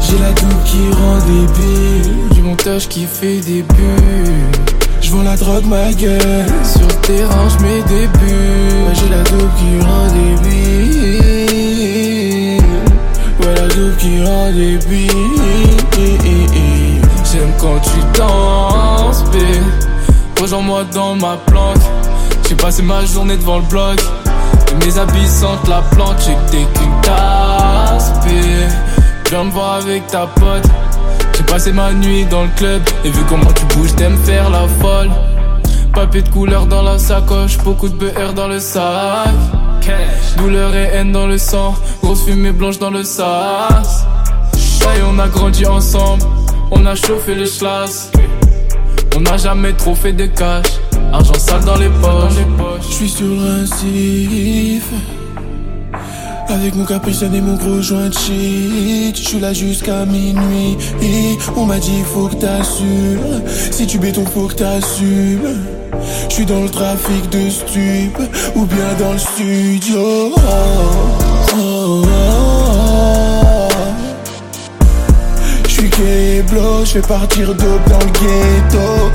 J'ai 0.00 0.18
la 0.18 0.32
double 0.32 0.62
qui 0.64 0.90
rend 0.90 1.18
débile, 1.18 2.28
du 2.34 2.42
montage 2.42 2.88
qui 2.88 3.06
fait 3.06 3.40
des 3.40 3.62
bulles. 3.62 4.83
J'vends 5.14 5.22
la 5.22 5.36
drogue, 5.36 5.66
ma 5.66 5.92
gueule. 5.92 6.44
Sur 6.64 6.88
le 6.88 6.94
terrain, 7.06 7.48
j'mets 7.48 7.82
des 7.82 8.08
bulles. 8.18 8.88
Ouais, 8.88 8.94
j'ai 8.94 9.08
la 9.08 9.22
double 9.22 9.52
qui 9.58 9.78
rend 9.80 10.08
débile. 10.08 11.30
Ouais, 13.38 13.54
la 13.54 13.68
dope 13.68 13.96
qui 13.96 14.24
rend 14.24 14.50
des 14.50 14.76
J'aime 17.30 17.52
quand 17.60 17.78
tu 17.78 18.00
danses, 18.18 19.22
B. 19.30 19.36
Rejoins-moi 20.40 20.82
dans 20.92 21.14
ma 21.14 21.36
planque. 21.46 21.78
J'ai 22.48 22.56
passé 22.56 22.82
ma 22.82 23.04
journée 23.04 23.36
devant 23.36 23.58
le 23.58 23.66
bloc. 23.66 24.00
Et 24.72 24.74
mes 24.84 24.98
habits 24.98 25.28
sentent 25.28 25.68
la 25.68 25.82
plante. 25.92 26.16
J'ai 26.26 26.34
que 26.34 26.50
t'es 26.50 26.66
qu'une 26.76 27.00
tasse. 27.02 28.10
Viens 29.30 29.44
me 29.44 29.50
voir 29.52 29.74
avec 29.74 30.08
ta 30.08 30.26
pote. 30.26 30.68
J'ai 31.46 31.52
passé 31.52 31.72
ma 31.72 31.92
nuit 31.92 32.24
dans 32.24 32.44
le 32.44 32.48
club. 32.56 32.82
Et 33.04 33.10
vu 33.10 33.20
comment 33.28 33.52
tu 33.52 33.64
bouges, 33.76 33.94
t'aimes 33.94 34.16
faire 34.24 34.48
la 34.50 34.66
folle. 34.80 35.10
Papier 35.92 36.22
de 36.22 36.28
couleur 36.30 36.66
dans 36.66 36.82
la 36.82 36.98
sacoche. 36.98 37.58
Beaucoup 37.58 37.88
de 37.88 37.94
BR 37.94 38.32
dans 38.34 38.48
le 38.48 38.58
sac. 38.58 39.28
Douleur 40.38 40.74
et 40.74 40.88
haine 40.94 41.12
dans 41.12 41.26
le 41.26 41.36
sang. 41.36 41.74
Grosse 42.02 42.24
fumée 42.24 42.52
blanche 42.52 42.78
dans 42.78 42.90
le 42.90 43.04
sas. 43.04 44.06
Et 44.96 45.02
on 45.06 45.18
a 45.18 45.28
grandi 45.28 45.66
ensemble. 45.66 46.24
On 46.70 46.86
a 46.86 46.94
chauffé 46.94 47.34
les 47.34 47.46
schlass. 47.46 48.10
On 49.16 49.20
n'a 49.20 49.36
jamais 49.36 49.72
trop 49.74 49.94
fait 49.94 50.12
de 50.12 50.26
cash. 50.26 50.66
Argent 51.12 51.34
sale 51.34 51.64
dans 51.64 51.76
les 51.76 51.90
poches. 51.90 52.78
Je 52.80 52.92
suis 52.92 53.10
sur 53.10 53.26
le 53.26 53.60
récif. 53.60 54.84
Avec 56.48 56.74
mon 56.74 56.84
capucin 56.84 57.32
et 57.32 57.40
mon 57.40 57.56
gros 57.56 57.80
joint 57.80 58.08
de 58.08 58.14
shit 58.14 59.16
Je 59.16 59.28
suis 59.28 59.40
là 59.40 59.52
jusqu'à 59.52 60.04
minuit. 60.04 60.76
On 61.56 61.64
m'a 61.64 61.78
dit 61.78 62.02
faut 62.12 62.28
que 62.28 62.36
t'assumes. 62.36 63.42
Si 63.70 63.86
tu 63.86 63.98
béton 63.98 64.24
faut 64.24 64.46
que 64.46 64.54
t'assumes. 64.54 65.64
Je 66.28 66.34
suis 66.34 66.46
dans 66.46 66.62
le 66.62 66.68
trafic 66.68 67.30
de 67.30 67.48
stup 67.48 68.18
Ou 68.56 68.66
bien 68.66 68.94
dans 68.98 69.12
le 69.12 69.18
studio. 69.18 70.32
Oh, 70.36 70.40
oh, 71.56 72.02
oh, 72.04 73.68
Je 75.68 75.82
je 76.84 76.90
fais 76.92 77.00
partir 77.02 77.54
dope 77.54 77.88
dans 77.88 77.98
le 77.98 78.10
ghetto 78.12 79.14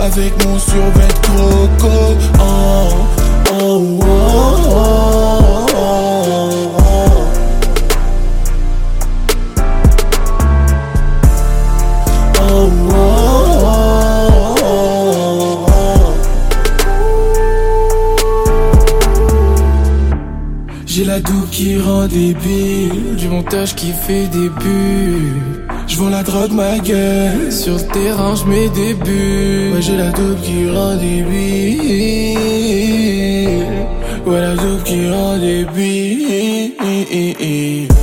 avec 0.00 0.32
mon 0.44 0.58
survêt 0.58 1.08
croco 1.22 2.16
oh, 2.38 2.88
oh, 3.52 4.00
oh, 4.00 4.86
oh, 5.74 6.04
J'ai 20.86 21.04
la 21.04 21.20
doux 21.20 21.46
qui 21.50 21.78
rend 21.78 22.06
débile, 22.06 23.16
du 23.16 23.28
montage 23.28 23.74
qui 23.74 23.92
fait 23.92 24.28
des 24.28 24.48
bulles. 24.48 25.73
Je 25.86 26.02
la 26.10 26.22
drogue, 26.22 26.52
ma 26.52 26.78
gueule. 26.78 27.52
Sur 27.52 27.74
le 27.74 27.86
terrain, 27.92 28.34
je 28.34 28.44
mets 28.46 28.68
des 28.70 28.94
bulles. 28.94 29.74
Ouais, 29.74 29.82
j'ai 29.82 29.96
la 29.96 30.10
dope 30.10 30.40
qui 30.42 30.68
rend 30.70 30.96
débile. 30.96 32.38
Ouais, 34.26 34.40
la 34.40 34.54
dope 34.54 34.84
qui 34.84 35.10
rend 35.10 35.36
débile. 35.38 36.72
Ouais, 36.80 37.93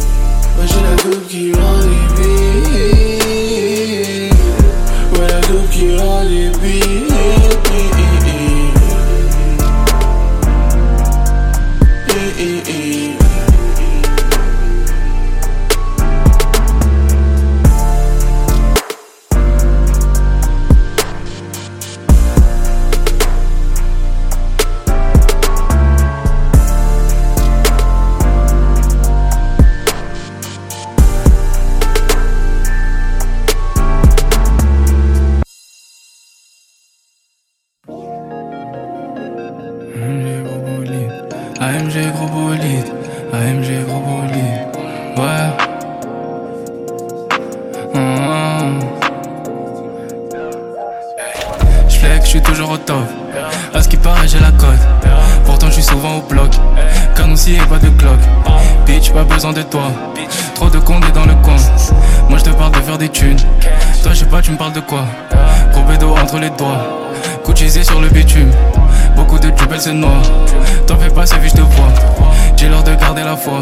foi. 73.41 73.61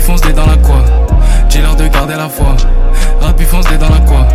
Fonce 0.00 0.20
des 0.22 0.32
dans 0.32 0.46
la 0.46 0.56
quoi. 0.56 0.82
J'ai 1.48 1.60
l'heure 1.60 1.76
de 1.76 1.86
garder 1.86 2.14
la 2.14 2.28
foi. 2.28 2.56
Rapide 3.20 3.46
fonce 3.46 3.66
des 3.66 3.76
dans 3.76 3.88
la 3.88 4.00
quoi. 4.00 4.26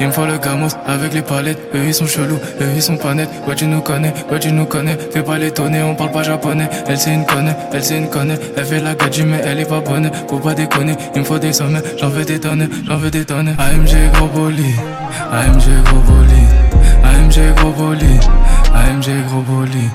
Il 0.00 0.08
me 0.08 0.12
faut 0.12 0.26
le 0.26 0.36
gamos 0.36 0.68
avec 0.86 1.14
les 1.14 1.22
palettes. 1.22 1.58
Eux 1.74 1.84
ils 1.86 1.94
sont 1.94 2.06
chelous, 2.06 2.38
eux 2.60 2.68
ils 2.74 2.82
sont 2.82 2.96
pas 2.96 3.14
nets. 3.14 3.30
Ouais, 3.46 3.54
tu 3.54 3.66
nous 3.66 3.80
connais, 3.80 4.12
ouais, 4.30 4.38
tu 4.38 4.52
nous 4.52 4.66
connais. 4.66 4.98
Fais 5.12 5.22
pas 5.22 5.38
l'étonner, 5.38 5.82
on 5.82 5.94
parle 5.94 6.10
pas 6.10 6.22
japonais. 6.22 6.68
Elle 6.88 6.98
c'est 6.98 7.14
une 7.14 7.24
conne, 7.24 7.54
elle 7.72 7.84
c'est 7.84 7.96
une 7.96 8.08
conne. 8.08 8.36
Elle 8.56 8.64
fait 8.64 8.80
la 8.80 8.94
gadji, 8.94 9.24
mais 9.24 9.40
elle 9.44 9.60
est 9.60 9.68
pas 9.68 9.80
bonne. 9.80 10.10
Faut 10.28 10.38
pas 10.38 10.54
déconner, 10.54 10.96
il 11.14 11.20
me 11.20 11.24
faut 11.24 11.38
des 11.38 11.52
sommets. 11.52 11.82
J'en 11.98 12.08
veux 12.08 12.24
des 12.24 12.40
tonnes, 12.40 12.68
j'en 12.86 12.96
veux 12.96 13.10
des 13.10 13.24
tonnes. 13.24 13.54
AMG 13.58 14.12
gros 14.12 14.26
bolide, 14.26 14.66
AMG 15.32 15.66
gros 15.84 16.00
bolide. 16.00 16.36
AMG 17.04 17.54
gros 17.56 17.70
bolide, 17.70 18.24
AMG 18.74 19.08
gros 19.28 19.42
bolide, 19.42 19.90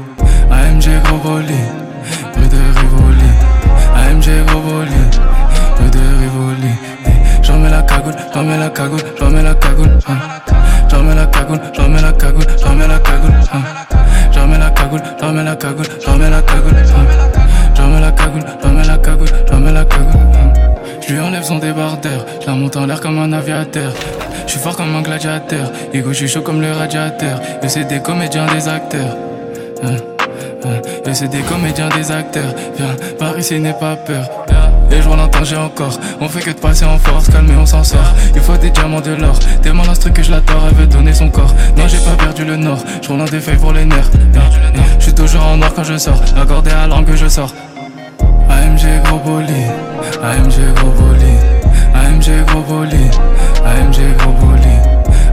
AMG 0.49 0.85
gros 1.03 1.17
bolide, 1.17 1.71
peu 2.33 2.41
de 2.41 2.61
Rivoli, 2.79 3.31
AMG 4.11 4.45
gros 4.47 4.59
bolide, 4.59 5.15
peu 5.77 5.89
de 5.89 6.03
Rivoli. 6.19 6.73
J'en 7.41 7.57
mets 7.59 7.69
la 7.69 7.81
cagoule, 7.81 8.13
j'en 8.33 8.43
mets 8.43 8.57
la 8.57 8.69
cagoule, 8.69 8.99
j'en 9.17 9.29
mets 9.29 9.41
la 9.41 9.53
cagoule, 9.53 9.87
hein. 10.09 10.17
J'en 10.89 11.01
mets 11.01 11.15
la 11.15 11.25
cagoule, 11.27 11.59
j'en 11.73 11.87
mets 11.87 12.01
la 12.01 12.11
cagoule, 12.11 12.43
j'en 12.61 12.75
mets 12.75 12.87
la 12.89 12.99
cagoule, 12.99 13.31
hein. 13.53 13.61
J'en 14.33 14.47
mets 14.47 14.57
la 14.57 14.69
cagoule, 14.69 15.01
j'en 15.21 15.31
mets 15.31 15.43
la 15.45 15.55
cagoule, 15.55 15.85
j'en 16.05 16.17
mets 16.17 16.29
la 16.29 16.41
cagoule, 16.41 16.75
hein. 16.75 17.05
J'en 17.73 17.87
mets 17.87 18.01
la 18.01 18.11
cagoule, 18.11 18.41
j'en 18.61 18.71
mets 18.73 18.83
la 18.83 18.97
cagoule, 18.97 19.27
j'en 19.49 19.59
mets 19.59 19.71
la 19.71 19.85
cagoule, 19.85 20.21
hein. 20.33 20.53
Je 21.07 21.13
lui 21.13 21.21
enlève 21.21 21.43
son 21.43 21.59
débardeur, 21.59 22.25
la 22.45 22.53
monte 22.53 22.75
en 22.75 22.85
l'air 22.87 22.99
comme 22.99 23.17
un 23.17 23.31
aviateur. 23.31 23.93
Je 24.45 24.51
suis 24.51 24.59
fort 24.59 24.75
comme 24.75 24.93
un 24.93 25.01
gladiateur, 25.01 25.71
Ego, 25.93 26.11
je 26.11 26.17
suis 26.17 26.27
chaud 26.27 26.41
comme 26.41 26.59
le 26.59 26.73
radiateur. 26.73 27.39
Et 27.63 27.69
c'est 27.69 27.85
des 27.85 28.01
comédiens, 28.01 28.45
des 28.47 28.67
acteurs. 28.67 29.15
Hein, 29.83 29.95
hein. 29.95 30.10
Et 31.05 31.13
c'est 31.13 31.27
des 31.27 31.41
comédiens, 31.41 31.89
des 31.89 32.11
acteurs. 32.11 32.53
Viens, 32.77 32.95
par 33.17 33.37
ici, 33.37 33.59
n'aie 33.59 33.73
pas 33.73 33.95
peur. 33.95 34.29
Et 34.91 35.01
je 35.01 35.07
l'entends, 35.07 35.43
j'ai 35.43 35.55
encore. 35.55 35.97
On 36.19 36.27
fait 36.27 36.41
que 36.41 36.49
de 36.51 36.59
passer 36.59 36.85
en 36.85 36.97
force, 36.97 37.29
calme 37.29 37.49
et 37.49 37.55
on 37.55 37.65
s'en 37.65 37.83
sort. 37.83 38.13
Il 38.35 38.41
faut 38.41 38.57
des 38.57 38.69
diamants 38.69 39.01
de 39.01 39.13
l'or. 39.13 39.37
Tellement 39.61 39.83
l'instru 39.83 40.11
que 40.11 40.21
je 40.21 40.31
l'adore, 40.31 40.63
elle 40.69 40.75
veut 40.75 40.87
donner 40.87 41.13
son 41.13 41.29
corps. 41.29 41.53
Non, 41.77 41.87
j'ai 41.87 41.97
pas 41.97 42.21
perdu 42.23 42.43
le 42.45 42.57
nord. 42.57 42.79
Je 43.01 43.07
roule 43.07 43.23
des 43.29 43.39
feuilles 43.39 43.57
pour 43.57 43.73
les 43.73 43.85
nerfs. 43.85 44.11
Je 44.99 45.03
suis 45.03 45.13
toujours 45.13 45.43
en 45.43 45.61
or 45.61 45.73
quand 45.73 45.83
je 45.83 45.97
sors. 45.97 46.21
Accordé 46.39 46.71
à 46.71 46.87
langue 46.87 47.05
que 47.05 47.15
je 47.15 47.27
sors. 47.27 47.53
AMG 48.49 49.01
gros 49.05 49.19
bolide, 49.19 49.71
AMG 50.21 50.73
gros 50.75 50.91
bolide, 50.91 51.41
AMG 51.95 52.45
gros 52.47 52.63
AMG 53.65 53.99
gros 54.17 54.33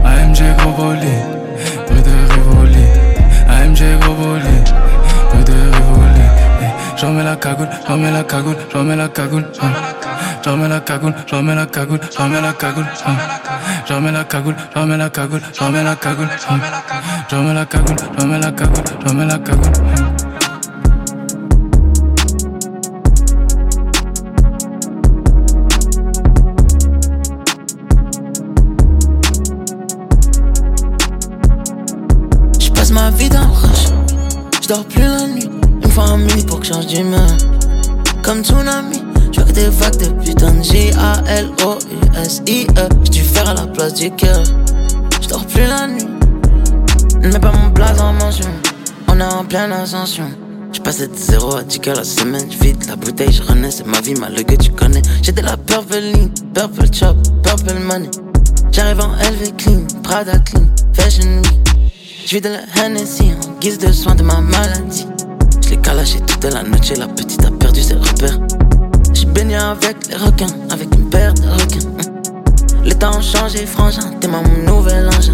AMG 0.05 0.57
gros 0.57 0.71
bolide, 0.71 1.23
peu 1.87 1.95
de 1.95 2.33
Rivoli, 2.33 2.85
AMG 3.49 3.99
gros. 3.99 4.09
J'en 6.99 7.11
mets 7.13 7.23
la 7.23 7.37
cagoule, 7.37 7.69
j'en 7.87 7.95
mets 7.95 8.11
la 8.11 8.23
cagoule, 8.23 8.57
j'en 8.73 8.83
mets 8.83 8.95
la 8.97 9.07
cagoule, 9.07 9.45
hein. 9.61 9.67
J'en 10.43 10.57
mets 10.57 10.67
la 10.67 10.81
cagoule, 10.81 11.13
j'en 11.27 11.41
mets 11.41 11.55
la 11.55 11.65
cagoule, 11.65 11.99
j'en 12.17 12.27
mets 12.27 12.41
la 12.41 12.51
cagoule, 12.51 12.87
hein. 13.05 13.11
J'en 13.87 14.01
mets 14.01 14.11
la 14.11 14.25
cagoule, 14.25 14.55
j'en 14.75 14.85
mets 14.85 14.97
la 14.97 15.09
cagoule, 15.09 15.41
j'en 15.57 15.69
mets 15.71 15.83
la 15.83 15.95
cagoule, 15.95 16.27
hein. 16.49 16.59
J'en 17.31 17.41
mets 17.43 17.53
la 17.53 17.65
cagoule, 17.65 17.95
j'en 18.19 18.27
mets 18.27 18.39
la 18.39 18.51
cagoule, 18.51 18.83
j'en 19.05 19.13
mets 19.13 19.25
la 19.25 19.37
cagoule, 19.37 19.71
hein. 19.95 20.09
Je 32.59 32.93
ma 32.93 33.09
vie 33.11 33.29
le 33.29 33.37
rush. 33.37 34.67
dors 34.67 34.83
plus 34.83 35.01
la 35.01 35.27
nuit. 35.27 35.58
Mini 35.97 36.43
pour 36.45 36.59
que 36.59 36.65
je 36.67 36.73
change 36.73 36.87
d'humeur. 36.87 37.27
Comme 38.21 38.43
tsunami, 38.43 39.03
je 39.31 39.41
vois 39.41 39.49
que 39.49 39.53
des 39.53 39.67
vagues 39.69 39.97
de 39.97 40.07
putain 40.23 40.53
de 40.53 40.63
J-A-L-O-U-S-I-E. 40.63 41.69
J'dû 43.03 43.21
faire 43.21 43.49
à 43.49 43.53
la 43.53 43.67
place 43.67 43.95
du 43.95 44.09
cœur. 44.11 44.43
J'dors 45.21 45.45
plus 45.45 45.65
la 45.65 45.87
nuit. 45.87 46.07
Mets 47.21 47.39
pas 47.39 47.51
mon 47.51 47.71
place 47.71 47.99
en 47.99 48.13
mention. 48.13 48.49
On 49.07 49.19
est 49.19 49.23
en 49.23 49.43
pleine 49.43 49.71
ascension. 49.71 50.29
Je 50.71 50.79
passé 50.79 51.07
de 51.07 51.15
0 51.15 51.55
à 51.55 51.63
10 51.63 51.81
la 51.87 52.03
semaine, 52.03 52.47
vite 52.61 52.87
la 52.87 52.95
bouteille, 52.95 53.31
je 53.31 53.41
renais, 53.41 53.71
c'est 53.71 53.87
ma 53.87 53.99
vie, 54.01 54.13
ma 54.13 54.29
que 54.29 54.55
tu 54.55 54.71
connais. 54.71 55.01
De 55.01 55.41
la 55.41 55.57
purple 55.57 55.97
ligne, 55.97 56.29
purple 56.53 56.93
chop, 56.93 57.17
purple 57.43 57.79
money. 57.79 58.09
J'arrive 58.71 59.01
en 59.01 59.13
LV 59.15 59.55
clean, 59.57 59.81
Prada 60.03 60.37
clean, 60.39 60.67
fashion 60.93 61.37
week. 61.37 61.91
J'vis 62.25 62.41
de 62.41 62.49
la 62.49 62.61
Hennessy 62.85 63.31
en 63.33 63.59
guise 63.59 63.79
de 63.79 63.91
soin 63.91 64.13
de 64.13 64.23
ma 64.23 64.39
maladie. 64.39 65.07
Je 65.69 65.75
l'ai 65.75 65.81
calaché 65.81 66.19
toute 66.21 66.51
la 66.51 66.63
nuit, 66.63 66.95
la 66.97 67.07
petite 67.07 67.45
a 67.45 67.51
perdu 67.51 67.83
ses 67.83 67.93
repères. 67.93 68.39
J'ai 69.13 69.27
baigné 69.27 69.55
avec 69.55 69.97
les 70.07 70.15
requins, 70.15 70.47
avec 70.71 70.95
une 70.95 71.07
paire 71.11 71.31
de 71.35 71.47
requins. 71.47 72.09
Les 72.83 72.95
temps 72.95 73.15
ont 73.15 73.21
changé, 73.21 73.67
frangin, 73.67 74.01
t'es 74.19 74.27
mon 74.27 74.41
nouvel 74.65 75.07
engin. 75.09 75.31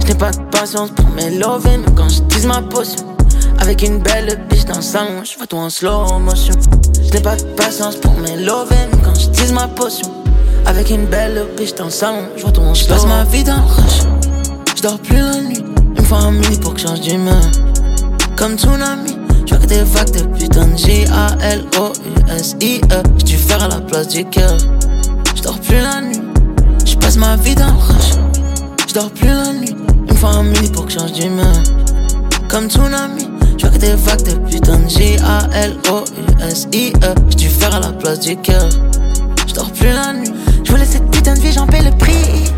Je 0.00 0.06
n'ai 0.06 0.14
pas 0.14 0.30
de 0.30 0.40
patience 0.50 0.88
pour 0.88 1.10
mes 1.10 1.36
lovés, 1.36 1.76
mais 1.76 1.92
quand 1.94 2.08
je 2.08 2.46
ma 2.48 2.62
potion. 2.62 3.14
Avec 3.58 3.82
une 3.82 3.98
belle 3.98 4.40
biche 4.48 4.64
dans 4.64 4.76
le 4.76 4.80
salon, 4.80 5.22
je 5.22 5.36
vois 5.36 5.46
tout 5.46 5.56
en 5.56 5.68
slow 5.68 6.18
motion. 6.18 6.54
Je 6.94 7.12
n'ai 7.12 7.20
pas 7.20 7.36
de 7.36 7.42
patience 7.42 7.96
pour 7.96 8.16
mes 8.16 8.42
lovés, 8.42 8.74
mais 8.90 9.02
quand 9.04 9.12
je 9.14 9.52
ma 9.52 9.68
potion. 9.68 10.10
Avec 10.64 10.88
une 10.88 11.04
belle 11.04 11.46
biche 11.58 11.74
dans 11.74 11.84
le 11.84 11.90
salon, 11.90 12.22
je 12.38 12.42
vois 12.42 12.52
tout 12.52 12.62
en 12.62 12.74
slow. 12.74 12.86
Je 12.86 12.88
passe 12.88 13.06
ma 13.06 13.24
vie 13.24 13.44
dans 13.44 13.56
le 13.56 13.66
rush, 13.66 14.00
je 14.76 14.82
dors 14.82 14.98
plus 14.98 15.18
la 15.18 15.42
nuit. 15.42 15.62
Une 15.98 16.14
un 16.14 16.30
mini 16.30 16.56
pour 16.58 16.72
que 16.72 16.80
je 16.80 16.86
change 16.86 17.00
d'humeur. 17.00 17.42
Comme 18.36 18.58
tsunami, 18.58 19.15
je 19.46 19.54
vois 19.54 19.62
que 19.62 19.66
des 19.68 19.82
vagues 19.82 20.10
de 20.10 20.22
putain 20.38 20.66
de 20.68 20.76
J-A-L-O-U-S-I-E. 20.76 21.24
Dû 23.24 23.36
faire 23.36 23.62
à 23.62 23.68
la 23.68 23.80
place 23.80 24.08
du 24.08 24.24
cœur. 24.24 24.56
Je 25.34 25.42
dors 25.42 25.58
plus 25.60 25.76
la 25.76 26.00
nuit, 26.00 26.20
je 26.84 26.96
passe 26.96 27.16
ma 27.16 27.36
vie 27.36 27.54
dans 27.54 27.66
le 27.66 27.72
rush. 27.72 28.16
Je 28.88 28.94
dors 28.94 29.10
plus 29.10 29.28
la 29.28 29.52
nuit, 29.52 29.76
une 30.08 30.16
fois 30.16 30.30
un 30.30 30.42
mini 30.42 30.68
pour 30.68 30.86
que 30.86 30.92
change 30.92 31.12
d'humeur. 31.12 31.62
Comme 32.48 32.68
tsunami, 32.68 33.28
je 33.58 33.66
vois 33.66 33.74
que 33.74 33.78
des 33.78 33.94
vagues 33.94 34.22
de 34.22 34.32
putain 34.50 34.78
de 34.78 34.88
J-A-L-O-U-S-I-E. 34.88 35.74
Dû 37.36 37.48
faire 37.48 37.74
à 37.74 37.80
la 37.80 37.92
place 37.92 38.20
du 38.20 38.36
cœur. 38.36 38.68
Je 39.46 39.54
dors 39.54 39.70
plus 39.70 39.88
la 39.88 40.12
nuit. 40.12 40.32
Je 40.64 40.72
voulais 40.72 40.84
cette 40.84 41.10
putain 41.10 41.34
de 41.34 41.40
vie, 41.40 41.52
j'en 41.52 41.66
paie 41.66 41.82
le 41.82 41.90
prix. 41.96 42.52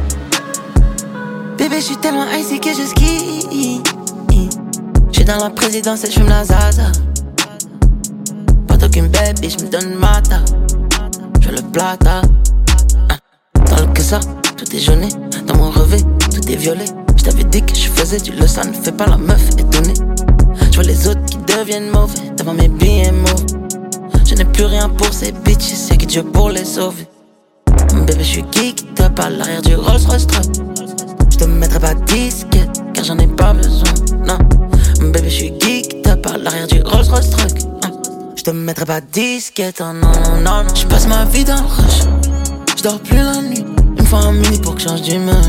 Bébé, 1.59 1.77
je 1.81 1.85
suis 1.85 1.97
tellement 1.97 2.27
icy 2.39 2.61
que 2.61 2.71
je 2.71 2.87
ski. 2.87 3.83
J'suis 5.13 5.25
dans 5.25 5.39
la 5.39 5.51
présidence 5.51 6.05
et 6.05 6.11
j'fume 6.11 6.29
la 6.29 6.45
zaza. 6.45 6.91
Pas 8.67 8.77
d'aucune 8.77 9.09
baby, 9.09 9.51
j'me 9.51 9.69
donne 9.69 9.95
mata. 9.95 10.41
Je 11.41 11.51
le 11.51 11.63
plata. 11.73 12.23
Hein. 12.23 13.17
Dans 13.71 13.81
le 13.81 13.93
que 13.93 14.03
ça, 14.03 14.21
tout 14.57 14.77
est 14.77 14.81
jauné. 14.81 15.09
Dans 15.47 15.57
mon 15.57 15.71
revêt, 15.71 16.03
tout 16.33 16.51
est 16.51 16.57
violet. 16.57 16.85
J't'avais 17.17 17.45
dit 17.45 17.63
que 17.63 17.75
je 17.75 17.89
faisais 17.89 18.19
du 18.19 18.33
le 18.33 18.47
ça 18.47 18.65
ne 18.65 18.73
fait 18.73 18.93
pas 18.93 19.07
la 19.07 19.17
meuf 19.17 19.49
étonnée. 19.59 19.95
J'vois 20.71 20.85
les 20.85 21.09
autres 21.09 21.25
qui 21.25 21.39
deviennent 21.39 21.91
mauvais 21.91 22.31
devant 22.37 22.55
mes 22.55 22.69
mauvais. 22.69 23.47
Je 24.27 24.35
n'ai 24.35 24.45
plus 24.45 24.65
rien 24.65 24.89
pour 24.89 25.13
ces 25.13 25.33
bitches, 25.33 25.75
c'est 25.75 25.97
que 25.97 26.05
Dieu 26.05 26.23
pour 26.23 26.51
les 26.51 26.65
sauver. 26.65 27.09
Bébé, 28.07 28.19
je 28.19 28.25
suis 28.25 28.45
geek, 28.53 28.95
tape 28.95 29.19
à 29.21 29.31
l'arrière 29.31 29.63
du 29.63 29.75
Rolls 29.75 30.07
Royce. 30.07 30.27
Je 31.31 31.39
te 31.39 31.45
mettrai 31.45 31.81
pas 31.81 31.95
disquette, 31.95 32.83
car 32.93 33.05
j'en 33.05 33.19
ai 33.19 33.27
pas 33.27 33.55
besoin, 33.55 33.95
non. 34.27 34.39
Bébé, 35.13 35.31
je 35.31 35.35
suis 35.35 35.53
geek, 35.59 36.03
tape 36.03 36.27
à 36.27 36.37
l'arrière 36.37 36.67
du 36.67 36.83
Rolls 36.83 37.09
Royce 37.09 37.31
truck. 37.31 37.59
Hein. 37.83 37.93
Je 38.37 38.43
te 38.43 38.51
mettrai 38.51 38.85
pas 38.85 39.01
disquette, 39.01 39.81
non, 39.81 39.95
non, 39.95 40.41
non. 40.45 40.67
Je 40.75 40.85
passe 40.87 41.07
ma 41.07 41.25
vie 41.25 41.45
dans 41.45 41.57
le 41.57 41.63
rush, 41.67 42.03
je 42.77 42.83
dors 42.83 43.01
plus 43.01 43.17
la 43.17 43.41
nuit. 43.41 43.65
Une 43.99 44.05
fois 44.05 44.19
un 44.21 44.33
mini 44.33 44.59
pour 44.59 44.75
que 44.75 44.83
change 44.83 45.01
d'humeur. 45.03 45.41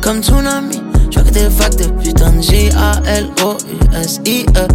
Comme 0.00 0.22
tsunami, 0.22 0.80
je 1.10 1.20
que 1.20 1.30
des 1.30 1.48
vagues 1.48 1.76
de 1.76 1.84
putain 2.02 2.32
de 2.32 2.40
J-A-L-O-U-S-I-E. 2.40 3.08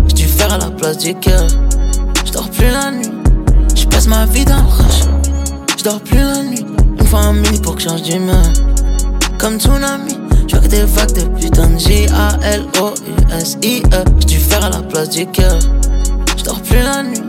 J'ai 0.08 0.14
dû 0.14 0.26
faire 0.28 0.54
à 0.54 0.60
la 0.60 0.70
place 0.70 1.00
du 1.00 1.16
cœur. 1.16 1.48
Je 2.24 2.32
dors 2.32 2.50
plus 2.52 2.68
la 2.68 2.92
nuit, 2.92 3.10
je 3.76 3.86
passe 3.88 4.06
ma 4.08 4.28
vie 4.28 4.46
dans 4.46 4.58
le 4.58 4.68
rush. 4.68 5.06
Je 5.78 5.84
dors 5.84 6.02
plus 6.02 6.20
la 6.20 6.44
nuit, 6.44 6.66
une 7.00 7.06
fois 7.08 7.22
un 7.22 7.34
mini 7.34 7.60
pour 7.60 7.76
que 7.76 7.82
change 7.82 8.04
d'humeur. 8.04 8.46
Comme 9.40 9.60
tsunami, 9.60 10.17
je 10.48 10.56
vois 10.56 10.62
que 10.64 10.70
des 10.70 10.82
de 10.82 11.28
putain 11.40 11.70
de 11.70 11.80
J-A-L-O-U-S-I-E. 11.80 12.30
J'ai 14.20 14.26
dû 14.26 14.38
faire 14.38 14.64
à 14.64 14.70
la 14.70 14.82
place 14.82 15.10
du 15.10 15.26
cœur. 15.28 15.60
Je 16.38 16.44
dors 16.44 16.62
plus 16.62 16.80
la 16.80 17.04
nuit. 17.04 17.27